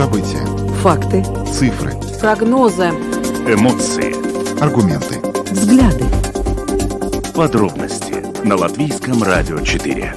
События. 0.00 0.46
Факты. 0.80 1.22
Цифры. 1.44 1.92
Прогнозы. 2.22 2.84
Эмоции. 3.46 4.58
Аргументы. 4.58 5.20
Взгляды. 5.52 6.06
Подробности 7.34 8.24
на 8.46 8.56
Латвийском 8.56 9.22
радио 9.22 9.60
4. 9.60 10.16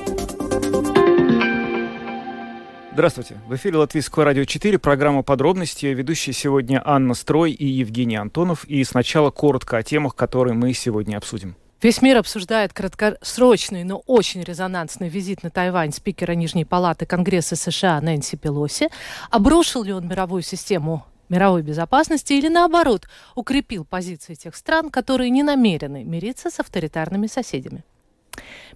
Здравствуйте. 2.93 3.35
В 3.45 3.55
эфире 3.55 3.75
Латвийского 3.79 4.23
радио 4.23 4.45
4, 4.45 4.79
программа 4.79 5.21
«Подробности». 5.21 5.87
Ведущие 5.87 6.31
сегодня 6.33 6.81
Анна 6.85 7.13
Строй 7.13 7.51
и 7.51 7.65
Евгений 7.65 8.15
Антонов. 8.15 8.63
И 8.63 8.85
сначала 8.85 9.31
коротко 9.31 9.75
о 9.75 9.83
темах, 9.83 10.15
которые 10.15 10.53
мы 10.53 10.71
сегодня 10.71 11.17
обсудим. 11.17 11.57
Весь 11.83 12.01
мир 12.01 12.15
обсуждает 12.15 12.71
краткосрочный, 12.71 13.83
но 13.83 13.97
очень 14.07 14.41
резонансный 14.41 15.09
визит 15.09 15.43
на 15.43 15.49
Тайвань 15.49 15.91
спикера 15.91 16.31
Нижней 16.31 16.63
палаты 16.63 17.05
Конгресса 17.05 17.57
США 17.57 17.99
Нэнси 17.99 18.37
Пелоси. 18.37 18.87
Обрушил 19.29 19.83
ли 19.83 19.91
он 19.91 20.07
мировую 20.07 20.43
систему 20.43 21.05
мировой 21.27 21.61
безопасности 21.61 22.31
или, 22.31 22.47
наоборот, 22.47 23.09
укрепил 23.35 23.83
позиции 23.83 24.33
тех 24.33 24.55
стран, 24.55 24.91
которые 24.91 25.29
не 25.29 25.43
намерены 25.43 26.05
мириться 26.05 26.49
с 26.49 26.61
авторитарными 26.61 27.27
соседями? 27.27 27.83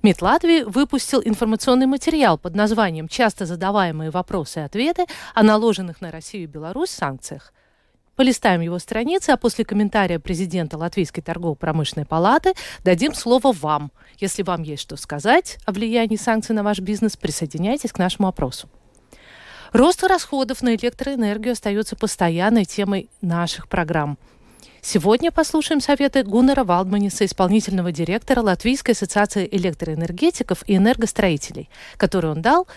МИД 0.03 0.21
Латвии 0.21 0.63
выпустил 0.63 1.21
информационный 1.23 1.85
материал 1.85 2.37
под 2.37 2.55
названием 2.55 3.07
«Часто 3.07 3.45
задаваемые 3.45 4.11
вопросы 4.11 4.59
и 4.59 4.63
ответы 4.63 5.05
о 5.33 5.43
наложенных 5.43 6.01
на 6.01 6.11
Россию 6.11 6.43
и 6.43 6.47
Беларусь 6.47 6.89
санкциях». 6.89 7.53
Полистаем 8.17 8.61
его 8.61 8.79
страницы, 8.79 9.29
а 9.29 9.37
после 9.37 9.63
комментария 9.63 10.17
президента 10.17 10.75
Латвийской 10.75 11.21
торгово-промышленной 11.21 12.07
палаты 12.07 12.53
дадим 12.83 13.13
слово 13.13 13.51
вам. 13.53 13.91
Если 14.17 14.41
вам 14.41 14.63
есть 14.63 14.81
что 14.81 14.95
сказать 14.97 15.59
о 15.65 15.71
влиянии 15.71 16.15
санкций 16.15 16.55
на 16.55 16.63
ваш 16.63 16.79
бизнес, 16.79 17.15
присоединяйтесь 17.15 17.91
к 17.91 17.99
нашему 17.99 18.27
опросу. 18.27 18.69
Рост 19.71 20.03
расходов 20.03 20.63
на 20.63 20.73
электроэнергию 20.73 21.51
остается 21.51 21.95
постоянной 21.95 22.65
темой 22.65 23.11
наших 23.21 23.67
программ. 23.67 24.17
Сегодня 24.81 25.31
послушаем 25.31 25.79
советы 25.79 26.23
Гуннера 26.23 26.63
Валдманиса, 26.63 27.25
исполнительного 27.25 27.91
директора 27.91 28.41
Латвийской 28.41 28.91
ассоциации 28.91 29.47
электроэнергетиков 29.51 30.63
и 30.65 30.77
энергостроителей, 30.77 31.69
который 31.97 32.31
он 32.31 32.41
дал 32.41 32.67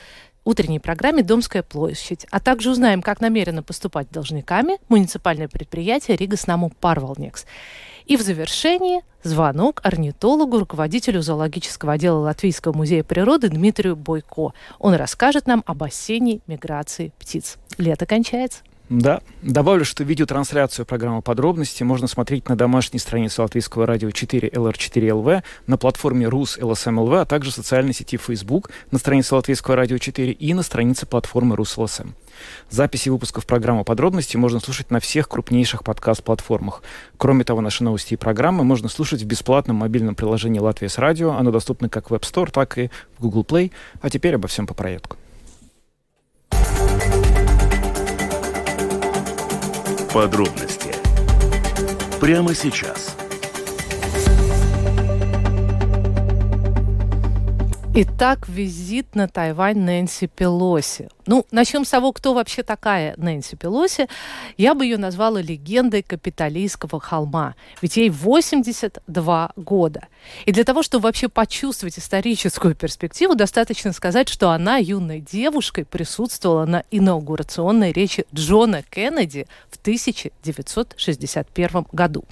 утренней 0.51 0.81
программе 0.81 1.23
«Домская 1.23 1.63
площадь», 1.63 2.27
а 2.31 2.41
также 2.41 2.71
узнаем, 2.71 3.03
как 3.03 3.21
намерено 3.21 3.63
поступать 3.63 4.11
должниками 4.11 4.79
муниципальное 4.89 5.49
предприятие 5.49 6.17
«Рига 6.17 6.37
Снаму 6.37 6.71
Парвалнекс». 6.81 7.47
И 8.07 8.17
в 8.17 8.23
завершении 8.23 9.03
звонок 9.23 9.81
орнитологу, 9.85 10.59
руководителю 10.59 11.23
зоологического 11.23 11.93
отдела 11.93 12.19
Латвийского 12.19 12.77
музея 12.77 13.05
природы 13.05 13.49
Дмитрию 13.49 13.95
Бойко. 13.95 14.53
Он 14.81 14.95
расскажет 14.95 15.47
нам 15.47 15.63
об 15.65 15.85
осенней 15.85 16.43
миграции 16.49 17.13
птиц. 17.19 17.57
Лето 17.79 18.07
кончается. 18.07 18.63
Да. 18.91 19.21
Добавлю, 19.43 19.85
что 19.85 20.03
видеотрансляцию 20.03 20.85
программы 20.85 21.23
«Подробности» 21.23 21.85
можно 21.85 22.09
смотреть 22.09 22.49
на 22.49 22.57
домашней 22.57 22.99
странице 22.99 23.41
Латвийского 23.41 23.87
радио 23.87 24.11
4 24.11 24.49
LR4.LV, 24.49 25.45
на 25.69 25.79
платформе 25.79 26.27
RUS.LSM.LV, 26.27 27.21
а 27.21 27.25
также 27.25 27.53
в 27.53 27.55
социальной 27.55 27.95
сети 27.95 28.17
Facebook, 28.17 28.71
на 28.91 28.99
странице 28.99 29.37
Латвийского 29.37 29.77
радио 29.77 29.99
4 29.99 30.33
и 30.33 30.55
на 30.55 30.65
странице 30.65 31.07
платформы 31.07 31.55
RUS.LSM. 31.55 32.09
Записи 32.69 33.11
выпусков 33.11 33.47
программы 33.47 33.85
«Подробности» 33.85 34.37
можно 34.37 34.59
слушать 34.59 34.91
на 34.91 34.99
всех 34.99 35.29
крупнейших 35.29 35.85
подкаст-платформах. 35.85 36.83
Кроме 37.17 37.45
того, 37.45 37.61
наши 37.61 37.85
новости 37.85 38.15
и 38.15 38.17
программы 38.17 38.65
можно 38.65 38.89
слушать 38.89 39.23
в 39.23 39.27
бесплатном 39.27 39.77
мобильном 39.77 40.17
приложении 40.17 40.59
«Latvijas 40.59 40.99
Radio». 40.99 41.31
Оно 41.31 41.53
доступно 41.53 41.89
как 41.89 42.11
в 42.11 42.15
App 42.15 42.23
Store, 42.23 42.51
так 42.51 42.77
и 42.77 42.91
в 43.19 43.23
Google 43.23 43.45
Play. 43.45 43.71
А 44.01 44.11
теперь 44.11 44.35
обо 44.35 44.49
всем 44.49 44.67
по 44.67 44.75
порядку. 44.75 45.17
Подробности 50.13 50.93
прямо 52.21 52.53
сейчас. 52.53 53.15
Итак, 57.95 58.49
визит 58.49 59.15
на 59.15 59.29
Тайвань 59.29 59.79
Нэнси 59.79 60.27
Пелоси. 60.27 61.09
Ну, 61.31 61.47
начнем 61.53 61.85
с 61.85 61.91
того, 61.91 62.13
кто 62.13 62.35
вообще 62.35 62.65
такая 62.65 63.15
Нэнси 63.17 63.55
Пелоси. 63.55 64.09
Я 64.57 64.75
бы 64.75 64.85
ее 64.85 64.97
назвала 64.97 65.41
легендой 65.41 66.03
капиталистского 66.03 66.99
холма. 66.99 67.55
Ведь 67.81 67.97
ей 67.97 68.11
82 68.11 69.53
года. 69.55 70.09
И 70.45 70.51
для 70.51 70.65
того, 70.65 70.83
чтобы 70.83 71.05
вообще 71.05 71.29
почувствовать 71.29 72.01
историческую 72.01 72.75
перспективу, 72.75 73.37
достаточно 73.37 73.93
сказать, 73.93 74.29
что 74.29 74.51
она 74.51 74.79
юной 74.79 75.21
девушкой 75.21 75.85
присутствовала 75.85 76.65
на 76.65 76.83
инаугурационной 76.91 77.93
речи 77.93 78.27
Джона 78.35 78.83
Кеннеди 78.83 79.47
в 79.71 79.77
1961 79.77 81.87
году. 81.93 82.25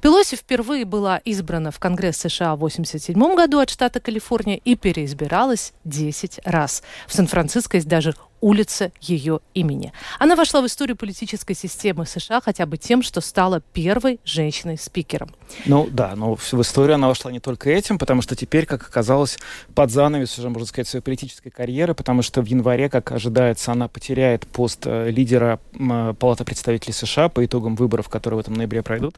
Пелоси 0.00 0.36
впервые 0.36 0.84
была 0.84 1.18
избрана 1.18 1.72
в 1.72 1.80
Конгресс 1.80 2.18
США 2.18 2.52
в 2.52 2.62
1987 2.62 3.34
году 3.34 3.58
от 3.58 3.70
штата 3.70 3.98
Калифорния 3.98 4.58
и 4.58 4.76
переизбиралась 4.76 5.72
10 5.84 6.42
раз. 6.44 6.84
В 7.08 7.14
Сан-Франциско 7.14 7.76
есть 7.76 7.88
даже 7.88 8.14
улица 8.40 8.92
ее 9.00 9.40
имени. 9.54 9.92
Она 10.18 10.34
вошла 10.34 10.60
в 10.62 10.66
историю 10.66 10.96
политической 10.96 11.54
системы 11.54 12.06
США 12.06 12.40
хотя 12.40 12.66
бы 12.66 12.76
тем, 12.76 13.02
что 13.02 13.20
стала 13.20 13.60
первой 13.60 14.18
женщиной-спикером. 14.24 15.34
Ну 15.66 15.88
да, 15.90 16.14
но 16.16 16.36
в 16.36 16.60
историю 16.60 16.94
она 16.94 17.08
вошла 17.08 17.30
не 17.30 17.40
только 17.40 17.70
этим, 17.70 17.98
потому 17.98 18.22
что 18.22 18.34
теперь, 18.36 18.66
как 18.66 18.82
оказалось, 18.82 19.38
под 19.74 19.90
занавес 19.90 20.38
уже, 20.38 20.48
можно 20.48 20.66
сказать, 20.66 20.88
своей 20.88 21.02
политической 21.02 21.50
карьеры, 21.50 21.94
потому 21.94 22.22
что 22.22 22.40
в 22.42 22.46
январе, 22.46 22.88
как 22.88 23.12
ожидается, 23.12 23.72
она 23.72 23.88
потеряет 23.88 24.46
пост 24.46 24.86
э, 24.86 25.10
лидера 25.10 25.60
Палаты 26.18 26.44
представителей 26.44 26.92
США 26.92 27.28
по 27.28 27.44
итогам 27.44 27.74
выборов, 27.76 28.08
которые 28.08 28.38
в 28.38 28.40
этом 28.40 28.54
ноябре 28.54 28.82
пройдут. 28.82 29.16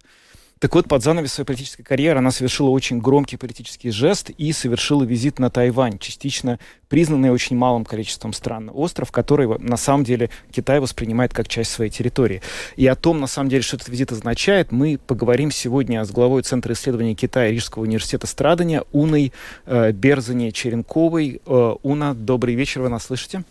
Так 0.63 0.77
вот, 0.77 0.87
под 0.87 1.03
занавес 1.03 1.33
своей 1.33 1.45
политической 1.45 1.83
карьеры 1.83 2.21
она 2.21 2.31
совершила 2.31 2.71
очень 2.71 3.01
громкий 3.01 3.37
политический 3.37 3.91
жест 3.91 4.31
и 4.31 4.53
совершила 4.53 5.03
визит 5.03 5.41
на 5.41 5.51
Тайвань, 5.51 5.99
частично 5.99 6.61
признанный 6.89 7.33
очень 7.33 7.57
малым 7.57 7.85
количеством 7.85 8.33
стран. 8.33 8.71
Остров, 8.73 9.11
который 9.11 9.49
на 9.59 9.77
самом 9.77 10.05
деле 10.05 10.31
Китай 10.53 10.79
воспринимает 10.79 11.35
как 11.35 11.49
часть 11.49 11.73
своей 11.73 11.91
территории. 11.91 12.43
И 12.77 12.87
о 12.87 12.95
том, 12.95 13.19
на 13.19 13.27
самом 13.27 13.49
деле, 13.49 13.63
что 13.63 13.75
этот 13.75 13.89
визит 13.89 14.13
означает, 14.13 14.71
мы 14.71 15.01
поговорим 15.05 15.51
сегодня 15.51 16.05
с 16.05 16.13
главой 16.13 16.43
Центра 16.43 16.75
исследований 16.75 17.17
Китая 17.17 17.51
Рижского 17.51 17.83
университета 17.83 18.29
Страдания 18.29 18.85
Уной 18.93 19.33
э, 19.67 19.91
Берзани 19.91 20.51
Черенковой. 20.51 21.41
Э, 21.45 21.75
Уна, 21.83 22.15
добрый 22.15 22.55
вечер, 22.55 22.83
вы 22.83 22.89
нас 22.89 23.07
слышите? 23.07 23.43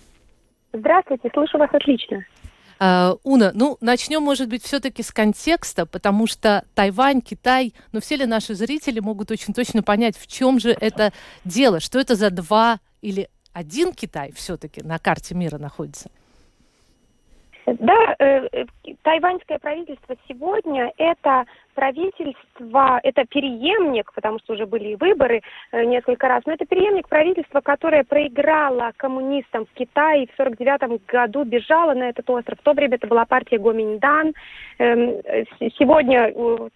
Здравствуйте, 0.72 1.30
слышу 1.34 1.58
вас 1.58 1.72
отлично. 1.74 2.24
Uh, 2.82 3.20
Уна, 3.24 3.52
ну, 3.54 3.78
начнем, 3.80 4.24
может 4.24 4.50
быть, 4.50 4.64
все-таки 4.64 5.04
с 5.04 5.12
контекста, 5.12 5.86
потому 5.86 6.26
что 6.26 6.66
Тайвань, 6.74 7.22
Китай, 7.22 7.76
ну, 7.92 8.02
все 8.02 8.16
ли 8.16 8.26
наши 8.26 8.56
зрители 8.56 9.00
могут 9.00 9.30
очень 9.30 9.54
точно 9.54 9.84
понять, 9.84 10.18
в 10.18 10.26
чем 10.26 10.60
же 10.60 10.72
это 10.72 11.14
дело, 11.46 11.80
что 11.80 12.00
это 12.00 12.16
за 12.16 12.32
два 12.32 12.80
или 13.04 13.30
один 13.54 13.94
Китай 13.94 14.32
все-таки 14.32 14.82
на 14.82 14.98
карте 14.98 15.36
мира 15.36 15.60
находится? 15.60 16.10
Да, 17.68 18.16
э, 18.18 18.48
э, 18.52 18.66
тайваньское 19.04 19.60
правительство 19.60 20.16
сегодня 20.28 20.92
это 20.98 21.46
правительство, 21.74 23.00
это 23.04 23.26
переемник, 23.26 24.12
потому 24.14 24.40
что 24.40 24.54
уже 24.54 24.66
были 24.66 24.90
и 24.90 24.96
выборы 24.96 25.42
э, 25.72 25.84
несколько 25.84 26.28
раз, 26.28 26.44
но 26.46 26.54
это 26.54 26.66
переемник 26.66 27.08
правительства, 27.08 27.62
которое 27.62 28.04
проиграло 28.04 28.92
коммунистам 28.98 29.66
в 29.66 29.74
Китае 29.74 30.24
и 30.24 30.28
в 30.32 30.36
49 30.36 31.06
году 31.08 31.44
бежало 31.44 31.94
на 31.94 32.10
этот 32.10 32.30
остров. 32.30 32.60
В 32.60 32.64
то 32.64 32.74
время 32.74 32.96
это 32.96 33.08
была 33.08 33.26
партия 33.26 33.58
Гоминдан. 33.58 34.34
Эм, 34.78 35.22
сегодня, 35.78 36.32
в 36.34 36.70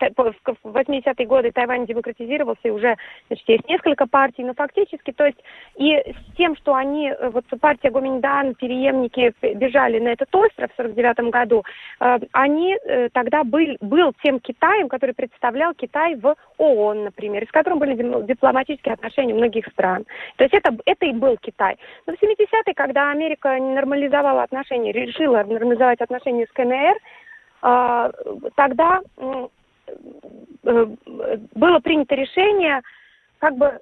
80-е 0.63 1.25
годы, 1.25 1.51
Тайвань 1.51 1.85
демократизировался, 1.85 2.67
и 2.67 2.71
уже 2.71 2.95
значит, 3.27 3.47
есть 3.47 3.69
несколько 3.69 4.07
партий, 4.07 4.43
но 4.43 4.53
фактически, 4.53 5.11
то 5.11 5.25
есть 5.25 5.39
и 5.75 5.93
с 5.95 6.35
тем, 6.37 6.55
что 6.55 6.75
они, 6.75 7.09
э, 7.09 7.29
вот 7.29 7.45
партия 7.59 7.89
Гоминдан, 7.89 8.55
переемники 8.55 9.33
бежали 9.55 9.99
на 9.99 10.09
этот 10.09 10.33
остров 10.35 10.71
в 10.71 10.75
49 10.77 11.31
году, 11.31 11.63
э, 11.99 12.19
они 12.31 12.77
э, 12.83 13.09
тогда 13.09 13.43
был, 13.43 13.77
был 13.81 14.13
тем 14.23 14.39
Китаем, 14.39 14.84
Китаем, 14.85 14.89
который 14.89 15.13
представлял 15.13 15.73
Китай 15.73 16.15
в 16.15 16.35
ООН, 16.57 17.05
например, 17.05 17.45
с 17.47 17.51
которым 17.51 17.79
были 17.79 17.95
дипломатические 18.25 18.93
отношения 18.93 19.33
многих 19.33 19.67
стран. 19.67 20.05
То 20.37 20.43
есть 20.43 20.53
это, 20.53 20.75
это 20.85 21.05
и 21.05 21.13
был 21.13 21.37
Китай. 21.37 21.77
Но 22.07 22.13
в 22.13 22.21
70-е, 22.21 22.73
когда 22.75 23.11
Америка 23.11 23.57
нормализовала 23.57 24.43
отношения, 24.43 24.91
решила 24.91 25.43
нормализовать 25.43 26.01
отношения 26.01 26.45
с 26.45 26.51
КНР, 26.53 26.97
а, 27.61 28.11
тогда 28.55 29.01
э, 29.17 29.47
было 31.55 31.79
принято 31.79 32.15
решение 32.15 32.81
как 33.39 33.55
бы 33.57 33.79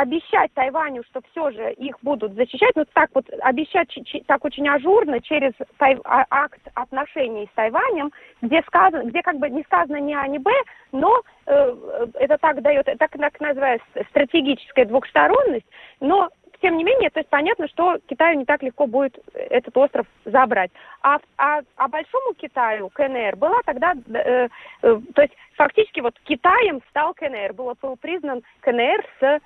обещать 0.00 0.52
Тайваню, 0.54 1.02
что 1.04 1.20
все 1.30 1.50
же 1.50 1.72
их 1.72 1.96
будут 2.02 2.34
защищать, 2.34 2.72
ну 2.74 2.84
так 2.92 3.10
вот 3.14 3.26
обещать 3.40 3.88
так 4.26 4.44
очень 4.44 4.68
ажурно 4.68 5.20
через 5.20 5.52
тай, 5.78 5.98
а, 6.04 6.24
акт 6.30 6.60
отношений 6.74 7.48
с 7.52 7.54
Тайванем, 7.54 8.12
где 8.42 8.62
сказано, 8.62 9.04
где 9.04 9.22
как 9.22 9.38
бы 9.38 9.48
не 9.48 9.62
сказано 9.62 9.96
ни 9.96 10.14
А, 10.14 10.26
ни 10.28 10.38
Б, 10.38 10.50
но 10.92 11.22
э, 11.46 11.76
это 12.14 12.38
так 12.38 12.60
дает, 12.62 12.86
так, 12.98 13.10
так 13.10 13.40
называется 13.40 13.86
стратегическая 14.10 14.84
двухсторонность, 14.84 15.66
но 16.00 16.28
тем 16.60 16.76
не 16.76 16.84
менее, 16.84 17.10
то 17.10 17.20
есть 17.20 17.28
понятно, 17.28 17.68
что 17.68 17.98
Китаю 18.06 18.38
не 18.38 18.44
так 18.44 18.62
легко 18.62 18.86
будет 18.86 19.18
этот 19.34 19.76
остров 19.76 20.06
забрать. 20.24 20.70
А, 21.02 21.18
а, 21.36 21.60
а 21.76 21.88
большому 21.88 22.34
Китаю, 22.34 22.88
КНР, 22.90 23.36
была 23.36 23.60
тогда, 23.64 23.94
э, 23.94 24.48
э, 24.82 25.00
то 25.14 25.22
есть 25.22 25.34
фактически 25.56 26.00
вот 26.00 26.18
Китаем 26.24 26.80
стал 26.90 27.14
КНР, 27.14 27.52
был, 27.52 27.76
был 27.80 27.96
признан 27.96 28.42
КНР 28.60 29.04
с 29.20 29.22
э, 29.22 29.38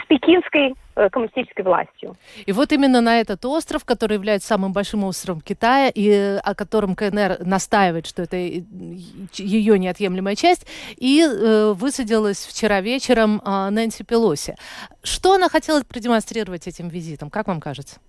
с 0.00 0.06
пекинской 0.08 0.74
э, 0.94 1.10
коммунистической 1.10 1.64
властью. 1.64 2.16
И 2.46 2.52
вот 2.52 2.72
именно 2.72 3.00
на 3.00 3.20
этот 3.20 3.44
остров, 3.44 3.84
который 3.84 4.14
является 4.14 4.48
самым 4.48 4.72
большим 4.72 5.04
островом 5.04 5.40
Китая, 5.40 5.90
и 5.94 6.08
э, 6.08 6.38
о 6.38 6.54
котором 6.54 6.94
КНР 6.94 7.38
настаивает, 7.44 8.06
что 8.06 8.22
это 8.22 8.36
ее 8.36 9.78
неотъемлемая 9.78 10.36
часть, 10.36 10.66
и 10.96 11.22
э, 11.22 11.72
высадилась 11.72 12.46
вчера 12.46 12.80
вечером 12.80 13.42
э, 13.44 13.70
Нэнси 13.70 14.04
Пелоси. 14.04 14.54
Что 15.02 15.34
она 15.34 15.48
хотела 15.48 15.82
продемонстрировать 15.82 16.66
этим 16.66 16.88
визитом, 16.88 17.30
как 17.30 17.48
вам 17.48 17.60
кажется? 17.60 18.00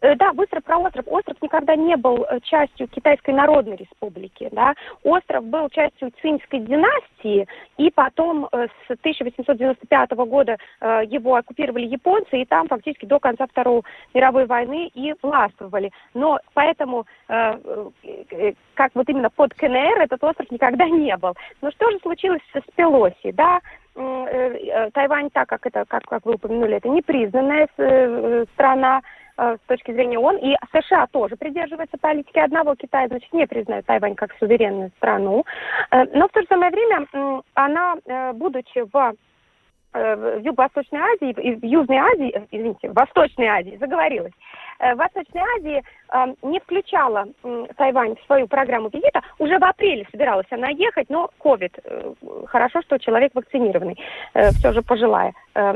Э, 0.00 0.14
да, 0.16 0.32
быстро 0.32 0.60
про 0.60 0.78
остров. 0.78 1.04
Остров 1.08 1.36
никогда 1.40 1.74
не 1.76 1.96
был 1.96 2.24
э, 2.24 2.40
частью 2.40 2.88
Китайской 2.88 3.30
Народной 3.30 3.76
Республики. 3.76 4.48
Да? 4.52 4.74
Остров 5.02 5.44
был 5.44 5.68
частью 5.70 6.12
Цинской 6.20 6.60
династии, 6.60 7.46
и 7.76 7.90
потом 7.90 8.48
э, 8.52 8.66
с 8.86 8.90
1895 8.90 10.10
года 10.12 10.56
его 11.06 11.36
оккупировали 11.36 11.86
японцы, 11.86 12.40
и 12.40 12.44
там 12.44 12.68
фактически 12.68 13.06
до 13.06 13.18
конца 13.18 13.46
Второй 13.46 13.82
мировой 14.14 14.46
войны 14.46 14.90
и 14.94 15.14
властвовали. 15.22 15.90
Но 16.14 16.38
поэтому, 16.54 17.06
как 17.26 18.90
вот 18.94 19.08
именно 19.08 19.30
под 19.30 19.54
КНР, 19.54 20.00
этот 20.00 20.22
остров 20.24 20.50
никогда 20.50 20.88
не 20.88 21.16
был. 21.16 21.34
Но 21.62 21.70
что 21.70 21.90
же 21.90 21.98
случилось 22.00 22.42
с 22.54 22.62
Пелоси? 22.74 23.32
Да? 23.32 23.60
Тайвань, 23.94 25.30
так 25.30 25.48
как 25.48 25.66
это, 25.66 25.84
как, 25.86 26.04
как 26.04 26.24
вы 26.26 26.34
упомянули, 26.34 26.76
это 26.76 26.88
непризнанная 26.88 27.68
страна, 28.54 29.02
с 29.36 29.58
точки 29.66 29.92
зрения 29.92 30.18
ООН, 30.18 30.38
и 30.38 30.56
США 30.72 31.06
тоже 31.08 31.36
придерживается 31.36 31.98
политики 31.98 32.38
одного 32.38 32.74
Китая, 32.74 33.08
значит, 33.08 33.32
не 33.32 33.46
признает 33.46 33.86
Тайвань 33.86 34.14
как 34.14 34.34
суверенную 34.38 34.90
страну. 34.96 35.44
Э, 35.90 36.04
но 36.14 36.28
в 36.28 36.32
то 36.32 36.40
же 36.40 36.46
самое 36.48 36.70
время 36.70 37.06
она, 37.54 37.96
э, 38.04 38.32
будучи 38.32 38.84
в 38.92 39.14
в 39.92 40.40
Юго-Восточной 40.40 41.00
Азии, 41.00 41.56
в 41.58 41.64
Южной 41.64 41.96
Азии, 41.96 42.46
извините, 42.50 42.90
в 42.90 42.92
Восточной 42.92 43.46
Азии, 43.46 43.78
заговорилась, 43.80 44.32
Э, 44.78 44.94
Восточной 44.94 45.42
Азии 45.58 45.82
эм, 46.12 46.36
не 46.42 46.60
включала 46.60 47.26
Тайвань 47.76 48.16
в 48.16 48.26
свою 48.26 48.46
программу 48.46 48.88
визита. 48.88 49.20
Уже 49.38 49.58
в 49.58 49.64
апреле 49.64 50.06
собиралась 50.10 50.46
она 50.50 50.68
ехать, 50.68 51.08
но 51.08 51.30
ковид. 51.38 51.78
Э, 51.84 52.12
хорошо, 52.46 52.82
что 52.82 52.98
человек 52.98 53.32
вакцинированный, 53.34 53.96
э, 54.34 54.50
все 54.50 54.72
же 54.72 54.82
пожилая 54.82 55.32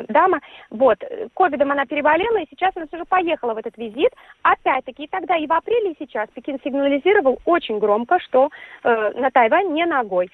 дама. 0.09 0.41
Вот, 0.69 0.99
ковидом 1.35 1.73
она 1.73 1.87
переболела, 1.87 2.37
и 2.37 2.47
сейчас 2.51 2.73
она 2.77 2.87
все 2.87 2.99
же 2.99 3.05
поехала 3.07 3.55
в 3.55 3.57
этот 3.57 3.79
визит. 3.79 4.13
Опять-таки, 4.43 5.05
и 5.05 5.09
тогда 5.09 5.37
и 5.37 5.47
в 5.47 5.53
апреле, 5.53 5.93
и 5.93 5.97
сейчас 5.99 6.29
Пекин 6.35 6.59
сигнализировал 6.63 7.39
очень 7.47 7.79
громко, 7.79 8.19
что 8.21 8.51
на 8.83 9.31
Тайвань 9.31 9.73
не 9.73 9.87
ногой. 9.87 10.31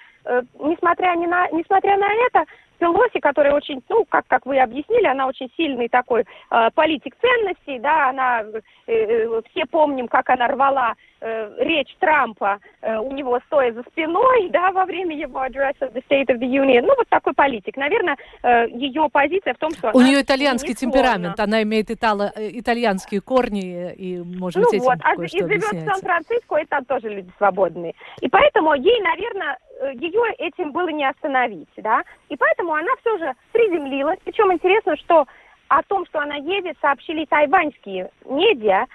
Несмотря, 0.59 1.15
не 1.15 1.29
на, 1.29 1.49
несмотря 1.53 1.97
на 1.97 2.09
это, 2.27 2.45
Пелоси, 2.79 3.21
которая 3.21 3.55
очень, 3.55 3.83
ну, 3.89 4.05
как, 4.09 4.27
как 4.27 4.47
вы 4.47 4.59
объяснили, 4.59 5.07
она 5.07 5.27
очень 5.27 5.51
сильный 5.57 5.89
такой 5.89 6.25
э, 6.51 6.69
политик 6.75 7.15
ценностей, 7.21 7.79
да, 7.79 8.11
она, 8.11 8.43
э, 8.43 8.61
э, 8.87 9.41
все 9.51 9.67
помним, 9.67 10.09
как 10.09 10.31
она 10.31 10.49
рвала 10.49 10.95
э, 11.21 11.51
речь 11.59 11.95
Трампа 11.99 12.59
э, 12.83 12.97
у 12.99 13.13
него 13.13 13.41
стоя 13.47 13.73
за 13.73 13.83
спиной, 13.83 14.49
да, 14.51 14.71
во 14.73 14.85
время 14.85 15.17
его 15.17 15.45
address 15.45 15.77
of 15.81 15.93
the 15.93 16.03
State 16.09 16.29
of 16.29 16.39
the 16.39 16.49
Union, 16.49 16.83
ну, 16.83 16.95
вот 16.97 17.09
такой 17.09 17.33
политик. 17.35 17.77
Наверное, 17.77 18.17
э, 18.43 18.69
ее 18.71 19.09
позиция 19.11 19.55
в 19.55 19.59
том, 19.59 19.71
что 19.73 19.91
У 19.93 20.01
нее 20.01 20.23
итальянский 20.23 20.75
темперамент, 20.75 21.39
она 21.41 21.63
имеет 21.63 21.91
итало, 21.91 22.33
э, 22.35 22.51
итальянские 22.53 23.21
корни, 23.21 23.93
и, 23.95 24.19
может 24.19 24.63
быть, 24.63 24.81
ну, 24.81 24.85
вот, 24.85 24.99
а, 25.03 25.15
и 25.15 25.29
живет 25.29 25.63
в 25.63 25.85
Сан-Франциско, 25.85 26.57
и 26.57 26.65
там 26.67 26.85
тоже 26.85 27.09
люди 27.09 27.31
свободные. 27.39 27.95
И 28.21 28.29
поэтому 28.29 28.75
ей, 28.75 29.01
наверное, 29.03 29.57
ее 29.95 30.23
этим 30.39 30.73
было 30.73 30.89
не 30.89 31.05
остановить, 31.05 31.69
да, 31.77 32.03
и 32.29 32.37
поэтому 32.37 32.75
она 32.75 32.91
все 33.01 33.19
же 33.19 33.33
приземлилась. 33.53 34.19
Причем 34.25 34.53
интересно, 34.53 34.97
что 34.97 35.27
о 35.69 35.83
том, 35.83 36.07
что 36.07 36.21
она 36.21 36.37
едет, 36.37 36.77
сообщили 36.81 37.25
тайваньские 37.25 38.11
медиа, 38.25 38.87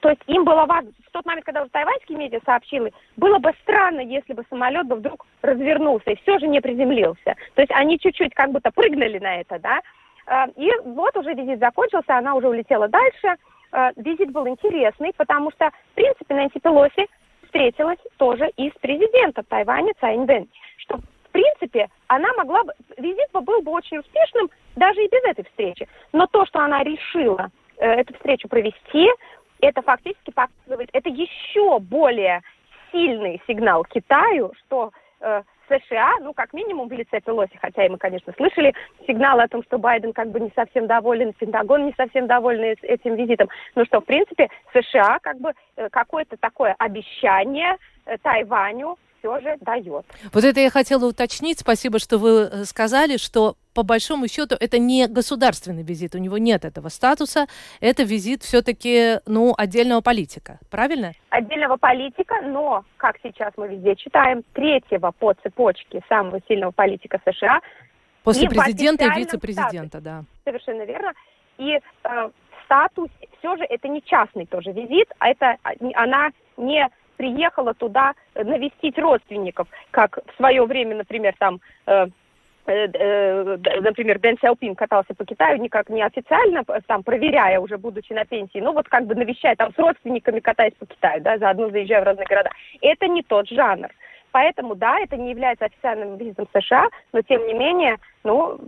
то 0.00 0.08
есть 0.08 0.22
им 0.26 0.44
было 0.44 0.64
важно, 0.66 0.90
в 1.06 1.10
тот 1.12 1.26
момент, 1.26 1.44
когда 1.44 1.62
уже 1.62 1.70
тайваньские 1.70 2.16
медиа 2.16 2.40
сообщили, 2.44 2.92
было 3.16 3.38
бы 3.38 3.52
странно, 3.62 4.00
если 4.00 4.32
бы 4.32 4.44
самолет 4.48 4.86
бы 4.86 4.96
вдруг 4.96 5.26
развернулся 5.42 6.10
и 6.10 6.16
все 6.22 6.38
же 6.38 6.46
не 6.46 6.60
приземлился. 6.60 7.36
То 7.54 7.62
есть 7.62 7.72
они 7.72 7.98
чуть-чуть 7.98 8.34
как 8.34 8.50
будто 8.50 8.70
прыгнули 8.70 9.18
на 9.18 9.40
это, 9.40 9.58
да. 9.58 9.80
Э, 10.26 10.46
и 10.56 10.70
вот 10.84 11.16
уже 11.16 11.34
визит 11.34 11.58
закончился, 11.58 12.16
она 12.16 12.34
уже 12.34 12.48
улетела 12.48 12.88
дальше. 12.88 13.36
Э, 13.72 13.90
визит 13.96 14.30
был 14.30 14.46
интересный, 14.48 15.12
потому 15.16 15.50
что, 15.50 15.70
в 15.70 15.94
принципе, 15.94 16.34
Нэнси 16.34 16.60
Пелоси 16.60 17.08
встретилась 17.60 17.98
тоже 18.16 18.50
и 18.56 18.70
с 18.70 18.74
президентом 18.80 19.44
Тайваня 19.44 19.92
Цай 20.00 20.16
Инвэн, 20.16 20.48
что 20.78 20.96
в 20.96 21.30
принципе 21.30 21.88
она 22.06 22.32
могла 22.34 22.64
бы, 22.64 22.72
визит 22.96 23.30
бы 23.32 23.42
был 23.42 23.60
бы 23.60 23.72
очень 23.72 23.98
успешным 23.98 24.50
даже 24.76 25.04
и 25.04 25.08
без 25.08 25.22
этой 25.24 25.44
встречи. 25.44 25.86
Но 26.12 26.26
то, 26.26 26.46
что 26.46 26.60
она 26.60 26.82
решила 26.82 27.50
э, 27.76 27.86
эту 27.86 28.14
встречу 28.14 28.48
провести, 28.48 29.08
это 29.60 29.82
фактически 29.82 30.30
показывает, 30.30 30.88
это 30.94 31.10
еще 31.10 31.78
более 31.80 32.40
сильный 32.90 33.42
сигнал 33.46 33.84
Китаю, 33.84 34.52
что 34.60 34.90
э, 35.20 35.42
США, 35.70 36.18
ну, 36.20 36.32
как 36.32 36.52
минимум 36.52 36.88
в 36.88 36.92
лице 36.92 37.20
Пелоси, 37.20 37.56
хотя 37.60 37.86
и 37.86 37.88
мы, 37.88 37.98
конечно, 37.98 38.32
слышали 38.36 38.74
сигналы 39.06 39.42
о 39.42 39.48
том, 39.48 39.62
что 39.62 39.78
Байден 39.78 40.12
как 40.12 40.30
бы 40.30 40.40
не 40.40 40.50
совсем 40.54 40.86
доволен, 40.86 41.32
Пентагон 41.34 41.86
не 41.86 41.94
совсем 41.96 42.26
доволен 42.26 42.76
этим 42.82 43.14
визитом, 43.14 43.48
но 43.74 43.84
что, 43.84 44.00
в 44.00 44.04
принципе, 44.04 44.48
США 44.72 45.18
как 45.20 45.38
бы 45.38 45.52
э, 45.76 45.88
какое-то 45.90 46.36
такое 46.36 46.74
обещание 46.78 47.76
э, 48.06 48.16
Тайваню 48.18 48.98
все 49.20 49.40
же 49.40 49.56
дает. 49.60 50.04
Вот 50.32 50.44
это 50.44 50.60
я 50.60 50.70
хотела 50.70 51.06
уточнить. 51.06 51.60
Спасибо, 51.60 51.98
что 51.98 52.18
вы 52.18 52.48
э, 52.50 52.64
сказали, 52.64 53.16
что 53.16 53.54
по 53.74 53.82
большому 53.84 54.26
счету 54.26 54.56
это 54.58 54.78
не 54.78 55.06
государственный 55.06 55.82
визит, 55.82 56.14
у 56.14 56.18
него 56.18 56.38
нет 56.38 56.64
этого 56.64 56.88
статуса. 56.88 57.46
Это 57.80 58.02
визит 58.02 58.42
все-таки, 58.42 59.20
ну, 59.26 59.54
отдельного 59.56 60.00
политика, 60.00 60.58
правильно? 60.70 61.12
Отдельного 61.28 61.76
политика, 61.76 62.40
но, 62.42 62.84
как 62.96 63.16
сейчас 63.22 63.52
мы 63.56 63.68
везде 63.68 63.94
читаем, 63.94 64.42
третьего 64.54 65.12
по 65.12 65.34
цепочке 65.34 66.02
самого 66.08 66.40
сильного 66.48 66.72
политика 66.72 67.20
США. 67.24 67.60
После 68.24 68.48
президента 68.48 69.04
и 69.04 69.18
вице-президента, 69.18 70.00
да. 70.00 70.24
Совершенно 70.44 70.82
верно. 70.82 71.12
И 71.58 71.78
э, 72.04 72.30
статус, 72.64 73.08
все 73.38 73.56
же 73.56 73.64
это 73.64 73.88
не 73.88 74.02
частный 74.02 74.46
тоже 74.46 74.72
визит, 74.72 75.08
а 75.18 75.28
это 75.28 75.56
а, 75.62 75.70
она 75.94 76.30
не 76.56 76.88
приехала 77.20 77.74
туда 77.74 78.14
навестить 78.34 78.98
родственников, 78.98 79.68
как 79.90 80.20
в 80.26 80.36
свое 80.38 80.64
время, 80.64 80.96
например, 80.96 81.34
там 81.38 81.60
э, 81.86 82.06
э, 82.64 82.88
э, 82.94 83.58
например, 83.82 84.18
Дэн 84.18 84.38
Сяопин 84.40 84.74
катался 84.74 85.12
по 85.14 85.26
Китаю 85.26 85.58
никак 85.58 85.90
не 85.90 86.02
официально, 86.02 86.64
там, 86.86 87.02
проверяя, 87.02 87.60
уже 87.60 87.76
будучи 87.76 88.14
на 88.14 88.24
пенсии, 88.24 88.60
ну, 88.60 88.72
вот 88.72 88.88
как 88.88 89.04
бы 89.04 89.14
навещая, 89.14 89.54
там, 89.54 89.70
с 89.74 89.78
родственниками 89.78 90.40
катаясь 90.40 90.72
по 90.78 90.86
Китаю, 90.86 91.20
да, 91.20 91.36
заодно 91.36 91.68
заезжая 91.68 92.00
в 92.00 92.04
разные 92.04 92.26
города. 92.26 92.48
Это 92.80 93.06
не 93.06 93.22
тот 93.22 93.46
жанр. 93.48 93.90
Поэтому, 94.32 94.74
да, 94.74 94.98
это 95.00 95.16
не 95.16 95.30
является 95.30 95.66
официальным 95.66 96.16
визитом 96.16 96.48
США, 96.52 96.88
но, 97.12 97.22
тем 97.22 97.46
не 97.46 97.54
менее, 97.54 97.96
ну, 98.22 98.58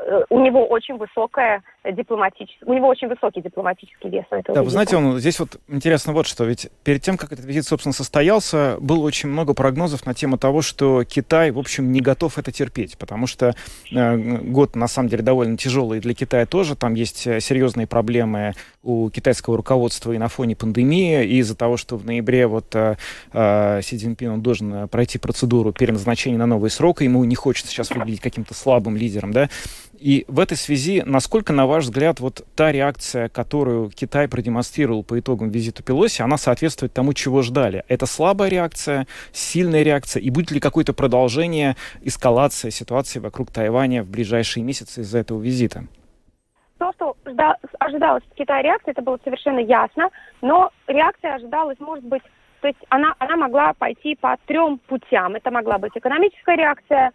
э, 0.00 0.24
у 0.30 0.40
него 0.40 0.66
очень 0.66 0.96
высокая 0.96 1.62
дипломатический, 1.90 2.64
у 2.64 2.72
него 2.72 2.88
очень 2.88 3.08
высокий 3.08 3.42
дипломатический 3.42 4.08
вес. 4.08 4.24
Этого 4.30 4.54
да, 4.54 4.62
вы 4.62 4.70
знаете, 4.70 4.96
он, 4.96 5.18
здесь 5.18 5.38
вот 5.40 5.60
интересно 5.68 6.12
вот 6.12 6.26
что, 6.26 6.44
ведь 6.44 6.70
перед 6.84 7.02
тем, 7.02 7.16
как 7.16 7.32
этот 7.32 7.44
визит, 7.44 7.64
собственно, 7.64 7.92
состоялся, 7.92 8.76
было 8.80 9.04
очень 9.04 9.28
много 9.28 9.52
прогнозов 9.52 10.06
на 10.06 10.14
тему 10.14 10.38
того, 10.38 10.62
что 10.62 11.04
Китай, 11.04 11.50
в 11.50 11.58
общем, 11.58 11.92
не 11.92 12.00
готов 12.00 12.38
это 12.38 12.52
терпеть, 12.52 12.96
потому 12.96 13.26
что 13.26 13.54
э, 13.92 14.16
год, 14.16 14.76
на 14.76 14.86
самом 14.86 15.08
деле, 15.08 15.22
довольно 15.22 15.56
тяжелый 15.56 16.00
для 16.00 16.14
Китая 16.14 16.46
тоже, 16.46 16.76
там 16.76 16.94
есть 16.94 17.26
э, 17.26 17.40
серьезные 17.40 17.86
проблемы 17.86 18.52
у 18.82 19.10
китайского 19.10 19.56
руководства 19.56 20.12
и 20.12 20.18
на 20.18 20.28
фоне 20.28 20.56
пандемии, 20.56 21.24
и 21.24 21.38
из-за 21.38 21.56
того, 21.56 21.76
что 21.76 21.96
в 21.96 22.06
ноябре 22.06 22.46
вот 22.46 22.74
э, 22.74 22.96
э, 23.32 23.80
Си 23.82 23.98
Цзиньпин, 23.98 24.30
он 24.30 24.40
должен 24.40 24.88
пройти 24.88 25.11
процедуру 25.18 25.72
переназначения 25.72 26.38
на 26.38 26.46
новый 26.46 26.70
срок, 26.70 27.02
и 27.02 27.04
ему 27.04 27.24
не 27.24 27.34
хочется 27.34 27.70
сейчас 27.70 27.90
выглядеть 27.90 28.20
каким-то 28.20 28.54
слабым 28.54 28.96
лидером, 28.96 29.32
да, 29.32 29.48
и 30.02 30.24
в 30.26 30.40
этой 30.40 30.56
связи, 30.56 31.04
насколько, 31.06 31.52
на 31.52 31.66
ваш 31.66 31.84
взгляд, 31.84 32.18
вот 32.18 32.44
та 32.56 32.72
реакция, 32.72 33.28
которую 33.28 33.88
Китай 33.90 34.26
продемонстрировал 34.26 35.04
по 35.04 35.20
итогам 35.20 35.50
визита 35.50 35.84
Пелоси, 35.84 36.22
она 36.22 36.36
соответствует 36.38 36.92
тому, 36.92 37.12
чего 37.12 37.42
ждали? 37.42 37.84
Это 37.86 38.06
слабая 38.06 38.48
реакция, 38.48 39.06
сильная 39.30 39.84
реакция? 39.84 40.20
И 40.20 40.30
будет 40.30 40.50
ли 40.50 40.58
какое-то 40.58 40.92
продолжение, 40.92 41.76
эскалация 42.02 42.72
ситуации 42.72 43.20
вокруг 43.20 43.52
Тайваня 43.52 44.02
в 44.02 44.08
ближайшие 44.08 44.64
месяцы 44.64 45.02
из-за 45.02 45.18
этого 45.18 45.40
визита? 45.40 45.84
То, 46.78 46.92
что 46.94 47.16
ожидалось 47.78 48.24
в 48.24 48.34
Китае 48.34 48.64
реакции, 48.64 48.90
это 48.90 49.02
было 49.02 49.20
совершенно 49.22 49.60
ясно, 49.60 50.08
но 50.40 50.72
реакция 50.88 51.36
ожидалась, 51.36 51.78
может 51.78 52.04
быть, 52.04 52.22
то 52.62 52.68
есть 52.68 52.78
она, 52.90 53.14
она 53.18 53.36
могла 53.36 53.72
пойти 53.74 54.14
по 54.14 54.36
трем 54.46 54.78
путям. 54.78 55.34
Это 55.34 55.50
могла 55.50 55.78
быть 55.78 55.92
экономическая 55.96 56.56
реакция, 56.56 57.10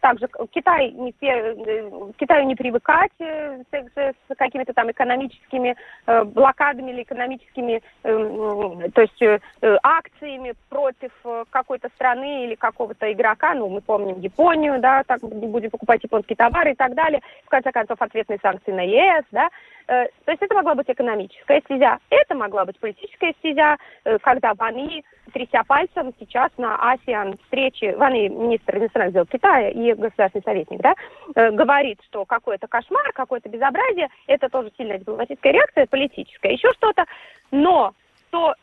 также 0.00 0.28
Китай 0.50 0.90
не, 0.90 1.12
Китаю 1.12 2.44
не 2.46 2.56
привыкать 2.56 3.12
с, 3.18 3.66
с 3.70 4.36
какими-то 4.36 4.72
там 4.72 4.90
экономическими 4.90 5.76
блокадами 6.06 6.90
или 6.90 7.02
экономическими, 7.02 7.80
то 8.02 9.00
есть 9.00 9.42
акциями 9.82 10.54
против 10.68 11.12
какой-то 11.50 11.88
страны 11.94 12.44
или 12.44 12.54
какого-то 12.56 13.12
игрока. 13.12 13.54
Ну, 13.54 13.68
мы 13.68 13.80
помним 13.80 14.18
Японию, 14.18 14.80
да, 14.80 15.04
так 15.04 15.22
не 15.22 15.46
будем 15.46 15.70
покупать 15.70 16.02
японские 16.02 16.36
товары 16.36 16.72
и 16.72 16.74
так 16.74 16.94
далее. 16.94 17.20
В 17.44 17.48
конце 17.48 17.70
концов, 17.70 18.02
ответные 18.02 18.40
санкции 18.42 18.72
на 18.72 18.82
ЕС, 18.82 19.24
да. 19.30 19.48
То 19.86 20.30
есть 20.30 20.42
это 20.42 20.54
могла 20.54 20.74
быть 20.74 20.88
экономическая 20.88 21.60
стезя, 21.62 21.98
это 22.08 22.34
могла 22.34 22.64
быть 22.64 22.78
политическая 22.78 23.32
стезя, 23.40 23.76
когда 24.22 24.54
Ваны, 24.54 25.02
тряся 25.32 25.64
пальцем, 25.66 26.14
сейчас 26.18 26.50
на 26.56 26.94
ASEAN 26.94 27.36
встрече, 27.42 27.96
Ваны, 27.96 28.28
министр 28.28 28.78
иностранных 28.78 29.12
дел 29.12 29.26
Китая 29.26 29.51
и 29.60 29.92
государственный 29.94 30.42
советник, 30.42 30.80
да, 30.80 30.94
э, 31.34 31.50
говорит, 31.50 32.00
что 32.08 32.24
какой-то 32.24 32.66
кошмар, 32.66 33.12
какое-то 33.12 33.48
безобразие, 33.48 34.08
это 34.26 34.48
тоже 34.48 34.70
сильная 34.76 34.98
дипломатическая 34.98 35.52
реакция, 35.52 35.86
политическая, 35.86 36.52
еще 36.52 36.72
что-то, 36.72 37.04
но 37.50 37.92
то, 38.30 38.54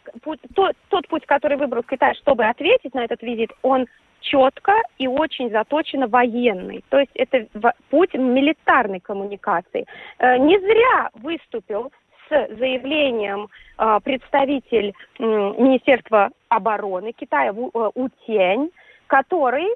то, 0.55 0.72
тот 0.89 1.08
путь, 1.08 1.25
который 1.25 1.58
выбрал 1.58 1.84
Китай, 1.84 2.15
чтобы 2.15 2.46
ответить 2.46 2.93
на 2.96 3.03
этот 3.03 3.22
визит, 3.22 3.51
он 3.62 3.86
четко 4.22 4.74
и 4.98 5.08
очень 5.08 5.50
заточено 5.51 6.08
военный. 6.08 6.84
То 6.89 7.00
есть 7.00 7.12
это 7.15 7.46
путь 7.89 8.13
милитарной 8.13 9.00
коммуникации. 9.00 9.86
Э, 10.17 10.38
не 10.38 10.60
зря 10.60 11.10
выступил 11.13 11.91
с 12.29 12.48
заявлением 12.58 13.48
э, 13.77 14.00
представитель 14.03 14.93
Министерства 15.19 16.29
обороны 16.50 17.12
Китая 17.13 17.53
Утень, 17.53 18.72
который, 19.10 19.68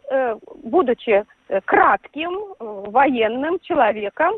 будучи 0.64 1.26
кратким 1.66 2.56
военным 2.60 3.60
человеком, 3.60 4.36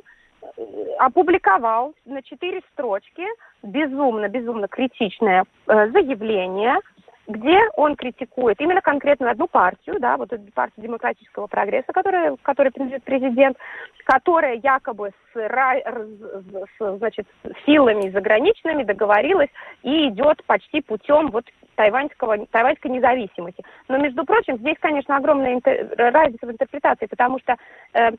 опубликовал 0.99 1.93
на 2.05 2.21
четыре 2.23 2.61
строчки 2.71 3.25
безумно-безумно 3.61 4.67
критичное 4.67 5.45
заявление 5.67 6.79
где 7.27 7.59
он 7.75 7.95
критикует 7.95 8.61
именно 8.61 8.81
конкретно 8.81 9.31
одну 9.31 9.47
партию, 9.47 9.99
да, 9.99 10.17
вот 10.17 10.31
эту 10.31 10.43
партию 10.51 10.85
демократического 10.85 11.47
прогресса, 11.47 11.91
которая, 11.91 12.35
которой 12.41 12.71
принадлежит 12.71 13.03
президент, 13.03 13.57
которая 14.05 14.55
якобы 14.55 15.11
с, 15.33 15.37
с, 15.37 16.97
значит, 16.97 17.27
силами 17.65 18.11
заграничными 18.11 18.83
договорилась 18.83 19.49
и 19.81 20.09
идет 20.09 20.43
почти 20.45 20.81
путем 20.81 21.31
вот 21.31 21.45
тайваньского, 21.75 22.45
тайваньской 22.47 22.91
независимости. 22.91 23.63
Но, 23.87 23.97
между 23.97 24.25
прочим, 24.25 24.57
здесь, 24.57 24.77
конечно, 24.79 25.15
огромная 25.15 25.53
интер... 25.53 25.93
разница 25.97 26.47
в 26.47 26.51
интерпретации, 26.51 27.07
потому 27.07 27.39
что 27.39 27.55
э, 27.93 28.11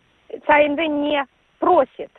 не 0.86 1.24
просит 1.58 2.10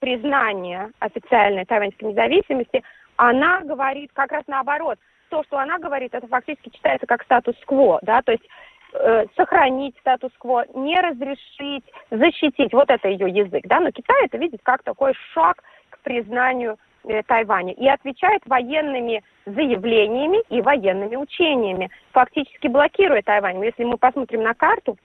признания 0.00 0.90
официальной 0.98 1.64
тайваньской 1.64 2.10
независимости, 2.10 2.82
она 3.16 3.60
говорит 3.60 4.10
как 4.12 4.32
раз 4.32 4.44
наоборот– 4.46 4.98
то, 5.28 5.42
что 5.44 5.58
она 5.58 5.78
говорит, 5.78 6.14
это 6.14 6.26
фактически 6.26 6.70
читается 6.70 7.06
как 7.06 7.22
статус-кво, 7.24 8.00
да, 8.02 8.22
то 8.22 8.32
есть 8.32 8.44
э, 8.92 9.26
сохранить 9.36 9.96
статус-кво, 9.98 10.66
не 10.74 10.98
разрешить, 11.00 11.84
защитить, 12.10 12.72
вот 12.72 12.90
это 12.90 13.08
ее 13.08 13.28
язык, 13.28 13.64
да, 13.66 13.80
но 13.80 13.90
Китай 13.90 14.26
это 14.26 14.38
видит 14.38 14.60
как 14.62 14.82
такой 14.82 15.14
шаг 15.34 15.62
к 15.90 15.98
признанию 16.00 16.78
Тайваня 17.26 17.72
и 17.72 17.86
отвечает 17.88 18.42
военными 18.46 19.22
заявлениями 19.46 20.42
и 20.48 20.60
военными 20.60 21.16
учениями, 21.16 21.90
фактически 22.12 22.66
блокируя 22.68 23.22
Тайвань. 23.22 23.64
Если 23.64 23.84
мы 23.84 23.96
посмотрим 23.96 24.42
на 24.42 24.54
карту, 24.54 24.96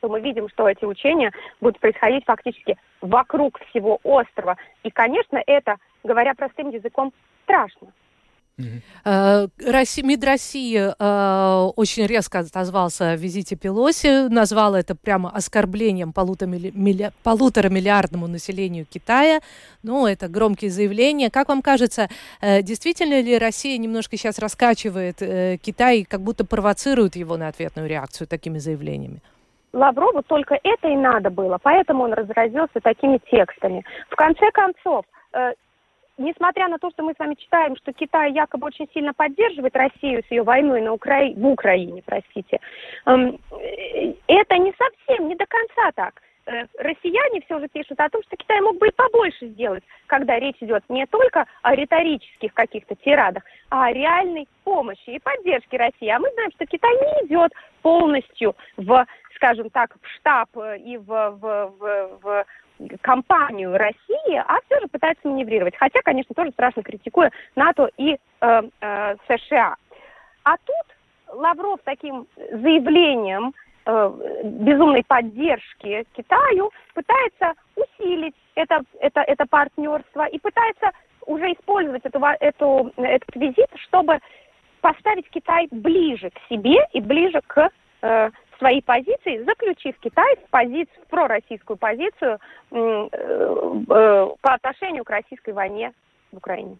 то 0.00 0.08
мы 0.08 0.20
видим, 0.20 0.48
что 0.48 0.68
эти 0.68 0.84
учения 0.84 1.32
будут 1.60 1.80
происходить 1.80 2.24
фактически 2.24 2.76
вокруг 3.00 3.60
всего 3.70 3.98
острова. 4.02 4.56
И, 4.82 4.90
конечно, 4.90 5.42
это, 5.46 5.76
говоря 6.04 6.34
простым 6.34 6.70
языком, 6.70 7.12
страшно. 7.44 7.92
Э, 9.04 9.46
Россия, 9.64 10.04
МИД 10.04 10.24
России 10.24 10.76
э, 10.76 11.70
очень 11.76 12.06
резко 12.06 12.40
отозвался 12.40 13.10
о 13.10 13.16
визите 13.16 13.56
Пелоси, 13.56 14.28
назвал 14.28 14.74
это 14.74 14.96
прямо 14.96 15.30
оскорблением 15.30 16.12
полутора 16.12 17.68
миллиардному 17.68 18.26
населению 18.26 18.86
Китая. 18.86 19.40
Ну, 19.82 20.06
это 20.06 20.28
громкие 20.28 20.70
заявления. 20.70 21.30
Как 21.30 21.48
вам 21.48 21.62
кажется, 21.62 22.08
э, 22.40 22.62
действительно 22.62 23.20
ли 23.20 23.38
Россия 23.38 23.78
немножко 23.78 24.16
сейчас 24.16 24.38
раскачивает 24.38 25.18
Китай, 25.62 26.04
как 26.04 26.20
будто 26.20 26.44
провоцирует 26.44 27.16
его 27.16 27.36
на 27.36 27.48
ответную 27.48 27.88
реакцию 27.88 28.26
такими 28.26 28.58
заявлениями? 28.58 29.20
Лаврову 29.72 30.22
только 30.22 30.58
это 30.64 30.88
и 30.88 30.96
надо 30.96 31.30
было, 31.30 31.58
поэтому 31.62 32.04
он 32.04 32.12
разразился 32.14 32.80
такими 32.82 33.20
текстами. 33.30 33.84
В 34.08 34.16
конце 34.16 34.50
концов, 34.50 35.04
несмотря 36.18 36.68
на 36.68 36.78
то, 36.78 36.90
что 36.90 37.02
мы 37.02 37.14
с 37.14 37.18
вами 37.18 37.34
читаем, 37.34 37.76
что 37.76 37.92
Китай 37.92 38.32
якобы 38.32 38.66
очень 38.66 38.88
сильно 38.92 39.14
поддерживает 39.14 39.76
Россию 39.76 40.22
с 40.26 40.30
ее 40.30 40.42
войной 40.42 40.82
на 40.82 40.92
Укра... 40.92 41.32
в 41.34 41.46
Украине, 41.46 42.02
простите, 42.04 42.58
эм, 43.06 43.38
э, 43.52 44.14
это 44.26 44.58
не 44.58 44.72
совсем, 44.76 45.28
не 45.28 45.36
до 45.36 45.46
конца 45.46 45.92
так. 45.94 46.22
Э, 46.46 46.64
россияне 46.78 47.42
все 47.42 47.60
же 47.60 47.68
пишут 47.68 48.00
о 48.00 48.08
том, 48.08 48.22
что 48.22 48.36
Китай 48.36 48.60
мог 48.62 48.78
бы 48.78 48.88
и 48.88 48.92
побольше 48.92 49.48
сделать, 49.48 49.84
когда 50.06 50.38
речь 50.38 50.56
идет 50.60 50.82
не 50.88 51.06
только 51.06 51.44
о 51.62 51.74
риторических 51.74 52.54
каких-то 52.54 52.94
тирадах, 52.96 53.42
а 53.68 53.86
о 53.86 53.92
реальной 53.92 54.48
помощи 54.64 55.10
и 55.10 55.18
поддержке 55.18 55.76
России. 55.76 56.08
А 56.08 56.18
мы 56.18 56.30
знаем, 56.32 56.50
что 56.52 56.64
Китай 56.64 56.90
не 56.90 57.26
идет 57.26 57.52
полностью 57.82 58.56
в, 58.78 59.06
скажем 59.36 59.68
так, 59.70 59.94
в 60.00 60.08
штаб 60.16 60.48
и 60.78 60.96
в, 60.96 61.06
в, 61.06 61.72
в, 61.78 62.18
в 62.22 62.46
компанию 63.00 63.76
России, 63.76 64.36
а 64.36 64.58
все 64.66 64.80
же 64.80 64.88
пытается 64.88 65.28
маневрировать. 65.28 65.76
Хотя, 65.76 66.00
конечно, 66.02 66.34
тоже 66.34 66.50
страшно 66.52 66.82
критикуя 66.82 67.30
НАТО 67.56 67.90
и 67.96 68.16
э, 68.40 68.62
э, 68.80 69.16
США. 69.28 69.76
А 70.44 70.56
тут 70.64 70.86
Лавров 71.32 71.80
таким 71.84 72.26
заявлением 72.36 73.54
э, 73.86 74.40
безумной 74.44 75.04
поддержки 75.06 76.04
Китаю 76.14 76.70
пытается 76.94 77.54
усилить 77.76 78.34
это, 78.54 78.82
это, 79.00 79.20
это 79.20 79.46
партнерство 79.46 80.26
и 80.26 80.38
пытается 80.38 80.90
уже 81.26 81.52
использовать 81.52 82.04
эту, 82.04 82.20
эту, 82.40 82.92
этот 82.96 83.36
визит, 83.36 83.68
чтобы 83.86 84.18
поставить 84.80 85.28
Китай 85.30 85.68
ближе 85.70 86.30
к 86.30 86.38
себе 86.48 86.76
и 86.92 87.00
ближе 87.00 87.40
к 87.46 87.70
э, 88.02 88.30
свои 88.58 88.80
позиции, 88.80 89.42
заключив 89.44 89.96
Китай 90.00 90.36
в, 90.36 90.50
позицию, 90.50 91.04
в 91.04 91.10
пророссийскую 91.10 91.76
позицию 91.76 92.38
э, 92.70 93.08
э, 93.12 94.28
по 94.40 94.54
отношению 94.54 95.04
к 95.04 95.10
российской 95.10 95.54
войне 95.54 95.92
в 96.32 96.36
Украине. 96.36 96.78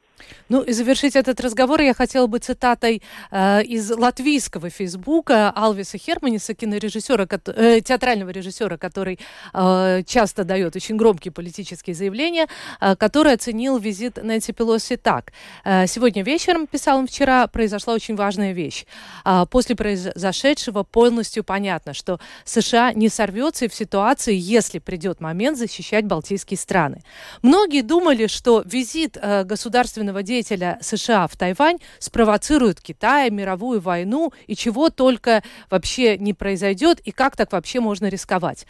Ну 0.49 0.63
и 0.63 0.73
завершить 0.73 1.17
этот 1.17 1.41
разговор 1.41 1.81
я 1.81 1.95
хотела 1.95 2.27
бы 2.27 2.39
цитатой 2.39 3.03
э, 3.31 3.63
из 3.63 3.91
латвийского 3.91 4.71
фейсбука 4.71 5.51
Алвиса 5.55 5.99
Херманиса, 5.99 6.55
кинорежиссера, 6.55 7.27
э, 7.47 7.81
театрального 7.81 8.31
режиссера, 8.31 8.77
который 8.77 9.19
э, 9.55 10.03
часто 10.07 10.45
дает 10.45 10.77
очень 10.77 10.97
громкие 10.97 11.33
политические 11.33 11.95
заявления, 11.95 12.49
э, 12.81 12.97
который 12.97 13.35
оценил 13.35 13.79
визит 13.79 14.23
Нэнси 14.23 14.53
Пелоси 14.53 14.97
так. 14.97 15.33
Э, 15.65 15.87
сегодня 15.87 16.23
вечером, 16.23 16.67
писал 16.67 16.99
он 16.99 17.07
вчера, 17.07 17.47
произошла 17.47 17.95
очень 17.95 18.17
важная 18.17 18.53
вещь. 18.53 18.87
Э, 19.25 19.45
после 19.51 19.77
произошедшего 19.77 20.83
полностью 20.83 21.45
понятно, 21.45 21.95
что 21.95 22.19
США 22.45 22.93
не 22.93 23.09
сорвется 23.09 23.69
в 23.69 23.75
ситуации, 23.75 24.35
если 24.35 24.79
придет 24.79 25.21
момент 25.21 25.59
защищать 25.59 26.07
балтийские 26.07 26.59
страны. 26.59 27.03
Многие 27.43 27.83
думали, 27.83 28.27
что 28.27 28.63
визит 28.65 29.17
э, 29.21 29.38
государственного 29.45 30.23
деятеля 30.23 30.79
США 30.81 31.27
в 31.27 31.37
Тайвань 31.37 31.79
спровоцирует 31.99 32.81
Китай, 32.81 33.31
мировую 33.31 33.81
войну 33.81 34.33
и 34.47 34.57
чего 34.57 34.91
только 34.91 35.43
вообще 35.71 36.19
не 36.19 36.35
произойдет 36.35 37.01
и 37.01 37.11
как 37.11 37.37
так 37.37 37.53
вообще 37.53 37.81
можно 37.81 38.07
рисковать. 38.07 38.67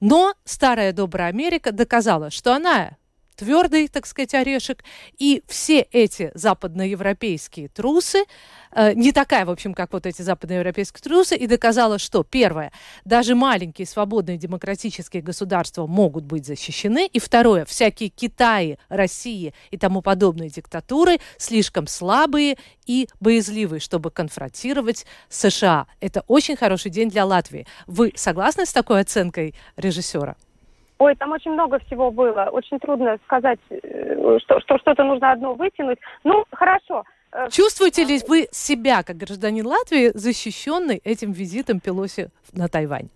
Но 0.00 0.34
старая 0.44 0.92
добрая 0.92 1.28
Америка 1.28 1.72
доказала, 1.72 2.30
что 2.30 2.54
она 2.54 2.96
твердый, 3.40 3.88
так 3.88 4.06
сказать, 4.06 4.34
орешек. 4.34 4.84
И 5.18 5.42
все 5.48 5.80
эти 5.80 6.30
западноевропейские 6.34 7.68
трусы, 7.68 8.24
э, 8.72 8.92
не 8.92 9.12
такая, 9.12 9.46
в 9.46 9.50
общем, 9.50 9.72
как 9.72 9.94
вот 9.94 10.04
эти 10.04 10.20
западноевропейские 10.20 11.00
трусы, 11.00 11.36
и 11.36 11.46
доказала, 11.46 11.98
что, 11.98 12.22
первое, 12.22 12.70
даже 13.06 13.34
маленькие 13.34 13.86
свободные 13.86 14.36
демократические 14.36 15.22
государства 15.22 15.86
могут 15.86 16.24
быть 16.24 16.44
защищены, 16.44 17.06
и 17.06 17.18
второе, 17.18 17.64
всякие 17.64 18.10
Китаи, 18.10 18.78
России 18.90 19.54
и 19.70 19.78
тому 19.78 20.02
подобные 20.02 20.50
диктатуры 20.50 21.18
слишком 21.38 21.86
слабые 21.86 22.58
и 22.84 23.08
боязливые, 23.20 23.80
чтобы 23.80 24.10
конфронтировать 24.10 25.06
США. 25.30 25.86
Это 26.00 26.24
очень 26.26 26.56
хороший 26.56 26.90
день 26.90 27.08
для 27.08 27.24
Латвии. 27.24 27.66
Вы 27.86 28.12
согласны 28.16 28.66
с 28.66 28.72
такой 28.74 29.00
оценкой 29.00 29.54
режиссера? 29.78 30.36
Ой, 31.00 31.14
там 31.16 31.32
очень 31.32 31.52
много 31.52 31.78
всего 31.78 32.10
было. 32.10 32.50
Очень 32.52 32.78
трудно 32.78 33.18
сказать, 33.24 33.58
э, 33.70 34.38
что, 34.42 34.60
что 34.60 34.76
что-то 34.76 35.02
нужно 35.02 35.32
одно 35.32 35.54
вытянуть. 35.54 35.98
Ну, 36.24 36.44
хорошо. 36.52 37.04
Э, 37.32 37.48
Чувствуете 37.50 38.04
ли 38.04 38.20
вы 38.28 38.48
себя, 38.50 39.02
как 39.02 39.16
гражданин 39.16 39.66
Латвии, 39.66 40.10
защищенный 40.12 41.00
этим 41.02 41.32
визитом 41.32 41.80
Пелоси 41.80 42.28
на 42.52 42.68
Тайвань? 42.68 43.08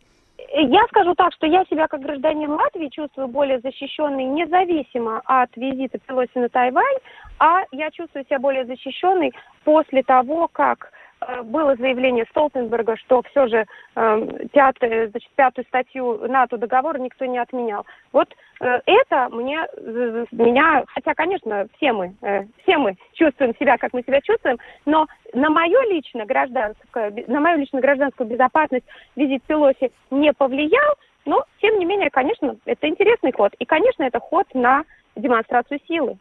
Я 0.56 0.86
скажу 0.86 1.14
так, 1.14 1.34
что 1.34 1.46
я 1.46 1.66
себя 1.66 1.86
как 1.86 2.00
гражданин 2.00 2.50
Латвии 2.52 2.88
чувствую 2.88 3.28
более 3.28 3.60
защищенной 3.60 4.24
независимо 4.24 5.20
от 5.26 5.54
визита 5.54 5.98
Пелоси 5.98 6.38
на 6.38 6.48
Тайвань, 6.48 6.98
а 7.38 7.64
я 7.70 7.90
чувствую 7.90 8.24
себя 8.24 8.38
более 8.38 8.64
защищенной 8.64 9.34
после 9.62 10.02
того, 10.02 10.48
как 10.48 10.88
Э, 10.88 11.03
было 11.44 11.76
заявление 11.76 12.24
Столтенберга, 12.30 12.96
что 12.96 13.22
все 13.30 13.46
же 13.46 13.64
э, 13.96 14.28
пятую, 14.52 15.10
значит, 15.10 15.30
пятую 15.34 15.64
статью 15.66 16.26
НАТО 16.28 16.56
договора 16.56 16.98
никто 16.98 17.24
не 17.24 17.38
отменял. 17.38 17.86
Вот 18.12 18.28
э, 18.60 18.80
это 18.86 19.28
мне, 19.30 19.66
э, 19.76 20.24
меня, 20.32 20.84
хотя, 20.86 21.14
конечно, 21.14 21.66
все 21.76 21.92
мы, 21.92 22.14
э, 22.22 22.44
все 22.62 22.78
мы 22.78 22.96
чувствуем 23.14 23.54
себя, 23.58 23.76
как 23.78 23.92
мы 23.92 24.02
себя 24.02 24.20
чувствуем, 24.20 24.58
но 24.86 25.06
на 25.32 25.50
мою 25.50 25.80
лично 25.90 26.24
гражданское, 26.24 27.12
на 27.26 27.40
мою 27.40 27.58
лично 27.58 27.80
гражданскую 27.80 28.28
безопасность 28.28 28.86
визит 29.16 29.42
Пелоси 29.44 29.92
не 30.10 30.32
повлиял, 30.32 30.94
но, 31.24 31.44
тем 31.60 31.78
не 31.78 31.84
менее, 31.84 32.10
конечно, 32.10 32.56
это 32.66 32.88
интересный 32.88 33.32
ход. 33.32 33.54
И, 33.58 33.64
конечно, 33.64 34.02
это 34.02 34.20
ход 34.20 34.46
на 34.54 34.84
демонстрацию 35.16 35.80
силы. 35.86 36.18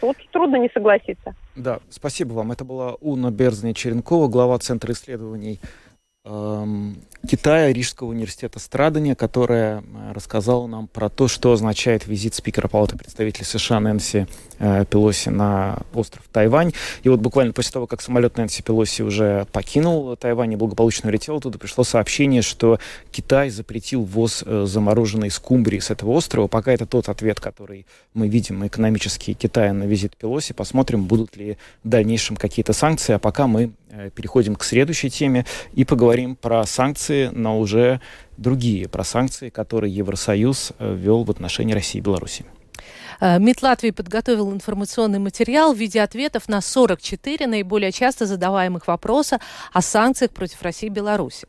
Тут 0.00 0.16
трудно 0.32 0.56
не 0.56 0.68
согласиться. 0.72 1.34
Да, 1.56 1.80
спасибо 1.90 2.32
вам. 2.32 2.52
Это 2.52 2.64
была 2.64 2.94
Уна 3.00 3.30
Берзня-Черенкова, 3.30 4.28
глава 4.28 4.58
Центра 4.58 4.92
исследований 4.92 5.60
Китая, 6.24 7.72
Рижского 7.72 8.08
университета 8.08 8.58
Страдания, 8.58 9.14
которая 9.14 9.80
э, 9.80 10.12
рассказала 10.12 10.66
нам 10.66 10.88
про 10.88 11.08
то, 11.08 11.28
что 11.28 11.52
означает 11.52 12.06
визит 12.06 12.34
спикера 12.34 12.68
Палаты 12.68 12.96
представителей 12.96 13.44
США 13.44 13.80
Нэнси 13.80 14.26
э, 14.58 14.84
Пелоси 14.88 15.28
на 15.28 15.78
остров 15.92 16.22
Тайвань. 16.32 16.72
И 17.02 17.08
вот 17.08 17.20
буквально 17.20 17.52
после 17.52 17.72
того, 17.72 17.86
как 17.86 18.00
самолет 18.00 18.36
Нэнси 18.36 18.62
Пелоси 18.62 19.02
уже 19.02 19.46
покинул 19.52 20.16
Тайвань 20.16 20.52
и 20.52 20.56
благополучно 20.56 21.10
улетел, 21.10 21.40
туда 21.40 21.58
пришло 21.58 21.84
сообщение, 21.84 22.40
что 22.42 22.78
Китай 23.10 23.50
запретил 23.50 24.02
ввоз 24.02 24.42
э, 24.46 24.64
замороженной 24.66 25.30
скумбрии 25.30 25.78
с 25.78 25.90
этого 25.90 26.12
острова. 26.12 26.46
Пока 26.46 26.72
это 26.72 26.86
тот 26.86 27.08
ответ, 27.08 27.40
который 27.40 27.86
мы 28.14 28.28
видим 28.28 28.66
экономически 28.66 29.34
Китая 29.34 29.72
на 29.72 29.84
визит 29.84 30.16
Пелоси. 30.16 30.52
Посмотрим, 30.52 31.04
будут 31.04 31.36
ли 31.36 31.58
в 31.82 31.88
дальнейшем 31.88 32.36
какие-то 32.36 32.72
санкции. 32.72 33.14
А 33.14 33.18
пока 33.18 33.46
мы 33.46 33.72
переходим 34.16 34.56
к 34.56 34.64
следующей 34.64 35.08
теме 35.08 35.46
и 35.72 35.84
поговорим 35.84 36.13
про 36.40 36.64
санкции 36.64 36.84
санкции, 36.94 37.30
но 37.32 37.58
уже 37.58 38.00
другие 38.36 38.88
про 38.88 39.04
санкции, 39.04 39.50
которые 39.50 39.94
Евросоюз 39.94 40.72
э, 40.78 40.94
ввел 40.94 41.24
в 41.24 41.30
отношении 41.30 41.74
России 41.74 41.98
и 41.98 42.02
Беларуси. 42.02 42.44
Э, 43.20 43.38
МИД 43.38 43.62
Латвии 43.62 43.90
подготовил 43.90 44.52
информационный 44.52 45.18
материал 45.18 45.74
в 45.74 45.78
виде 45.78 46.02
ответов 46.02 46.48
на 46.48 46.60
44 46.60 47.46
наиболее 47.46 47.92
часто 47.92 48.26
задаваемых 48.26 48.86
вопроса 48.86 49.38
о 49.72 49.82
санкциях 49.82 50.30
против 50.30 50.62
России 50.62 50.86
и 50.86 50.90
Беларуси. 50.90 51.46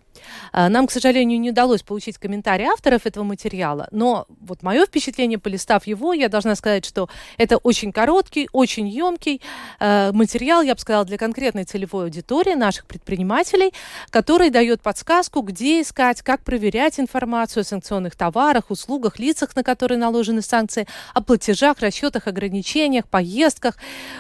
Э, 0.54 0.68
нам, 0.70 0.88
к 0.88 0.92
сожалению, 0.92 1.40
не 1.40 1.52
удалось 1.52 1.84
получить 1.84 2.18
комментарии 2.18 2.66
авторов 2.66 3.06
этого 3.06 3.24
материала, 3.24 3.88
но 3.92 4.26
вот 4.42 4.64
мое 4.64 4.86
впечатление, 4.86 5.38
полистав 5.38 5.88
его, 5.88 6.14
я 6.14 6.30
должна 6.30 6.56
сказать, 6.56 6.86
что 6.86 7.10
это 7.38 7.58
очень 7.58 7.92
короткий, 7.92 8.50
очень 8.52 8.88
емкий 8.88 9.42
э, 9.80 10.12
материал, 10.12 10.62
я 10.62 10.76
бы 10.76 10.80
сказала, 10.80 11.06
для 11.06 11.18
конкретной 11.18 11.64
целевой 11.66 12.06
аудитории 12.06 12.54
наших 12.54 12.86
предпринимателей, 12.86 13.74
который 14.10 14.50
дает 14.50 14.82
подсказку, 14.82 15.42
где 15.42 15.82
искать, 15.82 16.22
как 16.22 16.44
проверять 16.44 17.00
информацию 17.00 17.62
о 17.62 17.64
санкционных 17.64 18.16
товарах, 18.16 18.70
услугах, 18.70 19.20
лицах, 19.20 19.56
на 19.56 19.64
которые 19.64 19.98
наложены 19.98 20.42
санкции, 20.42 20.88
о 21.14 21.22
платежах, 21.22 21.80
расчетах, 21.80 22.28
ограничениях, 22.28 23.08
поездках. 23.08 23.78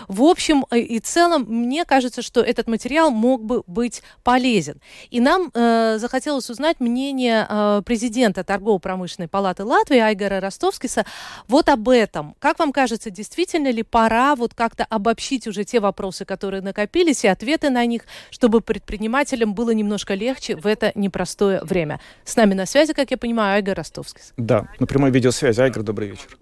В 0.07 0.23
общем 0.23 0.65
э, 0.71 0.79
и 0.79 0.99
целом, 0.99 1.45
мне 1.47 1.85
кажется, 1.85 2.21
что 2.21 2.41
этот 2.41 2.67
материал 2.67 3.11
мог 3.11 3.43
бы 3.43 3.63
быть 3.67 4.01
полезен. 4.23 4.79
И 5.09 5.19
нам 5.19 5.51
э, 5.53 5.84
захотелось 5.97 6.49
узнать 6.49 6.79
мнение 6.79 7.45
э, 7.49 7.81
президента 7.85 8.43
Торгово-промышленной 8.43 9.27
палаты 9.27 9.63
Латвии 9.63 9.99
Айгора 9.99 10.39
Ростовскиса 10.39 11.05
вот 11.47 11.69
об 11.69 11.89
этом. 11.89 12.35
Как 12.39 12.59
вам 12.59 12.71
кажется, 12.71 13.09
действительно 13.09 13.71
ли 13.71 13.83
пора 13.83 14.35
вот 14.35 14.53
как-то 14.53 14.85
обобщить 14.89 15.47
уже 15.47 15.63
те 15.63 15.79
вопросы, 15.79 16.25
которые 16.25 16.61
накопились, 16.61 17.23
и 17.23 17.27
ответы 17.27 17.69
на 17.69 17.85
них, 17.85 18.03
чтобы 18.29 18.61
предпринимателям 18.61 19.53
было 19.53 19.71
немножко 19.71 20.13
легче 20.13 20.55
в 20.55 20.67
это 20.67 20.91
непростое 20.95 21.61
время? 21.63 21.99
С 22.23 22.35
нами 22.35 22.53
на 22.53 22.65
связи, 22.65 22.93
как 22.93 23.11
я 23.11 23.17
понимаю, 23.17 23.55
Айгор 23.55 23.75
Ростовскис. 23.75 24.33
Да, 24.37 24.67
на 24.79 24.87
прямой 24.87 25.11
видеосвязи. 25.11 25.61
Айгор, 25.61 25.83
добрый 25.83 26.09
вечер. 26.09 26.37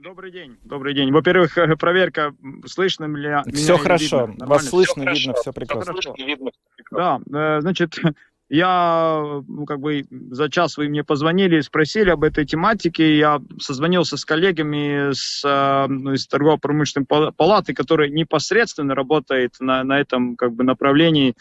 Добрый 0.00 0.32
день. 0.32 0.56
Добрый 0.64 0.94
день. 0.94 1.12
Во-первых, 1.12 1.58
э, 1.58 1.76
проверка, 1.76 2.34
слышно 2.64 3.04
ли 3.04 3.36
Все 3.52 3.76
хорошо. 3.76 4.28
Видно. 4.28 4.46
Вас 4.46 4.66
слышно, 4.66 5.02
все 5.02 5.12
видно, 5.12 5.34
все 5.34 5.52
прекрасно. 5.52 5.92
Все 5.92 6.12
хорошо. 6.12 6.52
Да, 6.90 7.20
э, 7.30 7.60
значит, 7.60 7.98
Я, 8.50 9.42
ну, 9.46 9.64
как 9.64 9.78
бы, 9.78 10.04
за 10.10 10.50
час 10.50 10.76
вы 10.76 10.88
мне 10.88 11.04
позвонили 11.04 11.58
и 11.58 11.62
спросили 11.62 12.10
об 12.10 12.24
этой 12.24 12.44
тематике. 12.44 13.16
Я 13.16 13.40
созвонился 13.60 14.16
с 14.16 14.24
коллегами 14.24 15.12
с, 15.12 15.44
э, 15.44 15.86
ну, 15.86 16.14
из 16.14 16.26
торгово-промышленной 16.26 17.06
палаты, 17.06 17.74
которая 17.74 18.08
непосредственно 18.08 18.96
работает 18.96 19.54
на, 19.60 19.84
на 19.84 20.00
этом, 20.00 20.34
как 20.34 20.52
бы, 20.52 20.64
направлении. 20.64 21.36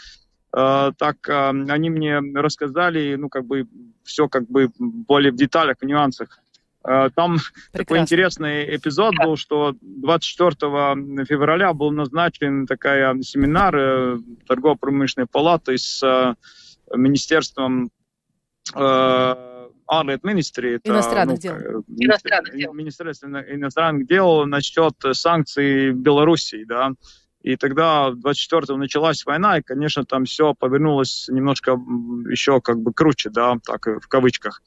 Э, 0.56 0.92
так 1.00 1.28
э, 1.28 1.50
они 1.50 1.90
мне 1.90 2.20
рассказали, 2.36 3.16
ну, 3.16 3.28
как 3.28 3.44
бы, 3.44 3.66
все, 4.04 4.30
как 4.30 4.48
бы, 4.48 4.70
более 4.78 5.32
в 5.32 5.36
деталях, 5.36 5.78
в 5.82 5.86
нюансах. 5.86 6.38
Там 6.82 7.12
Прекрасно. 7.12 7.42
такой 7.74 8.00
интересный 8.00 8.76
эпизод 8.78 9.14
был, 9.18 9.36
что 9.36 9.76
24 9.82 11.26
февраля 11.26 11.74
был 11.74 11.92
назначен 11.92 12.68
такая 12.68 13.20
семинар 13.22 14.20
торгово-промышленной 14.48 15.28
палаты 15.28 15.78
с 15.78 16.36
министерством 16.96 17.92
Арлет 19.90 20.24
Министри, 20.24 20.80
иностранных 20.84 21.38
ну, 21.38 21.42
дел. 21.42 21.84
Министр, 21.88 22.56
дел. 22.56 22.74
Министерство 22.74 23.28
иностранных 23.28 24.08
дел 24.08 24.46
насчет 24.46 24.94
санкций 25.14 25.92
Белоруссии, 25.92 26.64
да. 26.66 26.92
И 27.42 27.56
тогда 27.56 28.12
24-го 28.12 28.78
началась 28.78 29.26
война, 29.26 29.58
и, 29.58 29.64
конечно, 29.64 30.06
там 30.06 30.26
все 30.26 30.54
повернулось 30.54 31.28
немножко 31.30 31.72
еще 32.30 32.62
как 32.62 32.80
бы 32.80 32.94
круче, 32.94 33.30
да, 33.32 33.56
так 33.66 33.88
в 33.88 34.08
кавычках. 34.08 34.62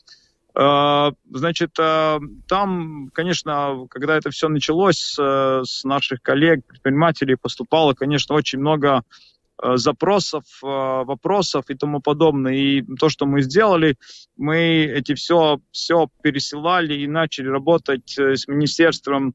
Значит, 0.54 1.74
там, 1.74 3.10
конечно, 3.14 3.86
когда 3.90 4.16
это 4.16 4.30
все 4.30 4.48
началось, 4.48 5.14
с 5.16 5.84
наших 5.84 6.20
коллег, 6.20 6.66
предпринимателей 6.66 7.36
поступало, 7.36 7.94
конечно, 7.94 8.34
очень 8.34 8.58
много 8.58 9.02
Э, 9.02 9.31
запросов, 9.76 10.44
э, 10.62 10.66
вопросов 10.66 11.64
и 11.68 11.74
тому 11.74 12.00
подобное. 12.00 12.54
И 12.54 12.82
то, 12.98 13.08
что 13.08 13.26
мы 13.26 13.42
сделали, 13.42 13.96
мы 14.36 14.56
эти 14.84 15.14
все, 15.14 15.60
все 15.70 16.08
пересылали 16.22 16.94
и 16.94 17.06
начали 17.06 17.48
работать 17.48 18.18
э, 18.18 18.36
с 18.36 18.48
министерством 18.48 19.34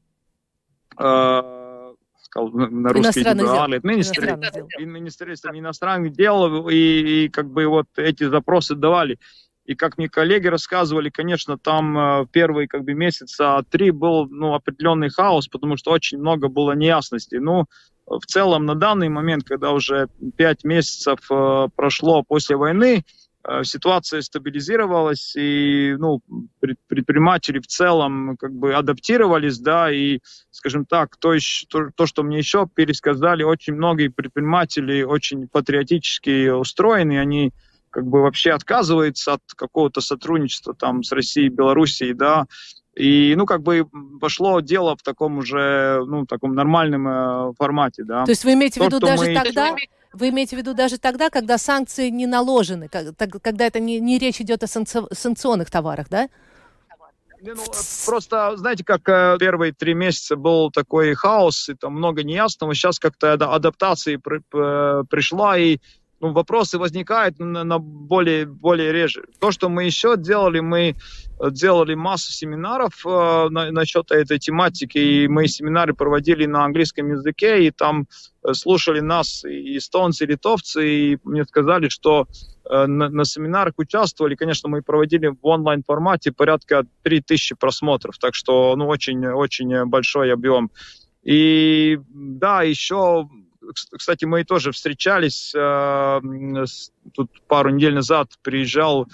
сказал 2.20 2.50
на 2.50 2.92
русский 2.92 3.22
министерством 4.84 5.56
иностранных 5.56 6.12
дел, 6.12 6.68
и, 6.68 6.74
и 6.74 7.28
как 7.28 7.48
бы 7.50 7.66
вот 7.66 7.86
эти 7.96 8.24
запросы 8.24 8.74
давали. 8.74 9.18
И 9.64 9.76
как 9.76 9.96
мне 9.96 10.08
коллеги 10.08 10.48
рассказывали, 10.48 11.08
конечно, 11.08 11.56
там 11.56 12.26
первые 12.32 12.66
как 12.66 12.82
бы 12.82 12.94
месяца 12.94 13.62
три 13.70 13.92
был 13.92 14.26
ну, 14.26 14.54
определенный 14.54 15.08
хаос, 15.10 15.46
потому 15.46 15.76
что 15.76 15.92
очень 15.92 16.18
много 16.18 16.48
было 16.48 16.72
неясностей. 16.72 17.38
Ну, 17.38 17.66
в 18.08 18.26
целом 18.26 18.66
на 18.66 18.74
данный 18.74 19.08
момент, 19.08 19.44
когда 19.44 19.72
уже 19.72 20.08
пять 20.36 20.64
месяцев 20.64 21.18
э, 21.30 21.68
прошло 21.76 22.22
после 22.22 22.56
войны, 22.56 23.04
э, 23.44 23.64
ситуация 23.64 24.22
стабилизировалась, 24.22 25.34
и 25.36 25.94
ну, 25.98 26.20
предприниматели 26.88 27.58
в 27.58 27.66
целом 27.66 28.36
как 28.38 28.52
бы 28.52 28.74
адаптировались, 28.74 29.58
да, 29.58 29.92
и, 29.92 30.20
скажем 30.50 30.86
так, 30.86 31.16
то, 31.16 31.34
то, 31.68 31.90
то, 31.94 32.06
что 32.06 32.22
мне 32.22 32.38
еще 32.38 32.66
пересказали, 32.72 33.42
очень 33.42 33.74
многие 33.74 34.08
предприниматели 34.08 35.02
очень 35.02 35.48
патриотически 35.48 36.48
устроены, 36.48 37.18
они 37.18 37.52
как 37.90 38.06
бы 38.06 38.22
вообще 38.22 38.52
отказываются 38.52 39.34
от 39.34 39.42
какого-то 39.56 40.00
сотрудничества 40.00 40.74
там 40.74 41.02
с 41.02 41.12
Россией, 41.12 41.48
Белоруссией, 41.48 42.12
да, 42.12 42.46
и, 42.98 43.34
ну, 43.36 43.46
как 43.46 43.62
бы 43.62 43.88
пошло 44.20 44.60
дело 44.60 44.96
в 44.96 45.02
таком 45.02 45.38
уже, 45.38 46.04
ну, 46.06 46.26
таком 46.26 46.54
нормальном 46.54 47.06
э, 47.06 47.52
формате, 47.56 48.02
да. 48.02 48.24
То 48.24 48.32
есть 48.32 48.44
вы 48.44 48.54
имеете 48.54 48.80
в 48.80 48.84
виду 48.84 48.98
даже 48.98 49.24
мы... 49.24 49.34
тогда, 49.34 49.76
вы 50.12 50.30
имеете 50.30 50.56
в 50.56 50.58
виду 50.58 50.74
даже 50.74 50.98
тогда, 50.98 51.30
когда 51.30 51.58
санкции 51.58 52.08
не 52.08 52.26
наложены, 52.26 52.88
когда 52.88 53.66
это 53.66 53.78
не, 53.78 54.00
не 54.00 54.18
речь 54.18 54.40
идет 54.40 54.64
о 54.64 54.66
санкционных 54.66 55.70
товарах, 55.70 56.08
да? 56.08 56.28
Ну, 57.40 57.54
просто, 58.04 58.56
знаете, 58.56 58.82
как 58.82 59.08
э, 59.08 59.36
первые 59.38 59.72
три 59.72 59.94
месяца 59.94 60.34
был 60.34 60.72
такой 60.72 61.14
хаос, 61.14 61.68
и 61.68 61.74
там 61.74 61.94
много 61.94 62.24
неясного. 62.24 62.74
Сейчас 62.74 62.98
как-то 62.98 63.34
адаптации 63.34 64.16
при, 64.16 64.40
пришла, 65.04 65.56
и 65.56 65.78
ну, 66.20 66.32
вопросы 66.32 66.78
возникают 66.78 67.38
на, 67.38 67.64
на 67.64 67.78
более, 67.78 68.46
более 68.46 68.92
реже. 68.92 69.24
То, 69.38 69.52
что 69.52 69.68
мы 69.68 69.84
еще 69.84 70.16
делали, 70.16 70.60
мы 70.60 70.96
делали 71.50 71.94
массу 71.94 72.32
семинаров 72.32 73.06
э, 73.06 73.48
на, 73.50 73.70
насчет 73.70 74.10
этой 74.10 74.38
тематики, 74.38 74.98
и 74.98 75.28
мы 75.28 75.46
семинары 75.46 75.94
проводили 75.94 76.46
на 76.46 76.64
английском 76.64 77.10
языке, 77.10 77.66
и 77.66 77.70
там 77.70 78.08
э, 78.42 78.52
слушали 78.54 79.00
нас 79.00 79.44
и 79.44 79.76
эстонцы, 79.76 80.24
и 80.24 80.26
литовцы, 80.26 80.88
и 80.88 81.18
мне 81.22 81.44
сказали, 81.44 81.88
что 81.88 82.26
э, 82.68 82.86
на, 82.86 83.08
на 83.08 83.24
семинарах 83.24 83.74
участвовали, 83.76 84.34
конечно, 84.34 84.68
мы 84.68 84.82
проводили 84.82 85.28
в 85.28 85.38
онлайн 85.42 85.84
формате 85.86 86.32
порядка 86.32 86.84
3000 87.02 87.54
просмотров, 87.54 88.18
так 88.18 88.34
что, 88.34 88.74
ну, 88.76 88.88
очень-очень 88.88 89.86
большой 89.86 90.32
объем. 90.32 90.70
И 91.22 92.00
да, 92.08 92.62
еще 92.62 93.28
кстати, 93.72 94.24
мы 94.24 94.44
тоже 94.44 94.72
встречались, 94.72 95.52
э, 95.54 96.20
тут 97.12 97.30
пару 97.46 97.70
недель 97.70 97.94
назад 97.94 98.28
приезжал 98.42 99.06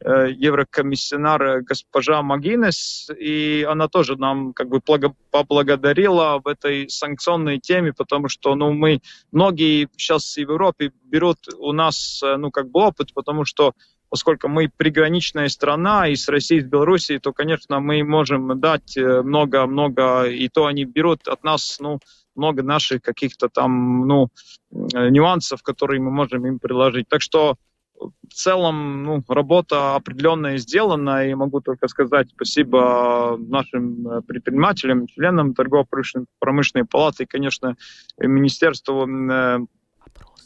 э, 0.00 0.30
еврокомиссионар 0.30 1.62
госпожа 1.62 2.22
Магинес, 2.22 3.10
и 3.18 3.66
она 3.68 3.88
тоже 3.88 4.16
нам 4.16 4.52
как 4.52 4.68
бы 4.68 4.80
поблагодарила 5.30 6.40
в 6.42 6.46
этой 6.46 6.88
санкционной 6.88 7.58
теме, 7.58 7.92
потому 7.92 8.28
что 8.28 8.54
ну, 8.54 8.72
мы, 8.72 9.00
многие 9.32 9.88
сейчас 9.96 10.34
в 10.34 10.38
Европе 10.38 10.92
берут 11.04 11.38
у 11.58 11.72
нас 11.72 12.20
э, 12.22 12.36
ну, 12.36 12.50
как 12.50 12.70
бы 12.70 12.80
опыт, 12.80 13.12
потому 13.14 13.44
что 13.44 13.74
поскольку 14.10 14.48
мы 14.48 14.70
приграничная 14.74 15.48
страна 15.48 16.08
и 16.08 16.16
с 16.16 16.28
Россией, 16.28 16.60
и 16.60 16.64
с 16.64 16.66
Белоруссией, 16.66 17.18
то, 17.18 17.32
конечно, 17.32 17.80
мы 17.80 18.02
можем 18.04 18.58
дать 18.60 18.96
много-много, 18.96 20.24
и 20.24 20.48
то 20.48 20.66
они 20.66 20.84
берут 20.84 21.28
от 21.28 21.44
нас, 21.44 21.78
ну, 21.80 21.98
много 22.38 22.62
наших 22.62 23.02
каких-то 23.02 23.48
там, 23.48 24.06
ну, 24.06 24.28
э, 24.70 25.10
нюансов, 25.10 25.62
которые 25.62 26.00
мы 26.00 26.10
можем 26.10 26.46
им 26.46 26.58
приложить. 26.58 27.08
Так 27.08 27.20
что 27.20 27.56
в 28.00 28.32
целом 28.32 29.02
ну, 29.02 29.24
работа 29.28 29.96
определенная 29.96 30.56
сделана, 30.58 31.28
и 31.28 31.34
могу 31.34 31.60
только 31.60 31.88
сказать 31.88 32.28
спасибо 32.30 33.36
нашим 33.38 34.08
э, 34.08 34.22
предпринимателям, 34.22 35.08
членам 35.08 35.52
торгово-промышленной 35.52 36.86
палаты 36.86 37.24
и, 37.24 37.26
конечно, 37.26 37.76
Министерству 38.18 39.06
э, 39.06 39.58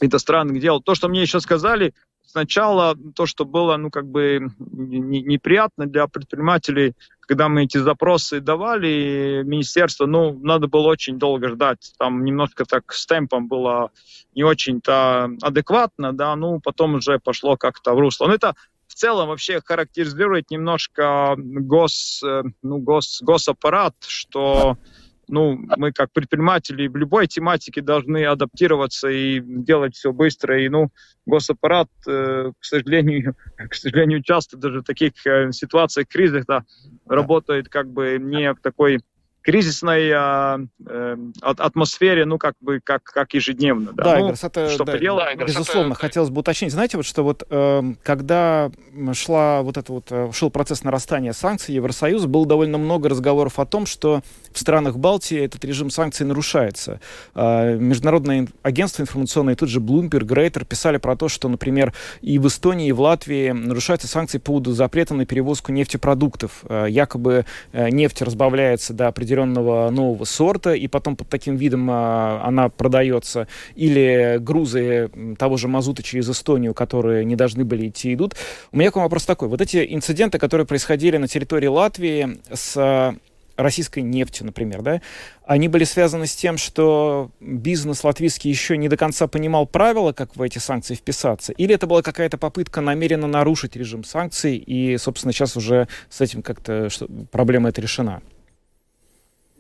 иностранных 0.01 0.61
дел. 0.61 0.81
То, 0.81 0.94
что 0.94 1.09
мне 1.09 1.22
еще 1.22 1.40
сказали, 1.40 1.94
сначала 2.33 2.97
то, 3.14 3.27
что 3.27 3.45
было, 3.45 3.77
ну, 3.77 3.90
как 3.90 4.07
бы 4.07 4.40
неприятно 4.59 5.87
для 5.87 6.07
предпринимателей, 6.07 6.95
когда 7.21 7.49
мы 7.49 7.64
эти 7.64 7.77
запросы 7.77 8.40
давали, 8.40 9.42
министерство, 9.45 10.07
ну, 10.07 10.38
надо 10.42 10.66
было 10.66 10.88
очень 10.88 11.18
долго 11.18 11.49
ждать. 11.49 11.92
Там 11.99 12.25
немножко 12.25 12.64
так 12.64 12.92
с 12.92 13.05
темпом 13.07 13.49
было 13.49 13.90
не 14.35 14.45
очень-то 14.45 15.31
адекватно, 15.42 16.12
да, 16.14 16.35
ну, 16.35 16.59
потом 16.61 16.95
уже 16.95 17.18
пошло 17.18 17.57
как-то 17.57 17.92
в 17.92 17.99
русло. 17.99 18.27
Но 18.27 18.35
это 18.35 18.55
в 18.87 18.95
целом 18.95 19.29
вообще 19.29 19.61
характеризует 19.62 20.51
немножко 20.51 21.35
гос, 21.37 22.23
э, 22.25 22.45
ну, 22.62 22.79
гос, 22.79 23.21
госаппарат, 23.23 23.95
что 24.07 24.79
ну, 25.28 25.58
мы 25.76 25.92
как 25.92 26.12
предприниматели 26.12 26.88
в 26.88 26.96
любой 26.96 27.26
тематике 27.26 27.80
должны 27.80 28.24
адаптироваться 28.24 29.08
и 29.08 29.40
делать 29.40 29.94
все 29.94 30.12
быстро. 30.12 30.62
И, 30.62 30.68
ну, 30.68 30.90
госаппарат, 31.26 31.88
э, 32.06 32.52
к 32.58 32.64
сожалению, 32.64 33.37
к 33.70 33.74
сожалению, 33.74 34.22
часто 34.22 34.56
даже 34.56 34.80
в 34.80 34.85
таких 34.85 35.12
э, 35.26 35.52
ситуациях 35.52 36.08
кризисных 36.08 36.46
да, 36.46 36.64
работает 37.06 37.68
как 37.68 37.90
бы 37.90 38.18
не 38.20 38.52
в 38.52 38.61
такой 38.61 39.00
кризисной 39.42 40.11
э, 40.11 41.16
атмосфере, 41.42 42.24
ну, 42.24 42.38
как 42.38 42.55
бы, 42.61 42.81
как, 42.83 43.02
как 43.02 43.35
ежедневно. 43.35 43.92
Да, 43.92 44.05
да 44.05 44.18
ну, 44.18 44.31
это, 44.31 44.70
что 44.70 44.85
да, 44.85 44.92
поделать, 44.92 45.38
да, 45.38 45.44
безусловно, 45.44 45.92
это... 45.92 46.00
хотелось 46.00 46.31
бы 46.31 46.40
уточнить. 46.40 46.72
Знаете, 46.72 46.96
вот 46.96 47.07
что 47.07 47.22
вот, 47.24 47.44
э, 47.50 47.94
когда 48.02 48.70
шла 49.14 49.62
вот 49.62 49.76
это 49.76 49.92
вот, 49.92 50.07
э, 50.11 50.31
шел 50.33 50.50
процесс 50.50 50.85
нарастания 50.85 51.33
санкций 51.33 51.74
Евросоюза, 51.74 52.28
было 52.28 52.46
довольно 52.46 52.78
много 52.78 53.09
разговоров 53.09 53.59
о 53.59 53.66
том, 53.66 53.87
что 53.87 54.22
в 54.52 54.59
странах 54.59 54.96
Балтии 54.96 55.38
этот 55.38 55.64
режим 55.64 55.90
санкций 55.90 56.24
нарушается. 56.24 57.00
Э, 57.35 57.76
международные 57.76 58.48
агентства 58.62 59.02
информационные, 59.02 59.57
тут 59.57 59.68
же 59.68 59.81
Bloomberg, 59.81 60.33
Рейтер 60.33 60.64
писали 60.64 60.98
про 60.98 61.16
то, 61.16 61.28
что, 61.28 61.48
например, 61.48 61.92
и 62.20 62.38
в 62.38 62.46
Эстонии, 62.46 62.88
и 62.88 62.92
в 62.92 63.00
Латвии 63.00 63.50
нарушаются 63.50 64.07
санкции 64.07 64.38
по 64.38 64.52
поводу 64.52 64.72
запрета 64.72 65.14
на 65.14 65.26
перевозку 65.26 65.72
нефтепродуктов. 65.72 66.64
Э, 66.68 66.87
якобы 66.88 67.44
э, 67.72 67.88
нефть 67.90 68.22
разбавляется 68.22 68.92
до 68.92 69.09
определенного 69.09 69.32
определенного 69.33 69.90
нового 69.90 70.25
сорта, 70.25 70.75
и 70.75 70.87
потом 70.88 71.16
под 71.16 71.29
таким 71.29 71.57
видом 71.57 71.88
а, 71.90 72.42
она 72.45 72.68
продается, 72.68 73.49
или 73.75 74.38
грузы 74.40 75.11
того 75.38 75.57
же 75.57 75.68
мазута 75.68 76.03
через 76.03 76.29
Эстонию, 76.29 76.75
которые 76.75 77.25
не 77.25 77.37
должны 77.37 77.64
были 77.64 77.88
идти, 77.88 78.14
идут. 78.14 78.35
У 78.73 78.77
меня 78.77 78.90
к 78.90 78.97
вам 78.97 79.05
вопрос 79.05 79.25
такой. 79.25 79.49
Вот 79.49 79.61
эти 79.61 79.87
инциденты, 79.95 80.38
которые 80.38 80.66
происходили 80.66 81.16
на 81.16 81.29
территории 81.29 81.66
Латвии 81.66 82.38
с 82.53 83.14
российской 83.57 84.01
нефтью, 84.01 84.47
например, 84.47 84.83
да, 84.83 85.03
они 85.45 85.68
были 85.68 85.85
связаны 85.85 86.27
с 86.27 86.35
тем, 86.35 86.57
что 86.57 87.31
бизнес 87.40 88.03
латвийский 88.03 88.51
еще 88.51 88.77
не 88.77 88.88
до 88.88 88.97
конца 88.97 89.27
понимал 89.27 89.66
правила, 89.66 90.12
как 90.12 90.37
в 90.37 90.42
эти 90.42 90.59
санкции 90.59 90.95
вписаться, 90.95 91.53
или 91.53 91.75
это 91.75 91.87
была 91.87 92.03
какая-то 92.03 92.38
попытка 92.38 92.81
намеренно 92.81 93.27
нарушить 93.27 93.77
режим 93.77 94.05
санкций, 94.05 94.57
и, 94.57 94.97
собственно, 94.97 95.33
сейчас 95.33 95.57
уже 95.57 95.87
с 96.09 96.21
этим 96.21 96.42
как-то 96.42 96.88
проблема 97.31 97.68
эта 97.68 97.81
решена? 97.81 98.23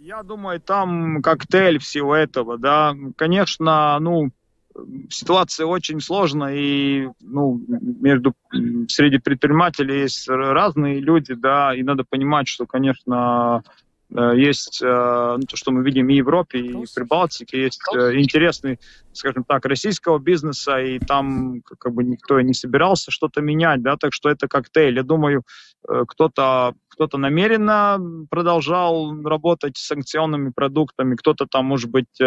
Я 0.04 0.24
думаю, 0.24 0.60
там 0.60 1.22
коктейль 1.22 1.78
всего 1.78 2.16
этого, 2.16 2.58
да. 2.58 2.92
Конечно, 3.14 3.96
ну, 4.00 4.30
ситуация 5.08 5.64
очень 5.64 6.00
сложная, 6.00 6.56
и 6.56 7.08
ну, 7.20 7.60
между, 7.68 8.34
среди 8.88 9.18
предпринимателей 9.18 10.00
есть 10.00 10.28
разные 10.28 10.98
люди, 10.98 11.34
да, 11.34 11.72
и 11.72 11.84
надо 11.84 12.02
понимать, 12.02 12.48
что, 12.48 12.66
конечно, 12.66 13.62
есть 14.14 14.82
э, 14.82 15.36
ну, 15.38 15.44
то, 15.46 15.56
что 15.56 15.70
мы 15.70 15.82
видим 15.82 16.08
и 16.08 16.14
в 16.14 16.16
Европе, 16.16 16.58
и 16.58 16.72
в 16.72 16.94
Прибалтике, 16.94 17.62
есть 17.62 17.80
э, 17.94 18.18
интересный, 18.18 18.78
скажем 19.12 19.44
так, 19.44 19.64
российского 19.66 20.18
бизнеса, 20.18 20.78
и 20.78 20.98
там 20.98 21.62
как 21.78 21.92
бы 21.94 22.04
никто 22.04 22.38
и 22.38 22.44
не 22.44 22.54
собирался 22.54 23.10
что-то 23.10 23.40
менять, 23.40 23.82
да, 23.82 23.96
так 23.96 24.12
что 24.12 24.28
это 24.28 24.48
коктейль. 24.48 24.96
Я 24.96 25.02
думаю, 25.02 25.42
кто-то 26.08 26.74
кто-то 26.88 27.16
намеренно 27.16 27.98
продолжал 28.30 29.14
работать 29.22 29.78
с 29.78 29.86
санкционными 29.86 30.52
продуктами, 30.54 31.16
кто-то 31.16 31.46
там, 31.46 31.64
может 31.64 31.90
быть, 31.90 32.20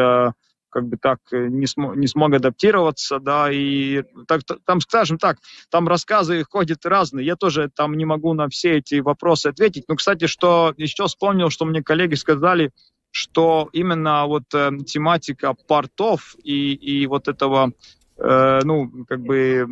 как 0.75 0.89
бы 0.89 0.97
так 0.97 1.19
э, 1.31 1.47
не, 1.47 1.67
см 1.67 1.97
не 1.97 2.05
смог 2.05 2.33
адаптироваться, 2.33 3.19
да, 3.19 3.49
и 3.49 4.03
так, 4.27 4.41
там, 4.65 4.81
скажем 4.81 5.17
так, 5.17 5.37
там 5.69 5.87
рассказы 5.87 6.43
ходят 6.43 6.85
разные, 6.85 7.25
я 7.25 7.37
тоже 7.37 7.69
там 7.73 7.95
не 7.95 8.03
могу 8.03 8.33
на 8.33 8.49
все 8.49 8.79
эти 8.79 8.95
вопросы 8.95 9.47
ответить, 9.47 9.85
но, 9.87 9.95
кстати, 9.95 10.27
что 10.27 10.73
еще 10.75 11.07
вспомнил, 11.07 11.49
что 11.49 11.63
мне 11.63 11.81
коллеги 11.81 12.15
сказали, 12.15 12.71
что 13.11 13.69
именно 13.71 14.25
вот 14.25 14.43
э, 14.53 14.71
тематика 14.85 15.53
портов 15.53 16.35
и, 16.43 16.73
и 16.73 17.07
вот 17.07 17.29
этого 17.29 17.71
Э, 18.17 18.61
ну, 18.63 18.89
как 19.07 19.21
бы 19.21 19.67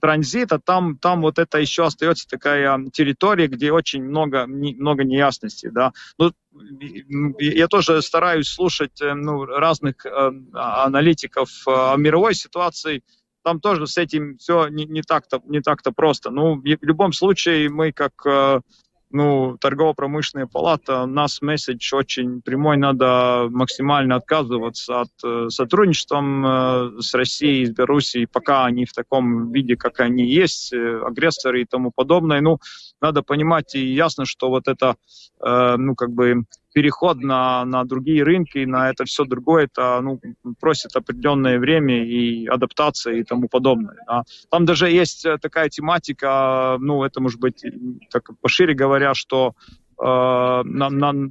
транзита, 0.00 0.58
там, 0.58 0.98
там 0.98 1.22
вот 1.22 1.38
это 1.38 1.58
еще 1.58 1.84
остается 1.84 2.28
такая 2.28 2.84
территория, 2.92 3.46
где 3.46 3.72
очень 3.72 4.04
много, 4.04 4.46
много 4.46 5.04
неясностей, 5.04 5.70
да. 5.70 5.92
Ну, 6.18 6.32
я 7.38 7.66
тоже 7.66 8.02
стараюсь 8.02 8.48
слушать 8.48 9.00
э, 9.00 9.14
ну, 9.14 9.46
разных 9.46 10.04
э, 10.04 10.30
аналитиков 10.52 11.50
э, 11.66 11.94
мировой 11.96 12.34
ситуации, 12.34 13.02
там 13.42 13.60
тоже 13.60 13.86
с 13.86 13.96
этим 13.96 14.36
все 14.36 14.68
не, 14.68 14.84
не 14.84 15.00
так-то 15.00 15.40
не 15.46 15.62
так-то 15.62 15.90
просто. 15.92 16.30
Ну, 16.30 16.60
в 16.60 16.64
любом 16.82 17.14
случае 17.14 17.70
мы 17.70 17.92
как 17.92 18.12
э, 18.26 18.60
ну, 19.10 19.56
торгово-промышленная 19.58 20.46
палата, 20.46 21.02
у 21.02 21.06
нас 21.06 21.40
месседж 21.40 21.94
очень 21.94 22.42
прямой, 22.42 22.76
надо 22.76 23.48
максимально 23.50 24.16
отказываться 24.16 25.02
от 25.02 25.10
э, 25.24 25.48
сотрудничества 25.48 26.18
э, 26.18 27.00
с 27.00 27.14
Россией, 27.14 27.66
с 27.66 27.70
Белоруссией, 27.70 28.26
пока 28.26 28.66
они 28.66 28.84
в 28.84 28.92
таком 28.92 29.50
виде, 29.52 29.76
как 29.76 30.00
они 30.00 30.24
есть, 30.24 30.72
э, 30.72 31.00
агрессоры 31.04 31.62
и 31.62 31.64
тому 31.64 31.90
подобное. 31.90 32.40
Ну, 32.40 32.58
надо 33.00 33.22
понимать 33.22 33.74
и 33.74 33.86
ясно, 33.86 34.24
что 34.26 34.50
вот 34.50 34.68
это, 34.68 34.96
э, 35.40 35.76
ну, 35.76 35.94
как 35.94 36.10
бы 36.10 36.44
переход 36.78 37.18
на, 37.18 37.64
на 37.64 37.82
другие 37.84 38.22
рынки, 38.22 38.64
на 38.64 38.88
это 38.88 39.04
все 39.04 39.24
другое, 39.24 39.64
это 39.64 40.00
ну, 40.00 40.20
просит 40.60 40.94
определенное 40.94 41.58
время 41.58 42.04
и 42.06 42.46
адаптация 42.46 43.14
и 43.14 43.24
тому 43.24 43.48
подобное. 43.48 43.96
Да. 44.06 44.22
Там 44.48 44.64
даже 44.64 44.88
есть 44.88 45.26
э, 45.26 45.38
такая 45.42 45.70
тематика, 45.70 46.76
ну, 46.78 47.02
это 47.02 47.20
может 47.20 47.40
быть 47.40 47.64
так 48.12 48.30
пошире 48.40 48.74
говоря, 48.74 49.12
что 49.14 49.54
э, 50.00 50.04
нам, 50.04 50.98
нам 50.98 51.30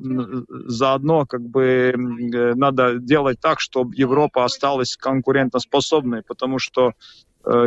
заодно 0.67 1.25
как 1.25 1.41
бы 1.41 1.63
э, 1.63 2.53
надо 2.55 2.97
делать 2.99 3.39
так, 3.39 3.61
чтобы 3.61 3.95
Европа 3.95 4.43
осталась 4.43 4.97
конкурентоспособной, 4.97 6.23
потому 6.27 6.59
что 6.59 6.91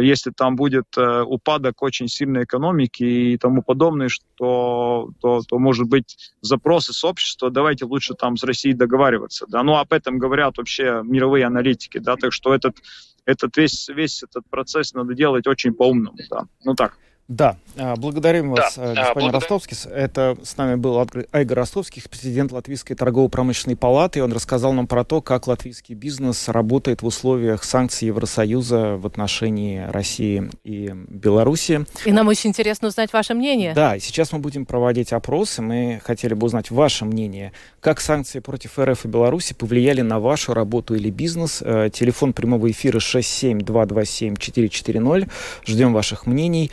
если 0.01 0.31
там 0.31 0.57
будет 0.57 0.87
упадок 0.97 1.83
очень 1.83 2.09
сильной 2.09 2.45
экономики 2.45 3.03
и 3.03 3.39
тому 3.39 3.63
подобное, 3.63 4.09
что, 4.09 5.11
то, 5.21 5.43
то 5.49 5.59
может 5.59 5.89
быть 5.89 6.33
запросы 6.41 6.93
с 6.93 7.05
общества, 7.05 7.51
давайте 7.51 7.85
лучше 7.85 8.15
там 8.15 8.37
с 8.37 8.45
Россией 8.45 8.75
договариваться. 8.75 9.47
Да? 9.49 9.63
Ну, 9.63 9.77
об 9.77 9.93
этом 9.93 10.19
говорят 10.19 10.59
вообще 10.59 11.03
мировые 11.05 11.47
аналитики, 11.47 11.99
да, 11.99 12.17
так 12.17 12.33
что 12.33 12.55
этот, 12.55 12.77
этот 13.25 13.57
весь, 13.57 13.89
весь 13.89 14.23
этот 14.23 14.49
процесс 14.51 14.93
надо 14.95 15.15
делать 15.15 15.47
очень 15.47 15.73
по-умному, 15.73 16.19
да. 16.29 16.47
Ну 16.65 16.75
так. 16.75 16.99
Да, 17.31 17.57
а, 17.77 17.95
благодарим 17.95 18.51
вас, 18.51 18.75
да, 18.75 18.89
господин 18.89 19.31
благодарим. 19.31 19.35
Ростовский. 19.35 19.77
Это 19.89 20.37
с 20.43 20.57
нами 20.57 20.75
был 20.75 21.07
Айгор 21.31 21.59
Ростовский, 21.59 22.03
президент 22.11 22.51
Латвийской 22.51 22.97
торгово-промышленной 22.97 23.77
палаты. 23.77 24.19
И 24.19 24.23
он 24.23 24.33
рассказал 24.33 24.73
нам 24.73 24.89
про 24.89 25.05
то, 25.05 25.23
как 25.23 25.47
латвийский 25.47 25.95
бизнес 25.95 26.49
работает 26.49 27.03
в 27.03 27.07
условиях 27.07 27.63
санкций 27.63 28.09
Евросоюза 28.09 28.97
в 28.97 29.07
отношении 29.07 29.79
России 29.79 30.51
и 30.65 30.93
Беларуси. 31.09 31.87
И 32.05 32.11
нам 32.11 32.27
очень 32.27 32.51
интересно 32.51 32.89
узнать 32.89 33.13
ваше 33.13 33.35
мнение. 33.35 33.75
Да, 33.75 33.97
сейчас 34.01 34.33
мы 34.33 34.41
будем 34.41 34.67
проводить 34.67 35.13
опросы. 35.13 35.63
Мы 35.63 36.01
хотели 36.05 36.35
бы 36.35 36.47
узнать 36.47 36.73
ваше 36.73 37.05
мнение. 37.05 37.53
Как 37.79 38.01
санкции 38.01 38.41
против 38.41 38.77
РФ 38.77 39.05
и 39.05 39.09
Беларуси 39.09 39.55
повлияли 39.55 40.01
на 40.01 40.19
вашу 40.19 40.53
работу 40.53 40.97
или 40.97 41.11
бизнес? 41.11 41.63
Э, 41.65 41.91
телефон 41.93 42.33
прямого 42.33 42.69
эфира 42.69 42.99
67227-440. 42.99 45.31
Ждем 45.65 45.93
ваших 45.93 46.27
мнений. 46.27 46.73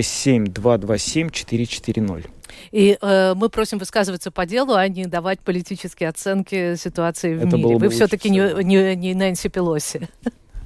67227-440. 0.00 2.26
И 2.72 2.98
э, 3.00 3.34
мы 3.34 3.48
просим 3.48 3.78
высказываться 3.78 4.30
по 4.30 4.46
делу, 4.46 4.74
а 4.74 4.88
не 4.88 5.06
давать 5.06 5.40
политические 5.40 6.08
оценки 6.08 6.74
ситуации 6.76 7.34
в 7.34 7.46
Это 7.46 7.56
мире. 7.56 7.76
Вы 7.76 7.88
все-таки 7.90 8.30
не, 8.30 8.64
не, 8.64 8.96
не 8.96 9.14
Нэнси 9.14 9.48
Пелоси. 9.48 10.08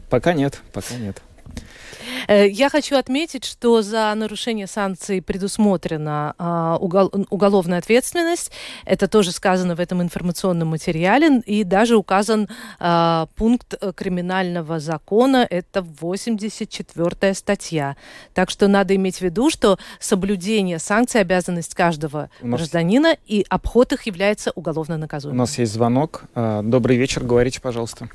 Пока 0.09 0.33
нет, 0.33 0.63
пока 0.73 0.97
нет. 0.97 1.21
Э, 2.29 2.49
я 2.49 2.69
хочу 2.69 2.97
отметить, 2.97 3.45
что 3.45 3.83
за 3.83 4.13
нарушение 4.15 4.67
санкций 4.67 5.23
предусмотрена 5.23 6.35
а, 6.39 6.77
уголовная 6.79 7.79
ответственность. 7.79 8.53
Это 8.85 9.09
тоже 9.09 9.33
сказано 9.33 9.75
в 9.75 9.81
этом 9.81 10.03
информационном 10.03 10.69
материале. 10.69 11.41
И 11.47 11.65
даже 11.65 11.97
указан 11.97 12.49
а, 12.79 13.27
пункт 13.37 13.75
э, 13.81 13.93
криминального 13.95 14.79
закона. 14.81 15.47
Это 15.49 15.83
84 15.83 17.35
статья. 17.35 17.97
Так 18.35 18.51
что 18.51 18.69
надо 18.69 18.95
иметь 18.97 19.19
в 19.19 19.23
виду, 19.23 19.51
что 19.51 19.79
соблюдение 19.99 20.79
санкций 20.79 21.21
обязанность 21.21 21.75
каждого 21.75 22.31
нас... 22.41 22.59
гражданина, 22.61 23.17
и 23.27 23.45
обход 23.49 23.93
их 23.93 24.03
является 24.05 24.53
уголовно 24.55 24.97
наказуемым. 24.97 25.39
У 25.39 25.43
нас 25.43 25.59
есть 25.59 25.73
звонок. 25.73 26.25
А, 26.35 26.63
добрый 26.63 26.97
вечер, 26.97 27.25
говорите, 27.25 27.61
пожалуйста. 27.61 28.09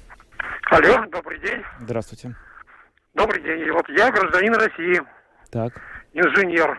Алло, 0.72 1.06
добрый 1.12 1.40
день. 1.40 1.62
Здравствуйте. 1.80 2.36
Добрый 3.16 3.42
день. 3.42 3.72
Вот 3.72 3.88
я 3.90 4.12
гражданин 4.12 4.54
России. 4.54 5.02
Так. 5.52 5.74
Инженер. 6.14 6.78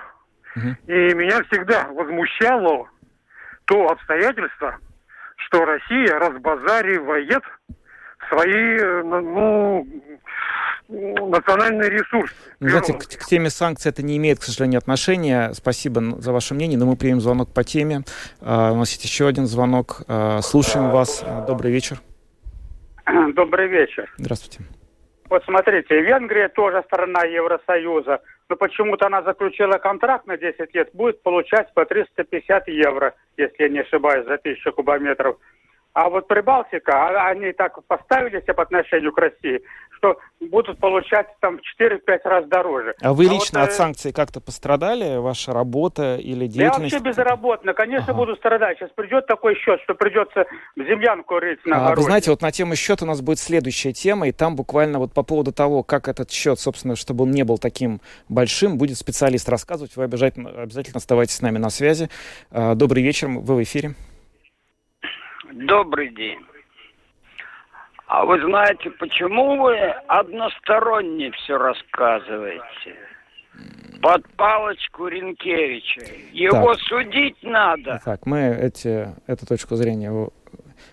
Угу. 0.55 0.69
И 0.87 1.15
меня 1.15 1.43
всегда 1.45 1.87
возмущало 1.89 2.89
то 3.65 3.89
обстоятельство, 3.89 4.79
что 5.37 5.65
Россия 5.65 6.19
разбазаривает 6.19 7.43
свои, 8.29 8.79
ну, 9.03 9.87
национальные 10.89 11.91
ресурсы. 11.91 12.35
Ну, 12.61 12.69
знаете, 12.69 12.93
к, 12.95 13.01
к 13.01 13.25
теме 13.27 13.51
санкций 13.51 13.91
это 13.91 14.03
не 14.03 14.17
имеет, 14.19 14.39
к 14.39 14.43
сожалению, 14.43 14.79
отношения. 14.79 15.53
Спасибо 15.53 16.21
за 16.21 16.33
ваше 16.33 16.55
мнение, 16.55 16.79
но 16.79 16.87
мы 16.87 16.97
примем 16.97 17.21
звонок 17.21 17.53
по 17.53 17.65
теме. 17.65 18.03
Uh, 18.41 18.73
у 18.73 18.77
нас 18.77 18.91
есть 18.91 19.05
еще 19.05 19.27
один 19.27 19.47
звонок. 19.47 20.03
Uh, 20.07 20.41
слушаем 20.43 20.91
вас. 20.91 21.25
Добрый 21.47 21.73
вечер. 21.73 22.01
Добрый 23.35 23.69
вечер. 23.69 24.13
Здравствуйте. 24.17 24.65
Вот 25.29 25.45
смотрите, 25.45 26.01
Венгрия 26.01 26.49
тоже 26.49 26.83
страна 26.87 27.25
Евросоюза, 27.25 28.21
но 28.49 28.57
почему-то 28.57 29.07
она 29.07 29.23
заключила 29.23 29.79
контракт 29.79 30.27
на 30.27 30.37
10 30.37 30.73
лет, 30.75 30.91
будет 30.93 31.23
получать 31.23 31.73
по 31.75 31.85
350 31.85 32.69
евро, 32.69 33.15
если 33.37 33.65
я 33.65 33.69
не 33.69 33.81
ошибаюсь, 33.81 34.27
за 34.27 34.39
тысячу 34.39 34.73
кубометров. 34.73 35.39
А 35.97 36.11
вот 36.11 36.29
Прибалтика, 36.29 36.93
а, 36.93 37.31
они 37.31 37.53
так 37.53 37.83
поставили 37.87 38.43
себя 38.43 38.53
по 38.53 38.65
отношению 38.65 39.13
к 39.13 39.19
России, 39.19 39.63
что 39.97 40.19
будут 40.43 40.79
получать 40.79 41.27
там 41.41 41.57
в 41.57 41.83
4-5 41.83 42.21
раз 42.25 42.47
дороже. 42.49 42.95
А 43.01 43.15
вы 43.15 43.27
а 43.27 43.31
лично 43.31 43.61
вот, 43.61 43.69
от 43.69 43.71
э, 43.71 43.77
санкций 43.77 44.13
как-то 44.13 44.43
пострадали? 44.43 45.17
Ваша 45.17 45.55
работа 45.55 46.17
или 46.17 46.47
деятельность? 46.49 46.93
Я 46.93 46.99
вообще 46.99 46.99
безработно. 46.99 47.73
Конечно, 47.73 48.13
ага. 48.13 48.19
буду 48.19 48.37
страдать. 48.37 48.77
Сейчас 48.77 48.91
придет 48.91 49.27
такой 49.27 49.55
счет, 49.55 49.81
что 49.85 49.95
придется 49.95 50.45
землянку 50.77 51.39
рыть 51.39 51.65
на 51.65 51.93
а, 51.93 51.95
Вы 51.95 52.03
знаете, 52.03 52.31
вот 52.31 52.43
на 52.43 52.53
тему 52.53 52.77
счета 52.77 53.07
у 53.07 53.09
нас 53.09 53.23
будет 53.23 53.39
следующая 53.39 53.95
тема, 53.95 54.29
и 54.29 54.33
там 54.33 54.55
буквально 54.55 54.99
вот 54.99 55.15
по 55.15 55.23
поводу 55.23 55.51
того, 55.51 55.83
как 55.83 56.09
этот 56.09 56.31
счет, 56.31 56.61
собственно, 56.61 56.95
чтобы 56.95 57.25
он 57.25 57.31
не 57.31 57.45
был 57.45 57.57
таким 57.57 58.03
большим, 58.29 58.77
будет 58.77 58.99
специалист 58.99 59.49
рассказывать. 59.49 59.97
Вы 59.97 60.05
обязательно, 60.05 60.51
обязательно 60.51 60.99
оставайтесь 60.99 61.37
с 61.37 61.41
нами 61.41 61.57
на 61.57 61.71
связи. 61.71 62.11
А, 62.51 62.75
добрый 62.75 63.03
вечер, 63.03 63.29
вы 63.29 63.55
в 63.55 63.63
эфире. 63.63 63.95
Добрый 65.53 66.09
день. 66.11 66.41
А 68.07 68.25
вы 68.25 68.41
знаете, 68.41 68.91
почему 68.91 69.63
вы 69.63 69.77
односторонне 70.07 71.33
все 71.33 71.59
рассказываете? 71.59 72.95
Под 74.01 74.29
палочку 74.37 75.09
Ренкевича. 75.09 76.03
Его 76.33 76.75
так. 76.75 76.83
судить 76.83 77.43
надо. 77.43 78.01
Так, 78.05 78.27
мы 78.27 78.41
эти, 78.41 79.09
эту 79.27 79.47
точку 79.47 79.75
зрения 79.77 80.13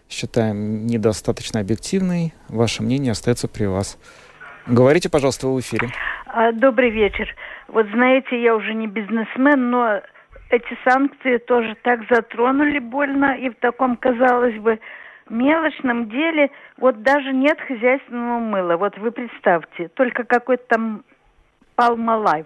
считаем 0.09 0.87
недостаточно 0.87 1.59
объективной. 1.59 2.33
Ваше 2.47 2.81
мнение 2.81 3.11
остается 3.11 3.47
при 3.47 3.65
вас. 3.65 3.99
Говорите, 4.65 5.09
пожалуйста, 5.09 5.47
вы 5.47 5.55
в 5.57 5.59
эфире. 5.59 5.89
А, 6.27 6.51
добрый 6.51 6.89
вечер. 6.89 7.27
Вот 7.67 7.85
знаете, 7.87 8.41
я 8.41 8.55
уже 8.55 8.73
не 8.73 8.87
бизнесмен, 8.87 9.69
но 9.69 10.01
эти 10.53 10.77
санкции 10.87 11.37
тоже 11.37 11.75
так 11.81 12.01
затронули 12.09 12.79
больно, 12.79 13.35
и 13.35 13.49
в 13.49 13.55
таком, 13.55 13.97
казалось 13.97 14.55
бы, 14.59 14.79
мелочном 15.29 16.09
деле, 16.09 16.51
вот 16.77 17.01
даже 17.01 17.33
нет 17.33 17.59
хозяйственного 17.61 18.39
мыла. 18.39 18.77
Вот 18.77 18.97
вы 18.97 19.11
представьте, 19.11 19.87
только 19.89 20.23
какой-то 20.23 20.63
там 20.67 21.03
Palma 21.75 22.45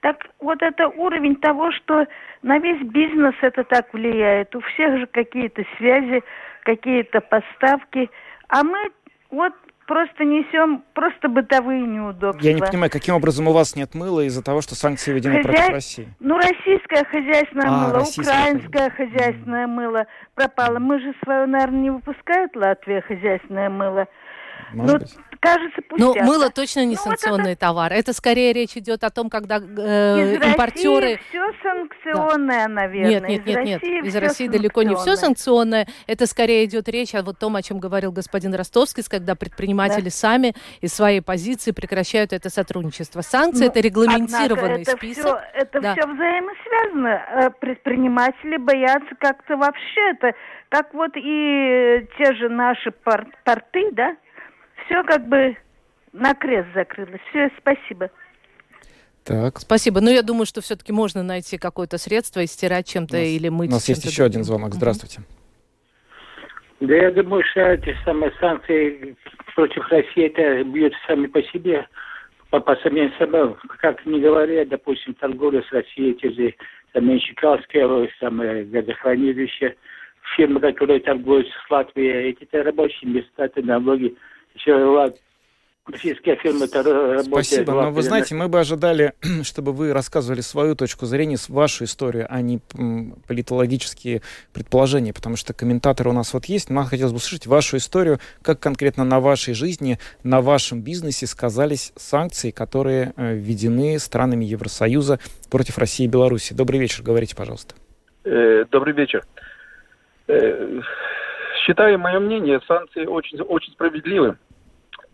Так 0.00 0.26
вот 0.40 0.62
это 0.62 0.88
уровень 0.88 1.36
того, 1.36 1.70
что 1.72 2.06
на 2.42 2.58
весь 2.58 2.82
бизнес 2.82 3.34
это 3.40 3.62
так 3.64 3.92
влияет. 3.94 4.54
У 4.56 4.60
всех 4.60 4.98
же 4.98 5.06
какие-то 5.06 5.64
связи, 5.76 6.22
какие-то 6.64 7.20
поставки. 7.20 8.10
А 8.48 8.64
мы 8.64 8.90
вот 9.30 9.52
просто 9.86 10.24
несем 10.24 10.84
просто 10.94 11.28
бытовые 11.28 11.82
неудобства. 11.82 12.46
Я 12.46 12.54
не 12.54 12.60
понимаю, 12.60 12.90
каким 12.90 13.14
образом 13.14 13.48
у 13.48 13.52
вас 13.52 13.76
нет 13.76 13.94
мыла 13.94 14.20
из-за 14.22 14.42
того, 14.42 14.60
что 14.60 14.74
санкции 14.74 15.12
введены 15.12 15.36
Хозя... 15.36 15.48
против 15.48 15.68
России? 15.70 16.08
Ну, 16.20 16.36
российское 16.36 17.04
хозяйственное 17.04 17.68
а, 17.68 17.70
мыло, 17.70 17.94
российское... 18.00 18.22
украинское 18.22 18.90
хозяйственное 18.90 19.66
мыло 19.66 20.06
пропало. 20.34 20.78
Мы 20.78 21.00
же 21.00 21.14
свое, 21.22 21.46
наверное, 21.46 21.80
не 21.80 21.90
выпускает 21.90 22.54
Латвия 22.56 23.00
хозяйственное 23.02 23.70
мыло. 23.70 24.06
Может 24.72 24.92
ну, 24.92 24.98
быть 24.98 25.33
кажется 25.44 25.82
пустяк. 25.88 26.14
Ну, 26.16 26.24
мыло 26.24 26.50
точно 26.50 26.84
не 26.84 26.96
ну, 26.96 27.02
санкционный 27.02 27.44
вот 27.44 27.50
это... 27.50 27.60
товар. 27.60 27.92
Это 27.92 28.12
скорее 28.12 28.52
речь 28.52 28.76
идет 28.76 29.04
о 29.04 29.10
том, 29.10 29.30
когда 29.30 29.58
э, 29.58 29.60
из 29.60 30.42
импортеры... 30.42 31.12
России 31.12 31.20
все 31.28 31.52
санкционное, 31.62 32.66
да. 32.66 32.72
наверное. 32.72 33.20
Нет, 33.20 33.28
нет, 33.28 33.46
нет, 33.46 33.64
нет. 33.64 33.82
России 33.82 34.06
из 34.06 34.16
России 34.16 34.48
далеко 34.48 34.82
не 34.82 34.94
все 34.96 35.16
санкционное. 35.16 35.86
Это 36.06 36.26
скорее 36.26 36.64
идет 36.64 36.88
речь 36.88 37.14
о 37.14 37.22
вот 37.22 37.38
том, 37.38 37.56
о 37.56 37.62
чем 37.62 37.78
говорил 37.78 38.12
господин 38.12 38.54
Ростовский, 38.54 39.02
когда 39.08 39.34
предприниматели 39.34 40.04
да. 40.04 40.10
сами 40.10 40.54
из 40.80 40.92
своей 40.94 41.20
позиции 41.20 41.72
прекращают 41.72 42.32
это 42.32 42.50
сотрудничество. 42.50 43.20
Санкции 43.20 43.64
ну, 43.64 43.70
это 43.70 43.80
регламентированный 43.80 44.82
это 44.82 44.92
список. 44.92 45.24
Все, 45.24 45.40
это 45.54 45.80
да. 45.80 45.94
все 45.94 46.06
взаимосвязано. 46.06 47.08
Э, 47.08 47.50
предприниматели 47.50 48.56
боятся 48.56 49.14
как-то 49.18 49.56
вообще 49.56 50.00
это, 50.10 50.32
как 50.68 50.92
вот 50.94 51.12
и 51.16 52.06
те 52.18 52.34
же 52.34 52.48
наши 52.48 52.90
порты, 52.90 53.90
да, 53.92 54.16
все 54.84 55.02
как 55.04 55.28
бы 55.28 55.56
на 56.12 56.34
крест 56.34 56.68
закрылось. 56.74 57.20
Все, 57.30 57.50
спасибо. 57.58 58.10
Так. 59.24 59.58
Спасибо. 59.58 60.00
Но 60.00 60.06
ну, 60.06 60.12
я 60.12 60.22
думаю, 60.22 60.46
что 60.46 60.60
все-таки 60.60 60.92
можно 60.92 61.22
найти 61.22 61.56
какое-то 61.56 61.96
средство 61.98 62.40
и 62.40 62.46
стирать 62.46 62.86
чем-то 62.86 63.16
или 63.16 63.48
мыть. 63.48 63.70
У 63.70 63.72
нас 63.72 63.88
есть 63.88 64.04
еще 64.04 64.24
один 64.24 64.44
звонок. 64.44 64.74
Здравствуйте. 64.74 65.22
Да 66.80 66.94
я 66.94 67.10
думаю, 67.10 67.42
что 67.50 67.60
эти 67.60 67.96
самые 68.04 68.32
санкции 68.38 69.16
против 69.54 69.88
России 69.88 70.26
это 70.26 70.62
бьют 70.64 70.92
сами 71.06 71.26
по 71.26 71.42
себе, 71.44 71.86
по, 72.50 72.60
по 72.60 72.76
самим 72.76 73.10
собой. 73.18 73.56
Как 73.80 74.04
не 74.04 74.20
говоря, 74.20 74.66
допустим, 74.66 75.14
торговля 75.14 75.62
с 75.62 75.72
Россией, 75.72 76.14
те 76.14 76.30
же 76.30 76.54
самые 76.92 77.20
Чекалские, 77.20 78.10
самые 78.20 78.64
газохранилища, 78.64 79.74
фирмы, 80.36 80.60
которые 80.60 81.00
торгуют 81.00 81.48
с 81.48 81.70
Латвией, 81.70 82.30
эти 82.30 82.54
рабочие 82.54 83.10
места, 83.10 83.46
это 83.46 83.62
налоги 83.62 84.14
еще 84.54 85.12
российские 85.86 86.36
фирмы 86.36 86.66
работают. 86.72 87.26
Спасибо, 87.26 87.72
но 87.72 87.90
вы 87.90 88.02
знаете, 88.02 88.34
мы 88.34 88.48
бы 88.48 88.58
ожидали, 88.58 89.12
чтобы 89.42 89.72
вы 89.72 89.92
рассказывали 89.92 90.40
свою 90.40 90.74
точку 90.74 91.06
зрения, 91.06 91.36
вашу 91.48 91.84
историю, 91.84 92.26
а 92.30 92.40
не 92.40 92.60
политологические 93.28 94.22
предположения, 94.52 95.12
потому 95.12 95.36
что 95.36 95.52
комментаторы 95.52 96.10
у 96.10 96.12
нас 96.12 96.32
вот 96.32 96.46
есть, 96.46 96.70
нам 96.70 96.86
хотелось 96.86 97.12
бы 97.12 97.18
услышать 97.18 97.46
вашу 97.46 97.76
историю, 97.76 98.18
как 98.42 98.60
конкретно 98.60 99.04
на 99.04 99.20
вашей 99.20 99.54
жизни, 99.54 99.98
на 100.22 100.40
вашем 100.40 100.82
бизнесе 100.82 101.26
сказались 101.26 101.92
санкции, 101.96 102.50
которые 102.50 103.12
э, 103.16 103.34
введены 103.34 103.98
странами 103.98 104.44
Евросоюза 104.44 105.18
против 105.50 105.78
России 105.78 106.04
и 106.04 106.08
Беларуси. 106.08 106.54
Добрый 106.54 106.80
вечер, 106.80 107.02
говорите, 107.02 107.36
пожалуйста. 107.36 107.74
Э, 108.24 108.64
добрый 108.70 108.94
вечер. 108.94 109.22
Э, 111.64 111.66
считаю, 111.66 111.98
мое 111.98 112.20
мнение, 112.20 112.60
санкции 112.66 113.06
очень, 113.06 113.40
очень 113.40 113.72
справедливы 113.72 114.36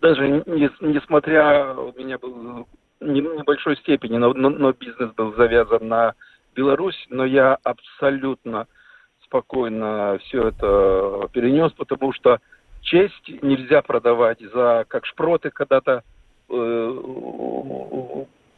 даже 0.00 0.28
не, 0.28 0.70
несмотря, 0.80 1.74
у 1.74 1.92
меня 1.92 2.18
был 2.18 2.66
небольшой 3.00 3.76
степени, 3.76 4.16
но, 4.16 4.32
но, 4.32 4.48
но 4.50 4.72
бизнес 4.72 5.12
был 5.12 5.34
завязан 5.34 5.88
на 5.88 6.14
Беларусь, 6.54 7.06
но 7.10 7.24
я 7.24 7.58
абсолютно 7.62 8.66
спокойно 9.24 10.18
все 10.22 10.48
это 10.48 11.28
перенес, 11.32 11.72
потому 11.72 12.12
что 12.12 12.38
честь 12.80 13.28
нельзя 13.42 13.82
продавать 13.82 14.40
за, 14.40 14.84
как 14.88 15.06
шпроты 15.06 15.50
когда-то 15.50 16.02
э, 16.48 16.96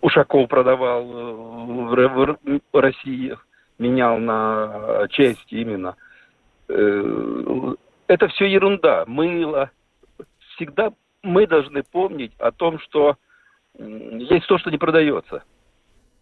Ушаков 0.01 0.49
продавал 0.49 1.05
в, 1.05 1.95
в, 1.95 2.39
в 2.73 2.81
России, 2.81 3.37
менял 3.79 4.19
на 4.19 5.09
честь 5.11 5.53
именно. 5.53 5.97
Э, 6.73 7.75
это 8.07 8.29
все 8.29 8.47
ерунда, 8.47 9.05
мыло. 9.07 9.71
Всегда 10.55 10.93
мы 11.23 11.47
должны 11.47 11.83
помнить 11.83 12.33
о 12.39 12.51
том, 12.51 12.79
что 12.81 13.17
есть 13.79 14.47
то, 14.47 14.59
что 14.59 14.71
не 14.71 14.79
продается. 14.79 15.43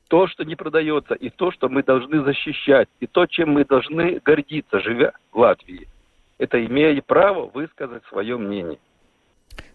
То, 0.09 0.27
что 0.27 0.45
не 0.45 0.57
продается, 0.57 1.15
и 1.15 1.31
то, 1.31 1.53
что 1.53 1.69
мы 1.69 1.85
должны 1.85 2.23
защищать, 2.25 2.89
и 2.99 3.07
то, 3.07 3.27
чем 3.27 3.51
мы 3.51 3.65
должны 3.65 4.21
гордиться, 4.25 4.81
живя 4.81 5.13
в 5.31 5.39
Латвии. 5.39 5.87
Это 6.39 6.65
имея 6.65 7.01
право 7.01 7.47
высказать 7.47 8.03
свое 8.07 8.37
мнение. 8.37 8.79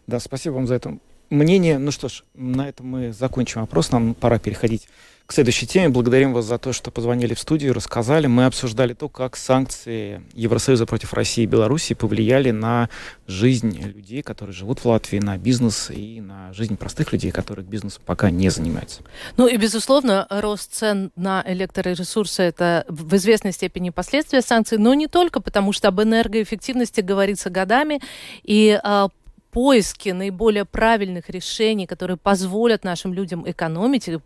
Да, 0.07 0.19
спасибо 0.19 0.55
вам 0.55 0.67
за 0.67 0.75
это 0.75 0.97
мнение. 1.29 1.77
Ну 1.77 1.91
что 1.91 2.09
ж, 2.09 2.23
на 2.33 2.69
этом 2.69 2.87
мы 2.87 3.13
закончим 3.13 3.61
вопрос. 3.61 3.91
Нам 3.91 4.13
пора 4.13 4.39
переходить 4.39 4.87
к 5.25 5.33
следующей 5.33 5.65
теме. 5.65 5.89
Благодарим 5.89 6.33
вас 6.33 6.45
за 6.45 6.59
то, 6.59 6.71
что 6.71 6.91
позвонили 6.91 7.33
в 7.33 7.39
студию, 7.39 7.73
рассказали. 7.73 8.27
Мы 8.27 8.45
обсуждали 8.45 8.93
то, 8.93 9.09
как 9.09 9.35
санкции 9.35 10.21
Евросоюза 10.33 10.85
против 10.85 11.13
России 11.13 11.43
и 11.43 11.47
Беларуси 11.47 11.95
повлияли 11.95 12.51
на 12.51 12.89
жизнь 13.25 13.75
людей, 13.79 14.21
которые 14.21 14.53
живут 14.53 14.79
в 14.79 14.85
Латвии, 14.85 15.17
на 15.17 15.37
бизнес 15.37 15.89
и 15.89 16.21
на 16.21 16.53
жизнь 16.53 16.77
простых 16.77 17.11
людей, 17.11 17.31
которые 17.31 17.65
бизнесом 17.65 18.03
пока 18.05 18.29
не 18.29 18.49
занимаются. 18.49 19.01
Ну 19.35 19.47
и, 19.47 19.57
безусловно, 19.57 20.27
рост 20.29 20.73
цен 20.73 21.11
на 21.15 21.43
электроресурсы– 21.47 22.43
это 22.43 22.85
в 22.87 23.15
известной 23.15 23.51
степени 23.51 23.89
последствия 23.89 24.41
санкций, 24.41 24.77
но 24.77 24.93
не 24.93 25.07
только, 25.07 25.39
потому 25.39 25.73
что 25.73 25.87
об 25.87 26.01
энергоэффективности 26.01 27.01
говорится 27.01 27.49
годами, 27.49 27.99
и 28.43 28.79
а, 28.83 29.07
поиске 29.55 30.13
наиболее 30.13 30.65
правильных 30.65 31.29
решений, 31.29 31.87
которые 31.87 32.17
позволят 32.17 32.83
нашим 32.83 33.13
людям 33.13 33.49
экономить, 33.49 34.09
э, 34.09 34.19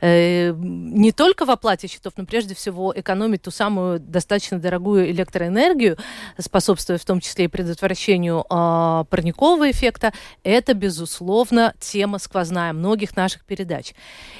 э, 0.00 0.52
не 0.52 1.12
только 1.12 1.44
в 1.46 1.50
оплате 1.50 1.86
счетов, 1.86 2.14
но 2.16 2.26
прежде 2.26 2.56
всего 2.56 2.92
экономить 2.96 3.42
ту 3.42 3.52
самую 3.52 4.00
достаточно 4.00 4.58
дорогую 4.58 5.08
электроэнергию, 5.12 5.96
способствуя 6.38 6.98
в 6.98 7.04
том 7.04 7.20
числе 7.20 7.44
и 7.44 7.48
предотвращению 7.48 8.40
э, 8.40 9.04
парникового 9.08 9.70
эффекта, 9.70 10.12
это, 10.42 10.74
безусловно, 10.74 11.72
тема 11.78 12.18
сквозная 12.18 12.72
многих 12.72 13.14
наших 13.14 13.44
передач. 13.44 13.94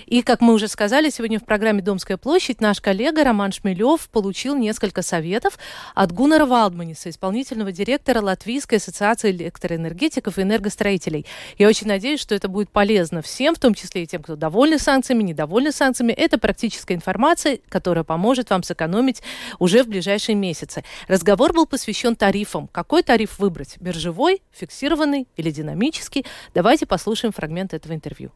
И, 0.06 0.22
как 0.22 0.40
мы 0.40 0.54
уже 0.54 0.66
сказали, 0.66 1.10
сегодня 1.10 1.38
в 1.38 1.44
программе 1.44 1.80
«Домская 1.80 2.16
площадь» 2.16 2.60
наш 2.60 2.80
коллега 2.80 3.22
Роман 3.22 3.52
Шмелев 3.52 4.08
получил 4.08 4.56
несколько 4.56 5.02
советов 5.02 5.60
от 5.94 6.10
Гуннера 6.10 6.44
Валдманиса, 6.44 7.08
исполнительного 7.08 7.70
директора 7.70 8.20
Латвийской 8.20 8.78
ассоциации 8.78 9.30
электроэнергии 9.30 9.75
энергетиков 9.76 10.38
и 10.38 10.42
энергостроителей. 10.42 11.26
Я 11.58 11.68
очень 11.68 11.86
надеюсь, 11.86 12.20
что 12.20 12.34
это 12.34 12.48
будет 12.48 12.70
полезно 12.70 13.22
всем, 13.22 13.54
в 13.54 13.58
том 13.58 13.74
числе 13.74 14.02
и 14.02 14.06
тем, 14.06 14.22
кто 14.22 14.36
довольны 14.36 14.78
санкциями, 14.78 15.22
недовольны 15.22 15.72
санкциями. 15.72 16.12
Это 16.12 16.38
практическая 16.38 16.94
информация, 16.94 17.60
которая 17.68 18.04
поможет 18.04 18.50
вам 18.50 18.62
сэкономить 18.62 19.22
уже 19.58 19.82
в 19.82 19.88
ближайшие 19.88 20.34
месяцы. 20.34 20.84
Разговор 21.08 21.52
был 21.52 21.66
посвящен 21.66 22.16
тарифам. 22.16 22.68
Какой 22.68 23.02
тариф 23.02 23.38
выбрать? 23.38 23.76
Биржевой, 23.80 24.42
фиксированный 24.52 25.28
или 25.36 25.50
динамический? 25.50 26.24
Давайте 26.54 26.86
послушаем 26.86 27.32
фрагмент 27.32 27.74
этого 27.74 27.92
интервью. 27.92 28.32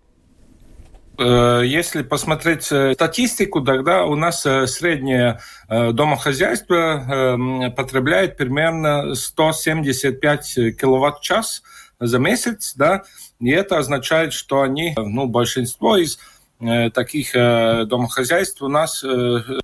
Э, 1.18 1.62
если 1.64 2.02
посмотреть 2.02 2.70
э, 2.72 2.94
статистику, 2.94 3.60
тогда 3.60 4.04
у 4.06 4.16
нас 4.16 4.44
э, 4.46 4.66
среднее 4.66 5.40
домохозяйство 5.68 6.74
эм, 6.74 7.72
потребляет 7.72 8.36
примерно 8.36 9.14
175 9.14 10.76
киловатт-час 10.76 11.62
за 12.00 12.18
месяц, 12.18 12.74
да, 12.74 13.04
и 13.38 13.50
это 13.50 13.78
означает, 13.78 14.32
что 14.32 14.62
они, 14.62 14.94
ну, 14.96 15.26
большинство 15.26 15.96
из 15.96 16.18
таких 16.60 17.32
домохозяйств 17.32 18.60
у 18.62 18.68
нас 18.68 19.04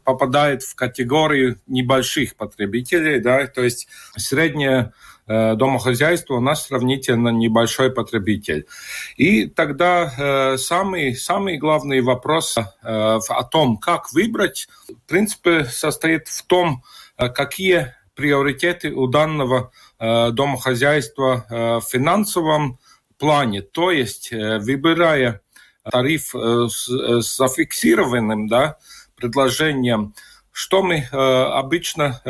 попадает 0.02 0.62
в 0.62 0.74
категорию 0.74 1.60
небольших 1.66 2.36
потребителей, 2.36 3.20
да, 3.20 3.46
то 3.46 3.62
есть 3.62 3.86
среднее 4.16 4.92
Э, 5.28 5.56
домохозяйство 5.56 6.34
у 6.34 6.40
нас 6.40 6.66
сравнительно 6.66 7.30
небольшой 7.30 7.90
потребитель. 7.90 8.66
И 9.16 9.46
тогда 9.46 10.12
э, 10.16 10.56
самый, 10.56 11.16
самый 11.16 11.58
главный 11.58 12.00
вопрос 12.00 12.56
э, 12.56 12.62
о 12.82 13.44
том, 13.44 13.76
как 13.76 14.12
выбрать, 14.12 14.68
в 14.88 15.08
принципе, 15.08 15.64
состоит 15.64 16.28
в 16.28 16.44
том, 16.44 16.84
какие 17.16 17.94
приоритеты 18.14 18.92
у 18.92 19.06
данного 19.06 19.70
домохозяйства 19.98 21.46
в 21.48 21.84
финансовом 21.88 22.78
плане. 23.18 23.62
То 23.62 23.90
есть, 23.90 24.30
выбирая 24.30 25.40
тариф 25.90 26.34
с 26.34 27.36
зафиксированным 27.36 28.48
да, 28.48 28.76
предложением, 29.16 30.14
что 30.52 30.82
мы 30.82 31.06
обычно 31.12 32.22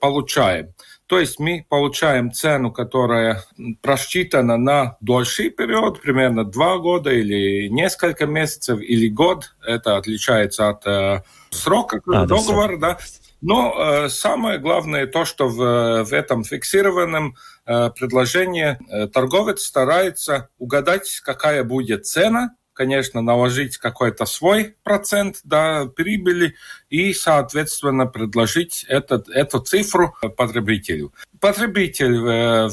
получаем– 0.00 0.74
то 1.12 1.18
есть 1.18 1.38
мы 1.38 1.66
получаем 1.68 2.32
цену, 2.32 2.72
которая 2.72 3.44
просчитана 3.82 4.56
на 4.56 4.96
дольший 5.02 5.50
период, 5.50 6.00
примерно 6.00 6.42
два 6.42 6.78
года 6.78 7.10
или 7.10 7.68
несколько 7.68 8.24
месяцев 8.24 8.80
или 8.80 9.08
год. 9.08 9.54
Это 9.62 9.98
отличается 9.98 10.70
от 10.70 10.86
э, 10.86 11.22
срока 11.50 12.00
а, 12.06 12.24
договора, 12.24 12.78
да. 12.78 12.98
Но 13.42 13.74
э, 13.76 14.08
самое 14.08 14.58
главное 14.58 15.06
то, 15.06 15.26
что 15.26 15.48
в, 15.48 16.04
в 16.04 16.14
этом 16.14 16.44
фиксированном 16.44 17.36
э, 17.66 17.90
предложении 17.90 18.78
э, 18.88 19.06
торговец 19.08 19.60
старается 19.66 20.48
угадать, 20.56 21.20
какая 21.22 21.62
будет 21.62 22.06
цена 22.06 22.54
конечно, 22.72 23.20
наложить 23.20 23.78
какой-то 23.78 24.24
свой 24.26 24.76
процент 24.82 25.40
до 25.44 25.86
прибыли 25.86 26.54
и, 26.90 27.12
соответственно, 27.12 28.06
предложить 28.06 28.84
этот, 28.88 29.28
эту 29.28 29.60
цифру 29.60 30.14
потребителю. 30.36 31.12
Потребитель 31.40 32.16
э, 32.26 32.68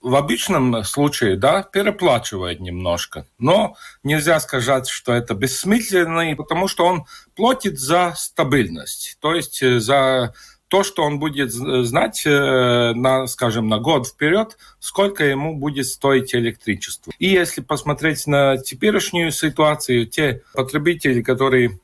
в 0.00 0.14
обычном 0.14 0.82
случае, 0.84 1.36
да, 1.36 1.62
переплачивает 1.62 2.60
немножко, 2.60 3.26
но 3.38 3.76
нельзя 4.02 4.40
сказать, 4.40 4.88
что 4.88 5.12
это 5.12 5.34
бессмысленно, 5.34 6.34
потому 6.36 6.68
что 6.68 6.86
он 6.86 7.04
платит 7.36 7.78
за 7.78 8.14
стабильность, 8.16 9.18
то 9.20 9.34
есть 9.34 9.62
э, 9.62 9.78
за 9.80 10.34
то, 10.70 10.84
что 10.84 11.02
он 11.02 11.18
будет 11.18 11.50
знать, 11.50 12.22
э, 12.24 12.92
на, 12.94 13.26
скажем, 13.26 13.68
на 13.68 13.80
год 13.80 14.06
вперед, 14.06 14.56
сколько 14.78 15.24
ему 15.24 15.56
будет 15.56 15.86
стоить 15.86 16.32
электричество. 16.32 17.12
И 17.18 17.26
если 17.26 17.60
посмотреть 17.60 18.26
на 18.28 18.56
теперешнюю 18.56 19.32
ситуацию, 19.32 20.06
те 20.06 20.42
потребители, 20.54 21.22
которые 21.22 21.80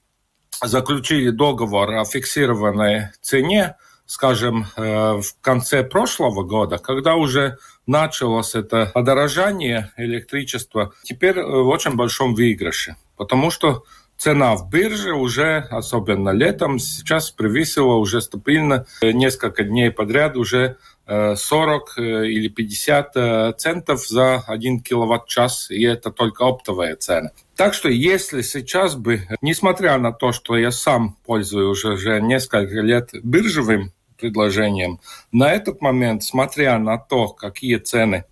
заключили 0.62 1.31
договор 1.31 1.94
о 1.94 2.05
фиксированной 2.05 3.09
цене, 3.20 3.75
скажем, 4.07 4.66
э, 4.77 5.20
в 5.20 5.35
конце 5.40 5.83
прошлого 5.83 6.44
года, 6.44 6.79
когда 6.79 7.16
уже 7.16 7.59
началось 7.88 8.55
это 8.55 8.92
подорожание 8.94 9.92
электричества, 9.96 10.92
теперь 11.03 11.42
в 11.42 11.66
очень 11.66 11.96
большом 11.96 12.37
выигрыше. 12.37 12.94
Потому 13.16 13.51
что 13.51 13.83
цена 14.17 14.57
в 14.57 14.69
бирже 14.69 15.13
уже, 15.13 15.67
особенно 15.71 16.31
летом, 16.31 16.79
сейчас 16.79 17.31
превысила 17.31 17.95
уже 17.95 18.21
стабильно 18.21 18.87
э, 19.01 19.13
несколько 19.13 19.65
дней 19.65 19.91
подряд 19.91 20.37
уже 20.37 20.77
40 21.07 21.95
э, 21.99 22.03
э, 22.03 22.27
или 22.29 22.49
50 22.49 23.59
центов 23.59 24.07
за 24.09 24.43
1 24.47 24.81
киловатт-час, 24.81 25.71
и 25.71 25.85
это 25.85 26.11
только 26.11 26.45
оптовая 26.45 26.97
цена. 26.97 27.31
Так 27.55 27.75
что 27.75 27.89
если 27.89 28.43
сейчас 28.43 28.97
бы, 28.97 29.23
несмотря 29.41 29.99
на 29.99 30.13
то, 30.13 30.33
что 30.33 30.57
я 30.57 30.71
сам 30.71 31.17
пользуюсь 31.25 31.79
уже, 31.79 31.93
уже 31.93 32.21
несколько 32.21 32.81
лет 32.81 33.11
биржевым 33.23 33.93
предложением, 34.19 35.01
на 35.31 35.53
этот 35.53 35.81
момент, 35.81 36.25
смотря 36.25 36.79
на 36.79 36.99
то, 36.99 37.29
какие 37.29 37.77
цены 37.77 38.25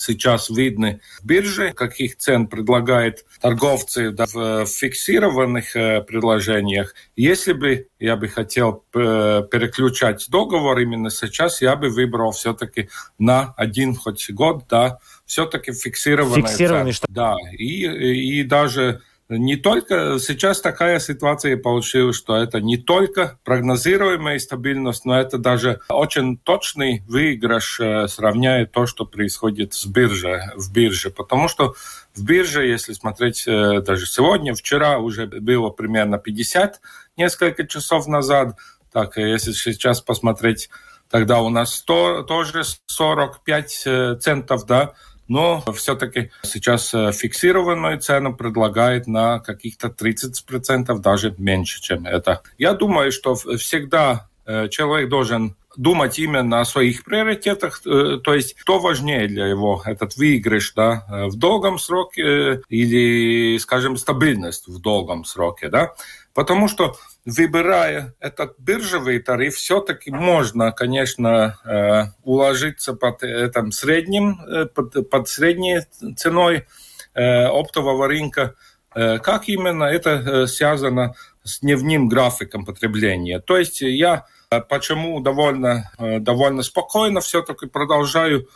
сейчас 0.00 0.50
видны 0.50 1.00
биржи, 1.22 1.72
каких 1.72 2.16
цен 2.16 2.46
предлагают 2.46 3.24
торговцы 3.40 4.10
да, 4.10 4.26
в 4.26 4.66
фиксированных 4.66 5.76
э, 5.76 6.02
предложениях. 6.02 6.94
Если 7.16 7.52
бы 7.52 7.88
я 7.98 8.16
бы 8.16 8.28
хотел 8.28 8.84
э, 8.94 9.42
переключать 9.50 10.26
договор 10.28 10.78
именно 10.80 11.10
сейчас, 11.10 11.60
я 11.62 11.76
бы 11.76 11.90
выбрал 11.90 12.32
все-таки 12.32 12.88
на 13.18 13.54
один 13.56 13.94
хоть 13.94 14.30
год, 14.30 14.64
да, 14.68 14.98
все-таки 15.26 15.72
фиксированная 15.72 16.48
Фиксированный, 16.48 16.92
цена. 16.92 17.06
Да, 17.08 17.36
и, 17.52 18.40
и 18.40 18.42
даже 18.42 19.02
не 19.36 19.56
только 19.56 20.18
сейчас 20.18 20.60
такая 20.60 20.98
ситуация 20.98 21.56
получилась, 21.56 22.16
что 22.16 22.36
это 22.36 22.60
не 22.60 22.76
только 22.76 23.38
прогнозируемая 23.44 24.38
стабильность, 24.38 25.04
но 25.04 25.18
это 25.18 25.38
даже 25.38 25.80
очень 25.88 26.36
точный 26.36 27.02
выигрыш, 27.06 27.78
э, 27.80 28.08
сравняя 28.08 28.66
то, 28.66 28.86
что 28.86 29.06
происходит 29.06 29.74
с 29.74 29.86
биржей, 29.86 30.40
в 30.56 30.72
бирже. 30.72 31.10
Потому 31.10 31.48
что 31.48 31.74
в 32.14 32.24
бирже, 32.24 32.66
если 32.66 32.92
смотреть 32.92 33.44
э, 33.46 33.80
даже 33.80 34.06
сегодня, 34.06 34.54
вчера 34.54 34.98
уже 34.98 35.26
было 35.26 35.70
примерно 35.70 36.18
50 36.18 36.80
несколько 37.16 37.66
часов 37.66 38.08
назад. 38.08 38.56
Так, 38.92 39.16
если 39.16 39.52
сейчас 39.52 40.00
посмотреть, 40.00 40.70
тогда 41.08 41.40
у 41.40 41.50
нас 41.50 41.74
100, 41.76 42.24
тоже 42.24 42.62
45 42.86 43.82
э, 43.86 44.16
центов, 44.20 44.66
да, 44.66 44.94
но 45.30 45.62
все-таки 45.76 46.32
сейчас 46.42 46.92
э, 46.92 47.12
фиксированную 47.12 48.00
цену 48.00 48.34
предлагает 48.34 49.06
на 49.06 49.38
каких-то 49.38 49.86
30%, 49.86 50.98
даже 50.98 51.36
меньше, 51.38 51.80
чем 51.80 52.04
это. 52.04 52.42
Я 52.58 52.72
думаю, 52.72 53.12
что 53.12 53.36
всегда 53.36 54.28
э, 54.44 54.68
человек 54.68 55.08
должен 55.08 55.54
думать 55.76 56.18
именно 56.18 56.60
о 56.60 56.64
своих 56.64 57.04
приоритетах, 57.04 57.82
э, 57.86 58.18
то 58.22 58.34
есть 58.34 58.56
что 58.58 58.78
важнее 58.78 59.28
для 59.28 59.46
его, 59.46 59.82
этот 59.84 60.16
выигрыш 60.16 60.72
да, 60.74 61.06
в 61.28 61.36
долгом 61.36 61.78
сроке 61.78 62.62
или, 62.68 63.58
скажем, 63.58 63.96
стабильность 63.96 64.66
в 64.68 64.80
долгом 64.80 65.24
сроке. 65.24 65.68
Да? 65.68 65.92
Потому 66.34 66.68
что 66.68 66.96
выбирая 67.24 68.14
этот 68.20 68.54
биржевый 68.58 69.20
тариф, 69.20 69.56
все-таки 69.56 70.10
можно, 70.10 70.72
конечно, 70.72 71.58
э, 71.64 72.12
уложиться 72.22 72.94
под 72.94 73.22
этим 73.22 73.72
средним, 73.72 74.40
э, 74.42 74.66
под, 74.66 75.10
под 75.10 75.28
средней 75.28 75.80
ценой 76.16 76.66
э, 77.14 77.44
оптового 77.44 78.06
рынка. 78.06 78.54
Как 78.92 79.48
именно 79.48 79.84
это 79.84 80.48
связано 80.48 81.14
с 81.44 81.60
дневным 81.60 82.08
графиком 82.08 82.64
потребления? 82.64 83.38
То 83.38 83.56
есть 83.56 83.82
я 83.82 84.26
почему 84.68 85.20
довольно, 85.20 85.90
довольно 85.98 86.62
спокойно 86.62 87.20
все-таки 87.20 87.66
продолжаю 87.66 88.48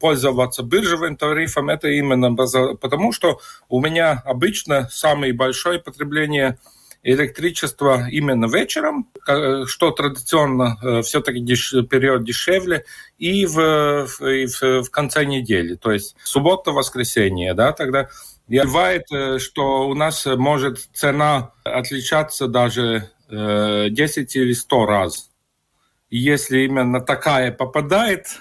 пользоваться 0.00 0.64
биржевым 0.64 1.16
тарифом, 1.16 1.68
это 1.68 1.88
именно 1.88 2.34
потому, 2.34 3.12
что 3.12 3.40
у 3.68 3.80
меня 3.80 4.20
обычно 4.24 4.88
самое 4.90 5.32
большое 5.32 5.78
потребление– 5.78 6.58
электричество 7.02 8.08
именно 8.10 8.46
вечером, 8.46 9.08
что 9.66 9.90
традиционно 9.92 10.78
э, 10.82 11.02
все-таки 11.02 11.40
деш, 11.40 11.74
период 11.88 12.24
дешевле, 12.24 12.84
и 13.18 13.46
в, 13.46 14.06
и 14.20 14.46
в, 14.46 14.90
конце 14.90 15.24
недели, 15.24 15.74
то 15.74 15.92
есть 15.92 16.16
суббота, 16.22 16.72
воскресенье, 16.72 17.54
да, 17.54 17.72
тогда 17.72 18.08
бывает, 18.48 19.04
э, 19.12 19.38
что 19.38 19.88
у 19.88 19.94
нас 19.94 20.26
может 20.26 20.88
цена 20.92 21.52
отличаться 21.64 22.48
даже 22.48 23.10
10 23.30 24.36
э, 24.36 24.40
или 24.40 24.52
100 24.52 24.86
раз. 24.86 25.27
И 26.10 26.18
если 26.18 26.60
именно 26.60 27.00
такая 27.00 27.52
попадает, 27.52 28.40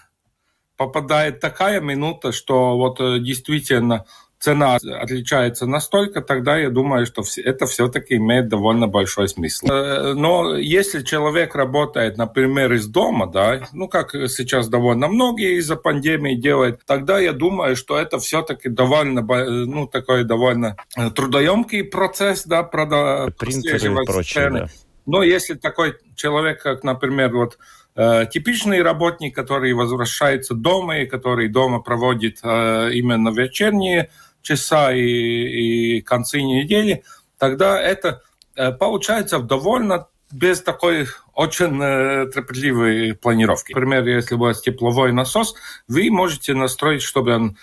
попадает 0.78 1.40
такая 1.40 1.82
минута, 1.82 2.32
что 2.32 2.78
вот 2.78 2.98
действительно 3.24 4.06
цена 4.40 4.76
отличается 4.76 5.66
настолько, 5.66 6.22
тогда 6.22 6.58
я 6.58 6.70
думаю, 6.70 7.06
что 7.06 7.24
это 7.38 7.66
все-таки 7.66 8.16
имеет 8.16 8.48
довольно 8.50 8.88
большой 8.88 9.28
смысл. 9.28 9.68
Э, 9.68 10.14
но 10.14 10.56
если 10.56 11.04
человек 11.04 11.56
работает, 11.56 12.18
например, 12.18 12.74
из 12.74 12.88
дома, 12.88 13.28
да, 13.28 13.68
ну 13.74 13.88
как 13.88 14.12
сейчас 14.12 14.68
довольно 14.68 15.08
многие 15.08 15.58
из-за 15.58 15.76
пандемии 15.76 16.36
делают, 16.36 16.82
тогда 16.86 17.20
я 17.20 17.34
думаю, 17.34 17.76
что 17.76 17.98
это 17.98 18.20
все-таки 18.20 18.70
довольно, 18.70 19.22
ну 19.22 19.88
такой 19.88 20.24
довольно 20.24 20.78
э, 20.96 21.10
трудоемкий 21.10 21.84
процесс, 21.84 22.44
да, 22.46 22.64
прода, 22.64 23.30
принтеры 23.38 24.02
и 24.02 24.06
прочее, 24.06 24.50
да. 24.52 24.68
Но 25.08 25.24
если 25.24 25.56
такой 25.56 25.96
человек, 26.16 26.62
как, 26.62 26.84
например, 26.84 27.34
вот 27.34 27.58
э, 27.96 28.26
типичный 28.32 28.84
работник, 28.84 29.34
который 29.34 29.74
возвращается 29.74 30.54
дома 30.54 31.00
и 31.00 31.08
который 31.08 31.48
дома 31.48 31.80
проводит 31.80 32.40
э, 32.44 32.92
именно 32.94 33.30
вечерние 33.30 34.12
часа 34.42 34.94
и, 34.94 35.98
и 35.98 36.02
концы 36.02 36.42
недели, 36.42 37.04
тогда 37.40 37.82
это 37.82 38.22
э, 38.56 38.72
получается 38.74 39.40
довольно 39.40 40.08
без 40.30 40.62
такой 40.62 41.08
очень 41.34 41.82
э, 41.82 42.28
трепетливой 42.28 43.16
планировки. 43.16 43.72
Например, 43.72 44.06
если 44.06 44.36
у 44.36 44.40
вас 44.40 44.62
тепловой 44.62 45.14
насос, 45.14 45.56
вы 45.88 46.10
можете 46.12 46.54
настроить, 46.54 47.02
чтобы 47.02 47.34
он 47.34 47.58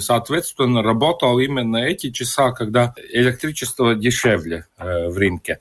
соответственно 0.00 0.82
работал 0.82 1.38
именно 1.38 1.78
эти 1.78 2.10
часа, 2.10 2.52
когда 2.52 2.94
электричество 3.12 3.94
дешевле 3.94 4.66
э, 4.76 5.08
в 5.08 5.16
рынке. 5.16 5.58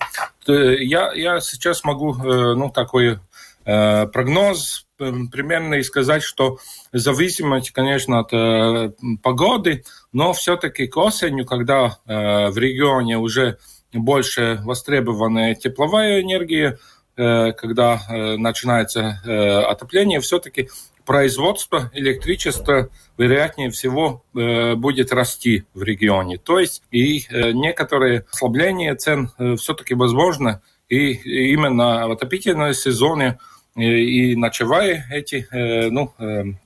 Я, 0.48 1.14
я 1.14 1.39
сейчас 1.39 1.84
могу 1.84 2.14
э, 2.14 2.54
ну, 2.56 2.70
такой 2.70 3.20
э, 3.66 4.08
прогноз 4.08 4.86
примерно 4.98 5.76
и 5.76 5.84
сказать, 5.84 6.24
что 6.24 6.58
зависимость, 6.93 7.72
конечно, 7.72 8.20
от 8.20 8.34
э, 8.34 8.91
погоды, 9.22 9.84
но 10.14 10.34
все-таки 10.34 10.88
к 10.88 10.98
осени, 10.98 11.43
когда 11.43 11.98
э, 12.06 12.50
в 12.50 12.58
регионе 12.58 13.18
уже 13.18 13.58
больше 13.93 14.60
востребованная 14.64 15.56
тепловая 15.56 16.22
энергия, 16.22 16.80
э, 17.18 17.52
когда 17.54 18.02
э, 18.10 18.38
начинается 18.38 19.22
э, 19.26 19.60
отопление, 19.62 20.20
все-таки 20.22 20.70
производство 21.06 21.91
электричества, 21.93 22.89
вероятнее 23.18 23.70
всего, 23.70 24.24
э, 24.36 24.76
будет 24.76 25.14
расти 25.14 25.66
в 25.74 25.84
регионе. 25.84 26.38
То 26.38 26.60
есть 26.60 26.84
и 26.91 27.26
э, 27.30 27.51
некоторые 27.51 28.26
ослабления 28.32 28.95
цен 28.95 29.32
э, 29.38 29.56
все-таки 29.56 29.93
возможно, 29.93 30.62
и 30.89 31.14
именно 31.53 32.08
в 32.08 32.12
отопительном 32.12 32.74
сезоне– 32.74 33.39
и 33.78 34.38
ночевая 34.38 35.06
эти 35.12 35.45
ну, 35.51 36.14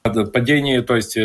падения, 0.04 0.84
то 0.84 0.96
есть 0.96 1.18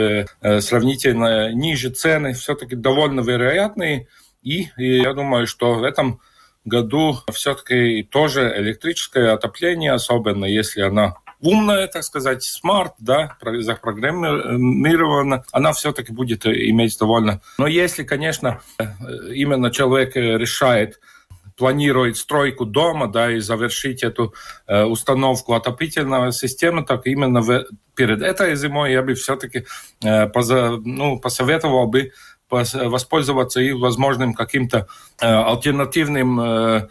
сравнительно 0.67 1.53
ниже 1.53 1.91
цены, 1.91 2.33
все-таки 2.33 2.75
довольно 2.75 3.21
вероятные. 3.21 4.09
И, 4.43 4.69
я 4.79 5.13
думаю, 5.13 5.47
что 5.47 5.75
в 5.75 5.83
этом 5.83 6.23
году 6.65 7.19
все-таки 7.35 8.03
тоже 8.03 8.55
электрическое 8.57 9.35
отопление, 9.35 9.93
особенно 9.93 10.47
если 10.47 10.81
она 10.81 11.17
умная, 11.45 11.87
так 11.87 12.03
сказать, 12.03 12.43
смарт, 12.43 12.95
да, 12.99 13.37
запрограммирована, 13.41 15.45
она 15.53 15.73
все-таки 15.73 16.13
будет 16.13 16.47
иметь 16.47 16.99
довольно... 16.99 17.41
Но 17.59 17.67
если, 17.67 18.03
конечно, 18.03 18.61
именно 18.79 19.71
человек 19.71 20.17
решает 20.17 20.99
планирует 21.57 22.17
стройку 22.17 22.65
дома, 22.65 23.07
да, 23.07 23.31
и 23.31 23.39
завершить 23.39 24.03
эту 24.03 24.35
э, 24.67 24.83
установку 24.83 25.55
отопительной 25.55 26.33
системы, 26.33 26.85
так 26.85 27.07
именно 27.07 27.43
в, 27.43 27.67
перед 27.95 28.23
этой 28.23 28.57
зимой 28.57 28.93
я 28.93 29.03
бы 29.03 29.15
все-таки 29.15 29.65
э, 30.03 30.27
поза, 30.27 30.79
ну, 30.85 31.21
посоветовал 31.21 31.87
бы 31.87 32.11
воспользоваться 32.51 33.61
и 33.61 33.73
возможным 33.73 34.35
каким-то 34.35 34.89
э, 35.21 35.27
альтернативным 35.27 36.41
э, 36.41 36.89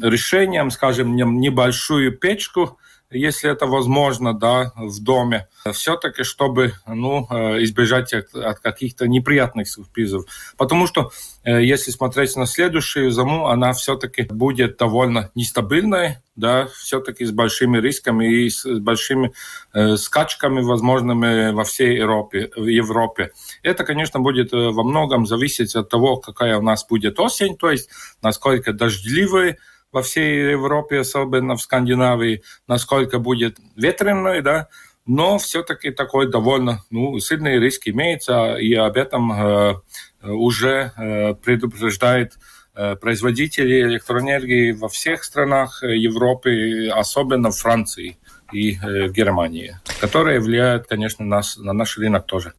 решением, 0.00 0.70
скажем, 0.70 1.14
небольшую 1.14 2.16
печку, 2.16 2.78
если 3.10 3.50
это 3.50 3.66
возможно, 3.66 4.34
да, 4.34 4.72
в 4.76 5.02
доме, 5.02 5.48
все-таки, 5.72 6.22
чтобы, 6.22 6.72
ну, 6.86 7.26
э, 7.30 7.62
избежать 7.64 8.12
от, 8.12 8.34
от 8.34 8.60
каких-то 8.60 9.06
неприятных 9.06 9.68
сюрпризов. 9.68 10.24
Потому 10.56 10.86
что, 10.86 11.10
э, 11.44 11.62
если 11.62 11.90
смотреть 11.90 12.36
на 12.36 12.46
следующую 12.46 13.10
зиму, 13.10 13.46
она 13.46 13.72
все-таки 13.72 14.22
будет 14.22 14.76
довольно 14.76 15.30
нестабильной, 15.34 16.18
да, 16.36 16.66
все-таки 16.66 17.24
с 17.24 17.32
большими 17.32 17.78
рисками 17.78 18.26
и 18.26 18.50
с 18.50 18.66
большими 18.66 19.32
э, 19.72 19.96
скачками 19.96 20.60
возможными 20.60 21.52
во 21.52 21.64
всей 21.64 21.96
Европе, 21.96 22.50
в 22.56 22.66
Европе. 22.66 23.30
Это, 23.62 23.84
конечно, 23.84 24.20
будет 24.20 24.52
э, 24.52 24.70
во 24.70 24.84
многом 24.84 25.26
зависеть 25.26 25.74
от 25.74 25.88
того, 25.88 26.16
какая 26.18 26.58
у 26.58 26.62
нас 26.62 26.86
будет 26.86 27.18
осень, 27.18 27.56
то 27.56 27.70
есть 27.70 27.88
насколько 28.22 28.72
дождливые 28.72 29.58
во 29.96 30.02
всей 30.02 30.50
Европе, 30.50 31.00
особенно 31.00 31.56
в 31.56 31.62
Скандинавии, 31.62 32.42
насколько 32.68 33.18
будет 33.18 33.56
ветреной, 33.76 34.42
да, 34.42 34.68
но 35.06 35.38
все-таки 35.38 35.90
такой 35.90 36.30
довольно 36.30 36.84
ну, 36.90 37.18
сильный 37.18 37.58
риск 37.58 37.88
имеется, 37.88 38.56
и 38.56 38.74
об 38.74 38.98
этом 38.98 39.32
э, 39.32 39.74
уже 40.20 40.92
э, 40.98 41.34
предупреждает 41.36 42.34
э, 42.74 42.96
производители 42.96 43.80
электроэнергии 43.88 44.72
во 44.72 44.88
всех 44.88 45.24
странах 45.24 45.82
Европы, 45.82 46.88
особенно 46.92 47.50
в 47.50 47.56
Франции 47.56 48.18
и 48.52 48.74
э, 48.74 49.08
в 49.08 49.12
Германии, 49.12 49.78
которые 49.98 50.40
влияют, 50.40 50.88
конечно, 50.88 51.24
нас, 51.24 51.56
на 51.56 51.72
наш 51.72 51.96
рынок 51.96 52.26
тоже. 52.26 52.52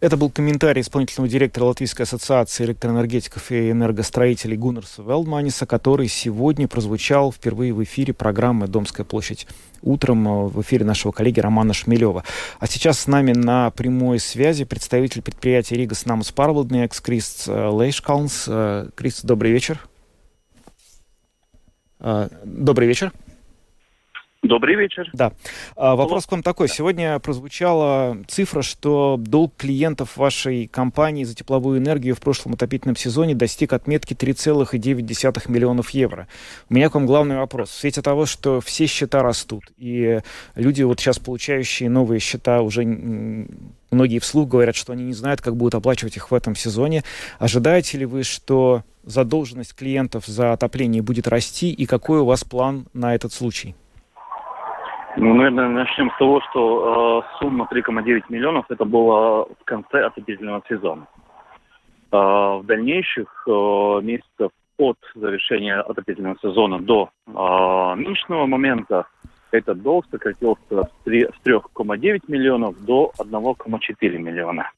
Это 0.00 0.16
был 0.16 0.30
комментарий 0.30 0.82
исполнительного 0.82 1.28
директора 1.28 1.64
Латвийской 1.64 2.02
ассоциации 2.02 2.64
электроэнергетиков 2.64 3.50
и 3.50 3.72
энергостроителей 3.72 4.56
Гуннерса 4.56 5.02
Велдманиса, 5.02 5.66
который 5.66 6.06
сегодня 6.06 6.68
прозвучал 6.68 7.32
впервые 7.32 7.72
в 7.72 7.82
эфире 7.82 8.14
программы 8.14 8.68
«Домская 8.68 9.04
площадь» 9.04 9.48
утром 9.82 10.28
э, 10.28 10.46
в 10.46 10.60
эфире 10.62 10.84
нашего 10.84 11.10
коллеги 11.10 11.40
Романа 11.40 11.72
Шмелева. 11.72 12.22
А 12.60 12.66
сейчас 12.68 13.00
с 13.00 13.06
нами 13.08 13.32
на 13.32 13.70
прямой 13.72 14.20
связи 14.20 14.64
представитель 14.64 15.20
предприятия 15.20 15.74
Рига 15.74 15.96
Снамус 15.96 16.30
Парвалднекс 16.30 17.00
Крист 17.00 17.48
э, 17.48 17.68
Лейшкалнс. 17.68 18.44
Э, 18.46 18.90
Крист, 18.94 19.24
добрый 19.24 19.50
вечер. 19.50 19.80
Добрый 22.44 22.86
вечер. 22.86 23.12
Добрый 24.44 24.76
вечер. 24.76 25.10
Да. 25.14 25.32
А, 25.74 25.96
вопрос 25.96 26.26
к 26.26 26.30
вам 26.30 26.44
такой. 26.44 26.68
Сегодня 26.68 27.18
прозвучала 27.18 28.18
цифра, 28.28 28.62
что 28.62 29.16
долг 29.18 29.54
клиентов 29.56 30.16
вашей 30.16 30.68
компании 30.68 31.24
за 31.24 31.34
тепловую 31.34 31.80
энергию 31.80 32.14
в 32.14 32.20
прошлом 32.20 32.52
отопительном 32.52 32.94
сезоне 32.94 33.34
достиг 33.34 33.72
отметки 33.72 34.14
3,9 34.14 35.50
миллионов 35.50 35.90
евро. 35.90 36.28
У 36.70 36.74
меня 36.74 36.88
к 36.88 36.94
вам 36.94 37.06
главный 37.06 37.36
вопрос. 37.36 37.70
В 37.70 37.74
свете 37.74 38.00
того, 38.00 38.26
что 38.26 38.60
все 38.60 38.86
счета 38.86 39.24
растут, 39.24 39.64
и 39.76 40.20
люди, 40.54 40.84
вот 40.84 41.00
сейчас 41.00 41.18
получающие 41.18 41.90
новые 41.90 42.20
счета, 42.20 42.62
уже 42.62 42.84
многие 43.90 44.20
вслух 44.20 44.48
говорят, 44.48 44.76
что 44.76 44.92
они 44.92 45.02
не 45.02 45.14
знают, 45.14 45.40
как 45.40 45.56
будут 45.56 45.74
оплачивать 45.74 46.16
их 46.16 46.30
в 46.30 46.34
этом 46.34 46.54
сезоне. 46.54 47.02
Ожидаете 47.40 47.98
ли 47.98 48.06
вы, 48.06 48.22
что 48.22 48.84
задолженность 49.02 49.74
клиентов 49.74 50.26
за 50.26 50.52
отопление 50.52 51.02
будет 51.02 51.26
расти, 51.26 51.72
и 51.72 51.86
какой 51.86 52.20
у 52.20 52.24
вас 52.24 52.44
план 52.44 52.86
на 52.92 53.16
этот 53.16 53.32
случай? 53.32 53.74
Ну, 55.16 55.34
наверное, 55.34 55.68
начнем 55.68 56.10
с 56.10 56.18
того, 56.18 56.40
что 56.50 57.22
э, 57.22 57.38
сумма 57.38 57.68
3,9 57.72 58.24
миллионов 58.28 58.66
это 58.68 58.84
было 58.84 59.46
в 59.46 59.64
конце 59.64 60.04
отопительного 60.04 60.62
сезона. 60.68 61.06
Э, 62.12 62.16
в 62.16 62.62
дальнейших 62.64 63.44
э, 63.46 64.00
месяцев 64.02 64.50
от 64.78 64.96
завершения 65.14 65.80
отопительного 65.80 66.36
сезона 66.40 66.78
до 66.78 67.10
э, 67.26 67.30
нынешнего 67.96 68.46
момента 68.46 69.06
этот 69.50 69.82
долг 69.82 70.06
сократился 70.10 70.58
с 70.70 71.06
3,9 71.06 72.20
миллионов 72.28 72.84
до 72.84 73.12
1,4 73.18 74.18
миллиона. 74.18 74.70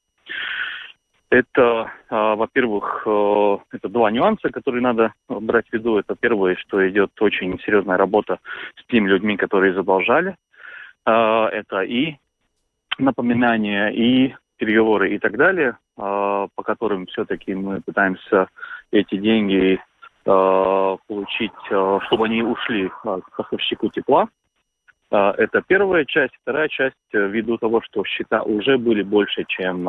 Это, 1.31 1.93
а, 2.09 2.35
во-первых, 2.35 3.05
э, 3.07 3.59
это 3.73 3.89
два 3.89 4.11
нюанса, 4.11 4.51
которые 4.51 4.83
надо 4.83 5.13
брать 5.29 5.69
в 5.69 5.73
виду. 5.73 5.97
Это 5.97 6.17
первое, 6.17 6.57
что 6.57 6.87
идет 6.89 7.11
очень 7.23 7.57
серьезная 7.61 7.97
работа 7.97 8.41
с 8.77 8.85
теми 8.91 9.09
людьми, 9.09 9.37
которые 9.37 9.73
задолжали. 9.73 10.35
А, 11.05 11.49
это 11.49 11.83
и 11.83 12.17
напоминания, 12.99 13.91
и 13.91 14.35
переговоры 14.57 15.15
и 15.15 15.19
так 15.21 15.37
далее, 15.37 15.79
а, 15.97 16.49
по 16.57 16.65
которым 16.65 17.07
все-таки 17.07 17.55
мы 17.55 17.81
пытаемся 17.81 18.49
эти 18.91 19.17
деньги 19.17 19.81
получить, 20.23 21.53
чтобы 21.65 22.27
они 22.27 22.43
ушли 22.43 22.89
к 22.89 23.21
поставщику 23.35 23.89
тепла. 23.89 24.29
Это 25.11 25.63
первая 25.67 26.05
часть. 26.05 26.35
Вторая 26.43 26.69
часть, 26.69 26.95
ввиду 27.11 27.57
того, 27.57 27.81
что 27.81 28.05
счета 28.05 28.43
уже 28.43 28.77
были 28.77 29.03
больше, 29.03 29.45
чем 29.49 29.89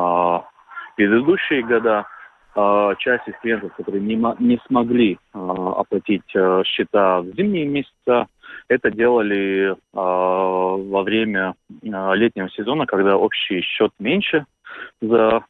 предыдущие 0.96 1.62
года 1.62 2.06
э, 2.54 2.94
часть 2.98 3.28
из 3.28 3.34
клиентов, 3.40 3.74
которые 3.76 4.02
не, 4.02 4.16
не 4.38 4.60
смогли 4.66 5.14
э, 5.14 5.38
оплатить 5.38 6.34
э, 6.34 6.62
счета 6.64 7.20
в 7.20 7.26
зимние 7.34 7.66
месяцы, 7.66 8.26
это 8.68 8.90
делали 8.90 9.74
во 9.92 11.02
время 11.02 11.54
летнего 11.82 12.50
сезона, 12.50 12.86
когда 12.86 13.16
общий 13.16 13.62
счет 13.62 13.92
меньше 13.98 14.44
за 15.00 15.42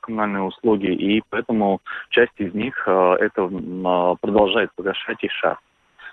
коммунальные 0.00 0.44
услуги, 0.44 0.86
и 0.86 1.22
поэтому 1.30 1.80
часть 2.10 2.32
из 2.38 2.54
них 2.54 2.80
это 2.86 3.50
продолжает 4.20 4.70
погашать 4.76 5.22
и 5.22 5.28
шаг. 5.28 5.58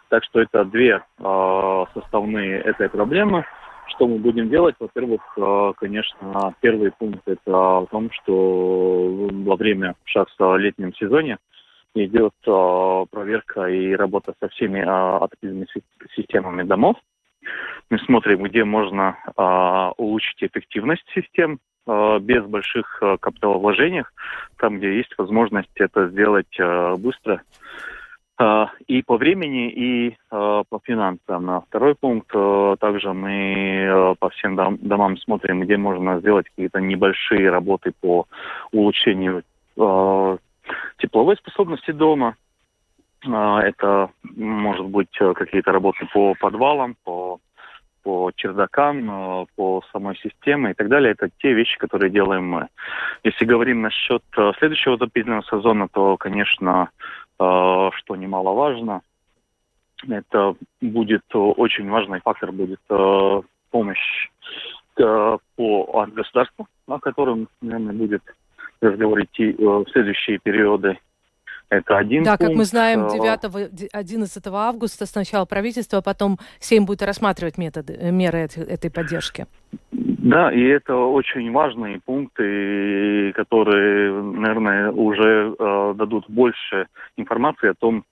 Так 0.10 0.24
что 0.24 0.42
это 0.42 0.66
две 0.66 1.04
составные 1.94 2.60
этой 2.60 2.90
проблемы– 2.90 3.46
что 4.02 4.08
мы 4.08 4.18
будем 4.18 4.50
делать? 4.50 4.74
Во-первых, 4.80 5.22
э, 5.38 5.74
конечно, 5.78 6.56
первый 6.60 6.92
пункт 6.92 7.22
это 7.28 7.78
о 7.78 7.86
том, 7.86 8.10
что 8.12 9.28
во 9.30 9.56
время 9.56 9.94
сейчас 10.08 10.26
в 10.40 10.58
летнем 10.58 10.92
сезоне 10.96 11.38
идет 11.94 12.34
э, 12.48 13.06
проверка 13.12 13.68
и 13.68 13.94
работа 13.94 14.34
со 14.40 14.50
всеми 14.50 14.80
э, 14.80 15.24
отопительными 15.24 15.68
системами 16.16 16.64
домов. 16.64 16.98
Мы 17.92 18.00
смотрим, 18.00 18.42
где 18.44 18.64
можно 18.64 19.18
улучшить 19.98 20.44
эффективность 20.44 21.04
систем 21.14 21.60
без 21.88 22.46
больших 22.46 23.02
капиталовложений, 23.20 24.04
там, 24.58 24.78
где 24.78 24.96
есть 24.98 25.14
возможность 25.18 25.72
это 25.76 26.08
сделать 26.10 26.56
быстро 27.00 27.42
и 28.88 29.04
по 29.04 29.18
времени, 29.18 29.70
и 29.70 30.18
а, 30.32 30.64
по 30.68 30.80
финансам. 30.84 31.50
А 31.50 31.62
второй 31.62 31.96
пункт, 31.96 32.32
также 32.80 33.14
мы 33.14 34.16
по 34.20 34.30
всем 34.30 34.56
домам 34.56 35.18
смотрим, 35.18 35.62
где 35.62 35.78
можно 35.78 36.20
сделать 36.20 36.48
какие-то 36.50 36.80
небольшие 36.80 37.50
работы 37.50 37.92
по 38.02 38.26
улучшению 38.72 39.44
тепловой 40.98 41.36
способности 41.38 41.92
дома. 41.92 42.36
Это 43.24 44.10
может 44.24 44.88
быть 44.88 45.16
какие-то 45.36 45.72
работы 45.72 46.08
по 46.12 46.34
подвалам, 46.40 46.96
по 47.04 47.40
по 48.04 48.32
чердакам, 48.36 49.48
по 49.56 49.84
самой 49.92 50.16
системе 50.18 50.72
и 50.72 50.74
так 50.74 50.88
далее. 50.90 51.12
Это 51.12 51.30
те 51.38 51.54
вещи, 51.54 51.78
которые 51.78 52.10
делаем 52.10 52.48
мы. 52.48 52.68
Если 53.24 53.46
говорим 53.46 53.82
насчет 53.82 54.24
следующего 54.58 54.96
отопительного 54.96 55.44
сезона, 55.44 55.88
то, 55.88 56.18
конечно, 56.18 56.90
что 57.42 58.16
немаловажно, 58.16 59.02
это 60.08 60.56
будет 60.82 61.24
очень 61.32 61.90
важный 61.90 62.20
фактор, 62.22 62.52
будет 62.52 62.80
э, 62.90 63.42
помощь 63.70 64.30
э, 64.98 65.38
по 65.56 65.84
от 65.94 66.14
государства, 66.14 66.66
о 66.88 67.00
котором, 67.00 67.48
наверное, 67.62 67.94
будет 67.94 68.24
разговор 68.82 69.24
идти 69.24 69.54
в 69.54 69.86
следующие 69.92 70.40
периоды. 70.40 70.98
Это 71.70 71.98
один 71.98 72.24
Да, 72.24 72.36
пункт. 72.36 72.50
как 72.50 72.58
мы 72.58 72.66
знаем, 72.66 73.08
9-11 73.08 74.50
августа 74.52 75.06
сначала 75.06 75.46
правительство, 75.46 76.00
а 76.00 76.02
потом 76.02 76.38
Сейм 76.60 76.86
будет 76.86 77.02
рассматривать 77.02 77.58
методы, 77.58 77.98
меры 78.12 78.40
этой 78.40 78.92
поддержки. 78.92 79.46
Да, 80.22 80.52
и 80.52 80.62
это 80.62 80.96
очень 80.96 81.52
важные 81.52 82.00
пункты, 82.00 83.34
которые, 83.34 84.14
наверное, 84.22 84.92
уже 84.92 85.56
э, 85.58 85.94
дадут 85.96 86.30
больше 86.30 86.86
информации 87.18 87.70
о 87.70 87.74
том, 87.74 88.06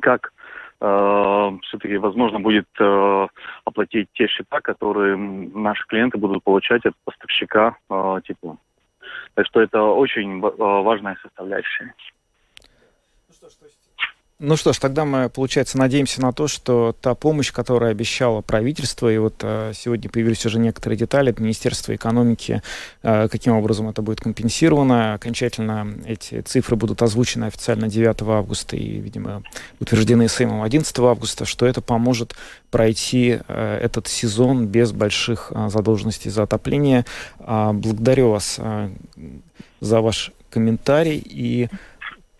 как 0.00 0.32
э, 0.80 1.50
все-таки 1.62 1.96
возможно 1.96 2.38
будет 2.38 2.68
э, 2.78 3.26
оплатить 3.64 4.08
те 4.12 4.28
счета, 4.28 4.60
которые 4.60 5.16
наши 5.16 5.84
клиенты 5.88 6.18
будут 6.18 6.44
получать 6.44 6.86
от 6.86 6.94
поставщика 7.04 7.76
э, 7.90 8.20
тепла. 8.24 8.56
Так 9.34 9.46
что 9.46 9.60
это 9.60 9.82
очень 9.82 10.38
э, 10.38 10.50
важная 10.56 11.18
составляющая. 11.20 11.94
Ну 13.28 13.34
что 13.34 13.48
ж, 13.48 13.54
то 13.54 13.64
есть 13.64 13.77
ну 14.40 14.56
что 14.56 14.72
ж, 14.72 14.78
тогда 14.78 15.04
мы, 15.04 15.28
получается, 15.28 15.78
надеемся 15.78 16.22
на 16.22 16.32
то, 16.32 16.46
что 16.46 16.94
та 17.00 17.16
помощь, 17.16 17.50
которую 17.50 17.90
обещало 17.90 18.40
правительство, 18.40 19.12
и 19.12 19.18
вот 19.18 19.34
э, 19.42 19.72
сегодня 19.74 20.08
появились 20.08 20.46
уже 20.46 20.60
некоторые 20.60 20.96
детали 20.96 21.30
от 21.30 21.40
Министерства 21.40 21.92
экономики, 21.96 22.62
э, 23.02 23.26
каким 23.28 23.54
образом 23.54 23.88
это 23.88 24.00
будет 24.00 24.20
компенсировано. 24.20 25.14
Окончательно 25.14 25.92
эти 26.06 26.40
цифры 26.42 26.76
будут 26.76 27.02
озвучены 27.02 27.46
официально 27.46 27.88
9 27.88 28.22
августа 28.22 28.76
и, 28.76 29.00
видимо, 29.00 29.42
утверждены 29.80 30.28
Сеймом 30.28 30.62
11 30.62 30.96
августа, 31.00 31.44
что 31.44 31.66
это 31.66 31.80
поможет 31.80 32.36
пройти 32.70 33.40
э, 33.48 33.80
этот 33.82 34.06
сезон 34.06 34.68
без 34.68 34.92
больших 34.92 35.50
э, 35.50 35.68
задолженностей 35.68 36.30
за 36.30 36.44
отопление. 36.44 37.04
Э, 37.40 37.72
благодарю 37.72 38.30
вас 38.30 38.54
э, 38.58 38.90
за 39.80 40.00
ваш 40.00 40.30
комментарий 40.50 41.20
и 41.24 41.68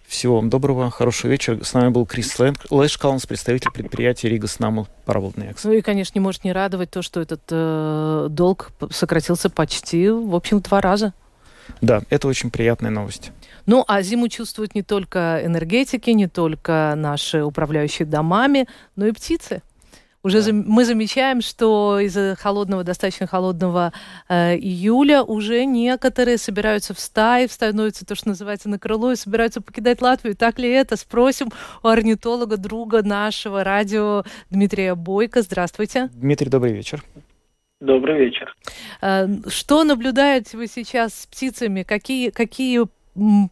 всего 0.09 0.37
вам 0.37 0.49
доброго, 0.49 0.91
хорошего 0.91 1.31
вечера. 1.31 1.63
С 1.63 1.75
нами 1.75 1.91
был 1.91 2.07
Крис 2.07 2.35
Лэшкалнс, 2.71 3.27
представитель 3.27 3.71
предприятия 3.71 4.31
Рига 4.31 4.47
Снамл 4.47 4.89
Пароводнекс. 5.05 5.65
Ну 5.65 5.73
и, 5.73 5.83
конечно, 5.83 6.19
не 6.19 6.23
может 6.23 6.45
не 6.45 6.53
радовать 6.53 6.91
то, 6.91 7.03
что 7.03 7.21
этот 7.21 7.43
э, 7.51 8.29
долг 8.31 8.71
сократился 8.91 9.51
почти, 9.51 10.09
в 10.09 10.35
общем, 10.35 10.61
два 10.61 10.81
раза. 10.81 11.13
Да, 11.83 12.03
это 12.09 12.27
очень 12.27 12.51
приятная 12.51 12.91
новость. 12.91 13.33
Ну, 13.67 13.85
а 13.87 14.01
зиму 14.01 14.29
чувствуют 14.29 14.75
не 14.75 14.83
только 14.83 15.43
энергетики, 15.45 16.09
не 16.11 16.27
только 16.27 16.95
наши 16.97 17.45
управляющие 17.45 18.07
домами, 18.07 18.67
но 18.97 19.07
и 19.07 19.13
птицы. 19.13 19.63
Уже 20.23 20.43
да. 20.43 20.53
мы 20.53 20.85
замечаем, 20.85 21.41
что 21.41 22.01
из-за 22.01 22.37
холодного, 22.39 22.83
достаточно 22.83 23.27
холодного 23.27 23.93
э, 24.29 24.57
июля 24.57 25.23
уже 25.23 25.65
некоторые 25.65 26.39
собираются 26.39 26.93
в 26.93 26.99
стаи, 26.99 27.47
становятся 27.47 28.05
то, 28.05 28.15
что 28.15 28.29
называется, 28.29 28.69
на 28.69 28.79
крыло 28.79 29.13
и 29.13 29.17
собираются 29.17 29.61
покидать 29.61 30.03
Латвию. 30.03 30.37
Так 30.37 30.59
ли 30.59 30.69
это? 30.69 30.97
Спросим 30.97 31.51
у 31.83 31.89
орнитолога, 31.89 32.57
друга 32.57 33.03
нашего 33.03 33.63
радио 33.63 34.25
Дмитрия 34.51 34.95
Бойко. 34.95 35.43
Здравствуйте. 35.43 36.09
Дмитрий, 36.15 36.51
добрый 36.51 36.73
вечер. 36.73 37.05
Добрый 37.81 38.19
вечер. 38.19 38.55
Э, 39.01 39.29
что 39.47 39.85
наблюдаете 39.85 40.57
вы 40.57 40.67
сейчас 40.67 41.15
с 41.15 41.27
птицами? 41.27 41.85
Какие, 41.85 42.31
какие 42.31 42.87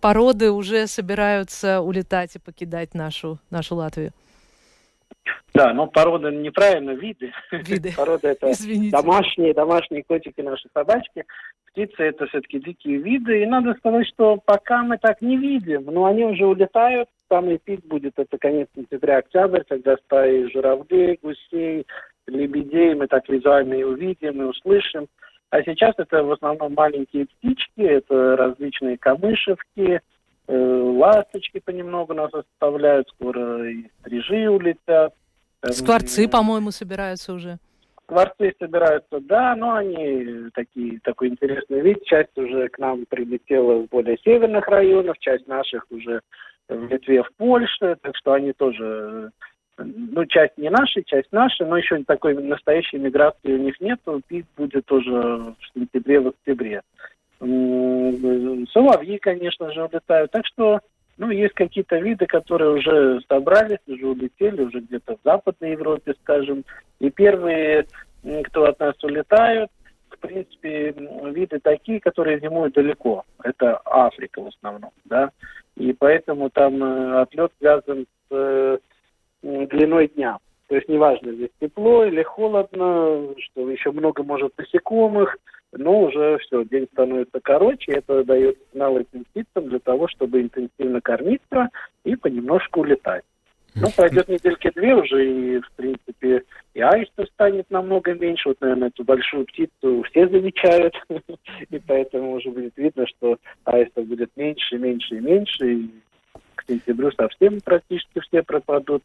породы 0.01 0.51
уже 0.51 0.87
собираются 0.89 1.81
улетать 1.81 2.35
и 2.35 2.39
покидать 2.41 2.95
нашу, 2.95 3.39
нашу 3.51 3.77
Латвию? 3.77 4.13
Да, 5.57 5.73
но 5.73 5.87
порода 5.87 6.31
неправильно, 6.31 6.91
виды. 6.91 7.33
Виды. 7.51 7.91
Порода 7.97 8.29
это 8.29 8.53
Извините. 8.53 8.91
домашние, 8.91 9.55
домашние 9.55 10.03
котики, 10.05 10.43
наши 10.43 10.69
собачки. 10.75 11.25
Птицы 11.73 12.03
это 12.03 12.27
все-таки 12.27 12.61
дикие 12.61 12.99
виды. 12.99 13.43
И 13.43 13.47
надо 13.47 13.75
сказать, 13.75 14.07
что 14.09 14.37
пока 14.37 14.83
мы 14.83 14.99
так 14.99 15.23
не 15.23 15.39
видим, 15.39 15.85
но 15.87 16.05
они 16.05 16.25
уже 16.25 16.45
улетают. 16.45 17.09
Самый 17.31 17.59
пик 17.59 17.85
будет 17.87 18.19
это 18.19 18.37
конец 18.37 18.69
сентября, 18.75 19.19
октябрь, 19.19 19.63
когда 19.67 19.97
стаи 19.97 20.51
журавлей, 20.53 21.19
гусей, 21.23 21.87
лебедей 22.27 22.95
мы 22.95 23.07
так 23.07 23.27
визуально 23.29 23.75
и 23.75 23.83
увидим, 23.83 24.43
и 24.43 24.45
услышим. 24.45 25.07
А 25.51 25.63
сейчас 25.63 25.95
это 25.97 26.23
в 26.23 26.33
основном 26.33 26.75
маленькие 26.75 27.27
птички, 27.27 27.81
это 27.81 28.37
различные 28.37 28.99
камышевки, 28.99 30.01
э, 30.49 30.57
ласточки 30.57 31.61
понемногу 31.61 32.13
нас 32.13 32.31
оставляют, 32.35 33.09
скоро 33.09 33.71
и 33.71 33.87
стрижи 34.01 34.49
улетят. 34.51 35.15
Скворцы, 35.73 36.29
по-моему, 36.29 36.71
собираются 36.71 37.33
уже. 37.33 37.59
Скворцы 38.05 38.55
собираются, 38.61 39.21
да, 39.21 39.57
но 39.57 39.75
они 39.75 40.51
такие, 40.55 41.01
такой 41.03 41.29
интересный 41.29 41.81
вид. 41.81 42.05
Часть 42.05 42.37
уже 42.37 42.69
к 42.69 42.79
нам 42.79 43.05
прилетела 43.07 43.85
с 43.85 43.89
более 43.89 44.17
северных 44.19 44.69
районов, 44.69 45.19
часть 45.19 45.47
наших 45.49 45.85
уже 45.91 46.21
в 46.69 46.89
Литве, 46.89 47.23
в 47.23 47.33
Польше, 47.37 47.97
так 48.01 48.17
что 48.17 48.33
они 48.33 48.53
тоже, 48.53 49.31
ну, 49.77 50.25
часть 50.27 50.57
не 50.57 50.71
наши, 50.71 51.03
часть 51.03 51.33
наши, 51.33 51.65
но 51.65 51.79
еще 51.79 52.03
такой 52.05 52.35
настоящей 52.35 52.99
миграции 52.99 53.55
у 53.55 53.59
них 53.59 53.81
нет, 53.81 54.01
пик 54.29 54.47
будет 54.57 54.87
тоже 54.87 55.11
в 55.11 55.57
сентябре, 55.75 56.21
в 56.21 56.29
октябре. 56.29 56.83
Соловьи, 57.41 59.19
конечно 59.19 59.73
же, 59.73 59.85
улетают, 59.85 60.31
так 60.31 60.47
что 60.47 60.81
ну, 61.19 61.31
есть 61.31 61.55
какие-то 61.55 61.99
виды, 61.99 62.27
которые 62.27 62.73
уже 62.73 63.21
собрались, 63.29 63.79
уже 63.87 64.07
улетели, 64.07 64.63
уже 64.63 64.81
где-то 64.81 65.17
в 65.17 65.21
Западной 65.25 65.73
Европе, 65.73 66.15
скажем. 66.23 66.65
И 67.01 67.11
первые, 67.11 67.87
кто 68.45 68.65
от 68.65 68.79
нас 68.81 69.03
улетают, 69.03 69.71
в 70.11 70.19
принципе, 70.19 70.95
виды 71.33 71.59
такие, 71.61 72.01
которые 72.01 72.41
зимуют 72.41 72.75
далеко. 72.75 73.25
Это 73.43 73.81
Африка 73.85 74.43
в 74.43 74.49
основном, 74.49 74.91
да. 75.05 75.31
И 75.77 75.93
поэтому 75.93 76.51
там 76.51 76.83
э, 76.83 77.21
отлет 77.21 77.53
связан 77.59 78.07
с 78.29 78.35
э, 78.35 78.79
длиной 79.43 80.09
дня. 80.09 80.39
То 80.69 80.75
есть 80.75 80.89
неважно, 80.89 81.33
здесь 81.33 81.51
тепло 81.61 82.05
или 82.05 82.23
холодно, 82.23 83.35
что 83.39 83.71
еще 83.71 83.93
много 83.93 84.23
может 84.23 84.57
насекомых, 84.59 85.37
но 85.73 86.01
уже 86.01 86.39
все, 86.39 86.65
день 86.65 86.87
становится 86.93 87.41
короче, 87.41 87.93
это 87.93 88.25
дает 88.25 88.57
сигнал 88.71 88.99
этим 88.99 89.25
птицам 89.25 89.69
для 89.69 89.79
того, 89.79 90.09
чтобы 90.09 90.41
интенсивно 90.41 91.01
кормиться 91.01 91.69
и 92.05 92.17
понемножку 92.17 92.81
улетать. 92.81 93.25
Ну, 93.79 93.89
пройдет 93.95 94.29
недельки 94.29 94.71
две 94.75 94.95
уже, 94.95 95.27
и, 95.27 95.61
в 95.61 95.71
принципе, 95.73 96.45
и 96.73 96.81
аистов 96.81 97.29
станет 97.29 97.71
намного 97.71 98.15
меньше. 98.15 98.49
Вот, 98.49 98.61
наверное, 98.63 98.89
эту 98.89 99.05
большую 99.05 99.45
птицу 99.45 100.03
все 100.11 100.29
замечают, 100.29 100.95
и 101.71 101.79
поэтому 101.87 102.33
уже 102.33 102.51
будет 102.51 102.75
видно, 102.77 103.07
что 103.07 103.37
аистов 103.65 104.07
будет 104.07 104.31
меньше, 104.35 104.79
меньше 104.79 105.17
и 105.17 105.21
меньше, 105.21 105.73
и 105.75 105.91
сентябрю 106.69 107.11
совсем 107.13 107.61
практически 107.61 108.21
все 108.21 108.43
пропадут. 108.43 109.03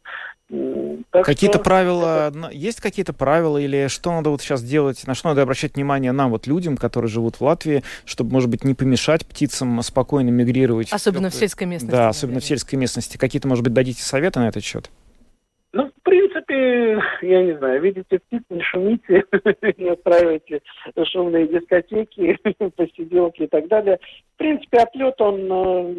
Какие-то 1.10 1.58
что... 1.58 1.64
правила, 1.64 2.32
есть 2.52 2.80
какие-то 2.80 3.12
правила 3.12 3.58
или 3.58 3.88
что 3.88 4.12
надо 4.12 4.30
вот 4.30 4.42
сейчас 4.42 4.62
делать, 4.62 5.06
на 5.06 5.14
что 5.14 5.28
надо 5.28 5.42
обращать 5.42 5.76
внимание 5.76 6.12
нам, 6.12 6.30
вот 6.30 6.46
людям, 6.46 6.76
которые 6.76 7.08
живут 7.08 7.36
в 7.36 7.40
Латвии, 7.42 7.82
чтобы, 8.04 8.32
может 8.32 8.50
быть, 8.50 8.64
не 8.64 8.74
помешать 8.74 9.26
птицам 9.26 9.80
спокойно 9.82 10.30
мигрировать? 10.30 10.92
Особенно 10.92 11.30
в, 11.30 11.34
в 11.34 11.36
сельской 11.36 11.66
местности. 11.66 11.94
Да, 11.94 12.08
особенно 12.08 12.40
в 12.40 12.44
сельской 12.44 12.78
местности. 12.78 13.16
Какие-то, 13.16 13.48
может 13.48 13.64
быть, 13.64 13.72
дадите 13.72 14.02
советы 14.02 14.40
на 14.40 14.48
этот 14.48 14.64
счет? 14.64 14.90
Ну, 15.74 15.88
в 15.88 16.02
принципе, 16.02 17.00
я 17.22 17.42
не 17.42 17.56
знаю, 17.56 17.80
видите 17.80 18.18
птиц, 18.18 18.42
не 18.50 18.62
шумите, 18.62 19.24
не 19.78 19.92
устраивайте 19.92 20.60
шумные 21.10 21.48
дискотеки, 21.48 22.38
посиделки 22.76 23.44
и 23.44 23.46
так 23.46 23.68
далее. 23.68 23.98
В 24.34 24.38
принципе, 24.38 24.78
отлет, 24.78 25.18
он 25.20 25.50
э, 25.50 25.94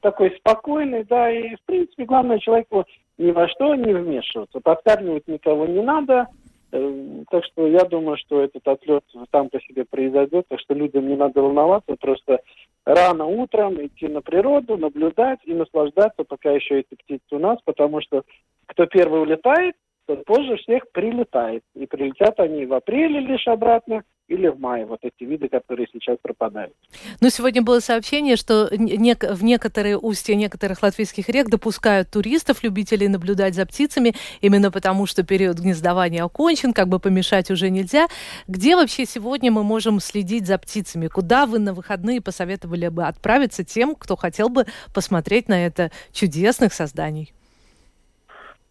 такой 0.00 0.36
спокойный, 0.38 1.04
да, 1.04 1.30
и, 1.30 1.54
в 1.56 1.62
принципе, 1.66 2.04
главное 2.04 2.38
человеку 2.38 2.84
ни 3.18 3.30
во 3.30 3.48
что 3.48 3.74
не 3.74 3.92
вмешиваться. 3.92 4.60
Подкармливать 4.60 5.28
никого 5.28 5.66
не 5.66 5.82
надо, 5.82 6.26
э, 6.72 7.22
так 7.30 7.44
что 7.44 7.66
я 7.66 7.84
думаю, 7.84 8.16
что 8.16 8.42
этот 8.42 8.66
отлет 8.66 9.04
сам 9.30 9.48
по 9.50 9.60
себе 9.60 9.84
произойдет, 9.84 10.46
так 10.48 10.60
что 10.60 10.74
людям 10.74 11.08
не 11.08 11.16
надо 11.16 11.42
волноваться, 11.42 11.96
просто 12.00 12.40
рано 12.84 13.26
утром 13.26 13.84
идти 13.84 14.08
на 14.08 14.22
природу, 14.22 14.76
наблюдать 14.76 15.40
и 15.44 15.52
наслаждаться, 15.52 16.24
пока 16.24 16.50
еще 16.50 16.80
эти 16.80 16.94
птицы 16.94 17.24
у 17.32 17.38
нас, 17.38 17.58
потому 17.64 18.00
что 18.00 18.22
кто 18.66 18.86
первый 18.86 19.20
улетает, 19.20 19.74
тот 20.06 20.24
позже 20.24 20.56
всех 20.56 20.90
прилетает. 20.92 21.62
И 21.74 21.86
прилетят 21.86 22.40
они 22.40 22.66
в 22.66 22.72
апреле 22.72 23.20
лишь 23.20 23.46
обратно, 23.46 24.02
или 24.30 24.46
в 24.46 24.60
мае, 24.60 24.86
вот 24.86 25.00
эти 25.02 25.28
виды, 25.28 25.48
которые 25.48 25.88
сейчас 25.92 26.16
пропадают. 26.22 26.72
Ну, 27.20 27.30
сегодня 27.30 27.62
было 27.62 27.80
сообщение, 27.80 28.36
что 28.36 28.68
нек- 28.70 29.34
в 29.34 29.42
некоторые 29.42 29.98
устья 29.98 30.36
некоторых 30.36 30.82
латвийских 30.82 31.28
рек 31.28 31.48
допускают 31.48 32.10
туристов, 32.10 32.62
любителей 32.62 33.08
наблюдать 33.08 33.56
за 33.56 33.66
птицами, 33.66 34.14
именно 34.40 34.70
потому 34.70 35.06
что 35.06 35.24
период 35.24 35.58
гнездования 35.58 36.22
окончен, 36.22 36.72
как 36.72 36.88
бы 36.88 37.00
помешать 37.00 37.50
уже 37.50 37.70
нельзя. 37.70 38.06
Где 38.46 38.76
вообще 38.76 39.04
сегодня 39.04 39.50
мы 39.50 39.64
можем 39.64 39.98
следить 39.98 40.46
за 40.46 40.58
птицами? 40.58 41.08
Куда 41.08 41.46
вы 41.46 41.58
на 41.58 41.74
выходные 41.74 42.20
посоветовали 42.20 42.86
бы 42.86 43.04
отправиться 43.04 43.64
тем, 43.64 43.96
кто 43.96 44.14
хотел 44.14 44.48
бы 44.48 44.66
посмотреть 44.94 45.48
на 45.48 45.66
это 45.66 45.90
чудесных 46.12 46.72
созданий? 46.72 47.34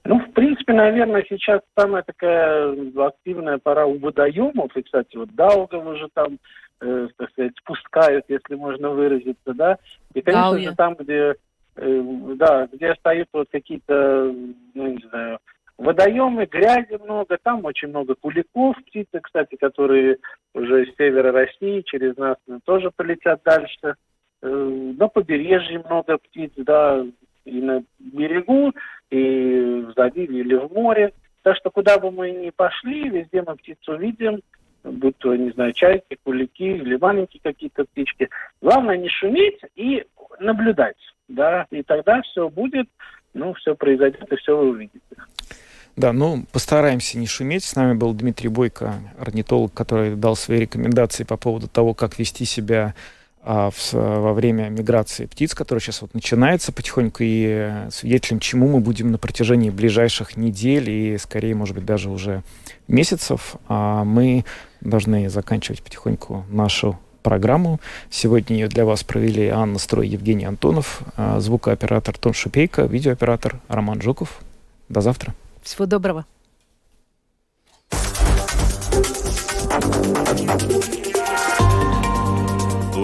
Ну, 0.05 0.19
в 0.19 0.31
принципе, 0.31 0.73
наверное, 0.73 1.25
сейчас 1.27 1.61
самая 1.77 2.03
такая 2.03 2.73
активная 3.05 3.57
пора 3.57 3.85
у 3.85 3.97
водоемов. 3.99 4.75
И, 4.75 4.81
кстати, 4.81 5.17
вот 5.17 5.29
Даугав 5.35 5.85
уже 5.85 6.07
там, 6.13 6.39
э, 6.81 7.07
так 7.17 7.29
сказать, 7.31 7.51
спускают, 7.57 8.25
если 8.27 8.55
можно 8.55 8.89
выразиться, 8.91 9.53
да. 9.53 9.77
И, 10.13 10.21
конечно 10.21 10.51
Дауя. 10.51 10.69
же, 10.69 10.75
там, 10.75 10.95
где, 10.95 11.35
э, 11.75 12.03
да, 12.37 12.67
где 12.71 12.91
остаются 12.91 13.37
вот 13.37 13.47
какие-то, 13.51 14.33
ну, 14.73 14.87
не 14.87 15.05
знаю, 15.09 15.39
водоемы, 15.77 16.45
грязи 16.45 16.97
много, 17.03 17.37
там 17.41 17.65
очень 17.65 17.89
много 17.89 18.15
куликов, 18.15 18.75
птицы, 18.85 19.19
кстати, 19.21 19.55
которые 19.55 20.17
уже 20.53 20.85
с 20.85 20.95
севера 20.97 21.31
России 21.31 21.81
через 21.85 22.17
нас 22.17 22.37
тоже 22.65 22.91
полетят 22.95 23.41
дальше. 23.43 23.95
Э, 24.41 24.93
на 24.97 25.07
побережье 25.07 25.83
много 25.85 26.17
птиц, 26.17 26.51
да, 26.57 27.05
и 27.49 27.61
на 27.61 27.83
берегу, 27.99 28.73
и 29.09 29.85
в 29.87 29.93
заливе 29.95 30.39
или 30.39 30.55
в 30.55 30.71
море. 30.71 31.13
Так 31.41 31.55
что 31.57 31.71
куда 31.71 31.97
бы 31.97 32.11
мы 32.11 32.31
ни 32.31 32.49
пошли, 32.49 33.09
везде 33.09 33.41
мы 33.41 33.55
птицу 33.55 33.97
видим, 33.97 34.41
будь 34.83 35.17
то, 35.17 35.35
не 35.35 35.51
знаю, 35.51 35.73
чайки, 35.73 36.17
кулики 36.23 36.63
или 36.63 36.95
маленькие 36.97 37.41
какие-то 37.41 37.85
птички. 37.85 38.29
Главное 38.61 38.97
не 38.97 39.09
шуметь 39.09 39.59
и 39.75 40.05
наблюдать, 40.39 40.97
да, 41.27 41.65
и 41.71 41.83
тогда 41.83 42.21
все 42.21 42.49
будет, 42.49 42.87
ну, 43.33 43.53
все 43.53 43.75
произойдет, 43.75 44.31
и 44.31 44.35
все 44.35 44.57
вы 44.57 44.69
увидите. 44.69 44.99
Да, 45.95 46.13
ну, 46.13 46.45
постараемся 46.53 47.17
не 47.17 47.27
шуметь. 47.27 47.65
С 47.65 47.75
нами 47.75 47.93
был 47.93 48.13
Дмитрий 48.13 48.47
Бойко, 48.47 48.93
орнитолог, 49.19 49.73
который 49.73 50.15
дал 50.15 50.37
свои 50.37 50.59
рекомендации 50.59 51.25
по 51.25 51.35
поводу 51.35 51.67
того, 51.67 51.93
как 51.93 52.17
вести 52.19 52.45
себя 52.45 52.93
в, 53.49 53.93
во 53.93 54.33
время 54.33 54.69
миграции 54.69 55.25
птиц, 55.25 55.55
которая 55.55 55.81
сейчас 55.81 56.03
вот 56.03 56.13
начинается 56.13 56.71
потихоньку, 56.71 57.19
и 57.21 57.71
свидетелем 57.89 58.39
чему 58.39 58.67
мы 58.67 58.79
будем 58.79 59.11
на 59.11 59.17
протяжении 59.17 59.71
ближайших 59.71 60.37
недель 60.37 60.89
и, 60.89 61.17
скорее, 61.17 61.55
может 61.55 61.73
быть, 61.73 61.85
даже 61.85 62.09
уже 62.09 62.43
месяцев. 62.87 63.55
А 63.67 64.03
мы 64.03 64.45
должны 64.81 65.29
заканчивать 65.29 65.81
потихоньку 65.81 66.45
нашу 66.49 66.99
программу. 67.23 67.79
Сегодня 68.11 68.55
ее 68.55 68.67
для 68.67 68.85
вас 68.85 69.03
провели 69.03 69.47
Анна 69.47 69.79
Строй, 69.79 70.07
Евгений 70.07 70.45
Антонов, 70.45 71.01
а, 71.17 71.39
звукооператор 71.39 72.17
Тон 72.17 72.33
Шупейко, 72.33 72.83
видеооператор 72.83 73.59
Роман 73.67 73.99
Жуков. 73.99 74.41
До 74.89 75.01
завтра. 75.01 75.33
Всего 75.63 75.87
доброго. 75.87 76.25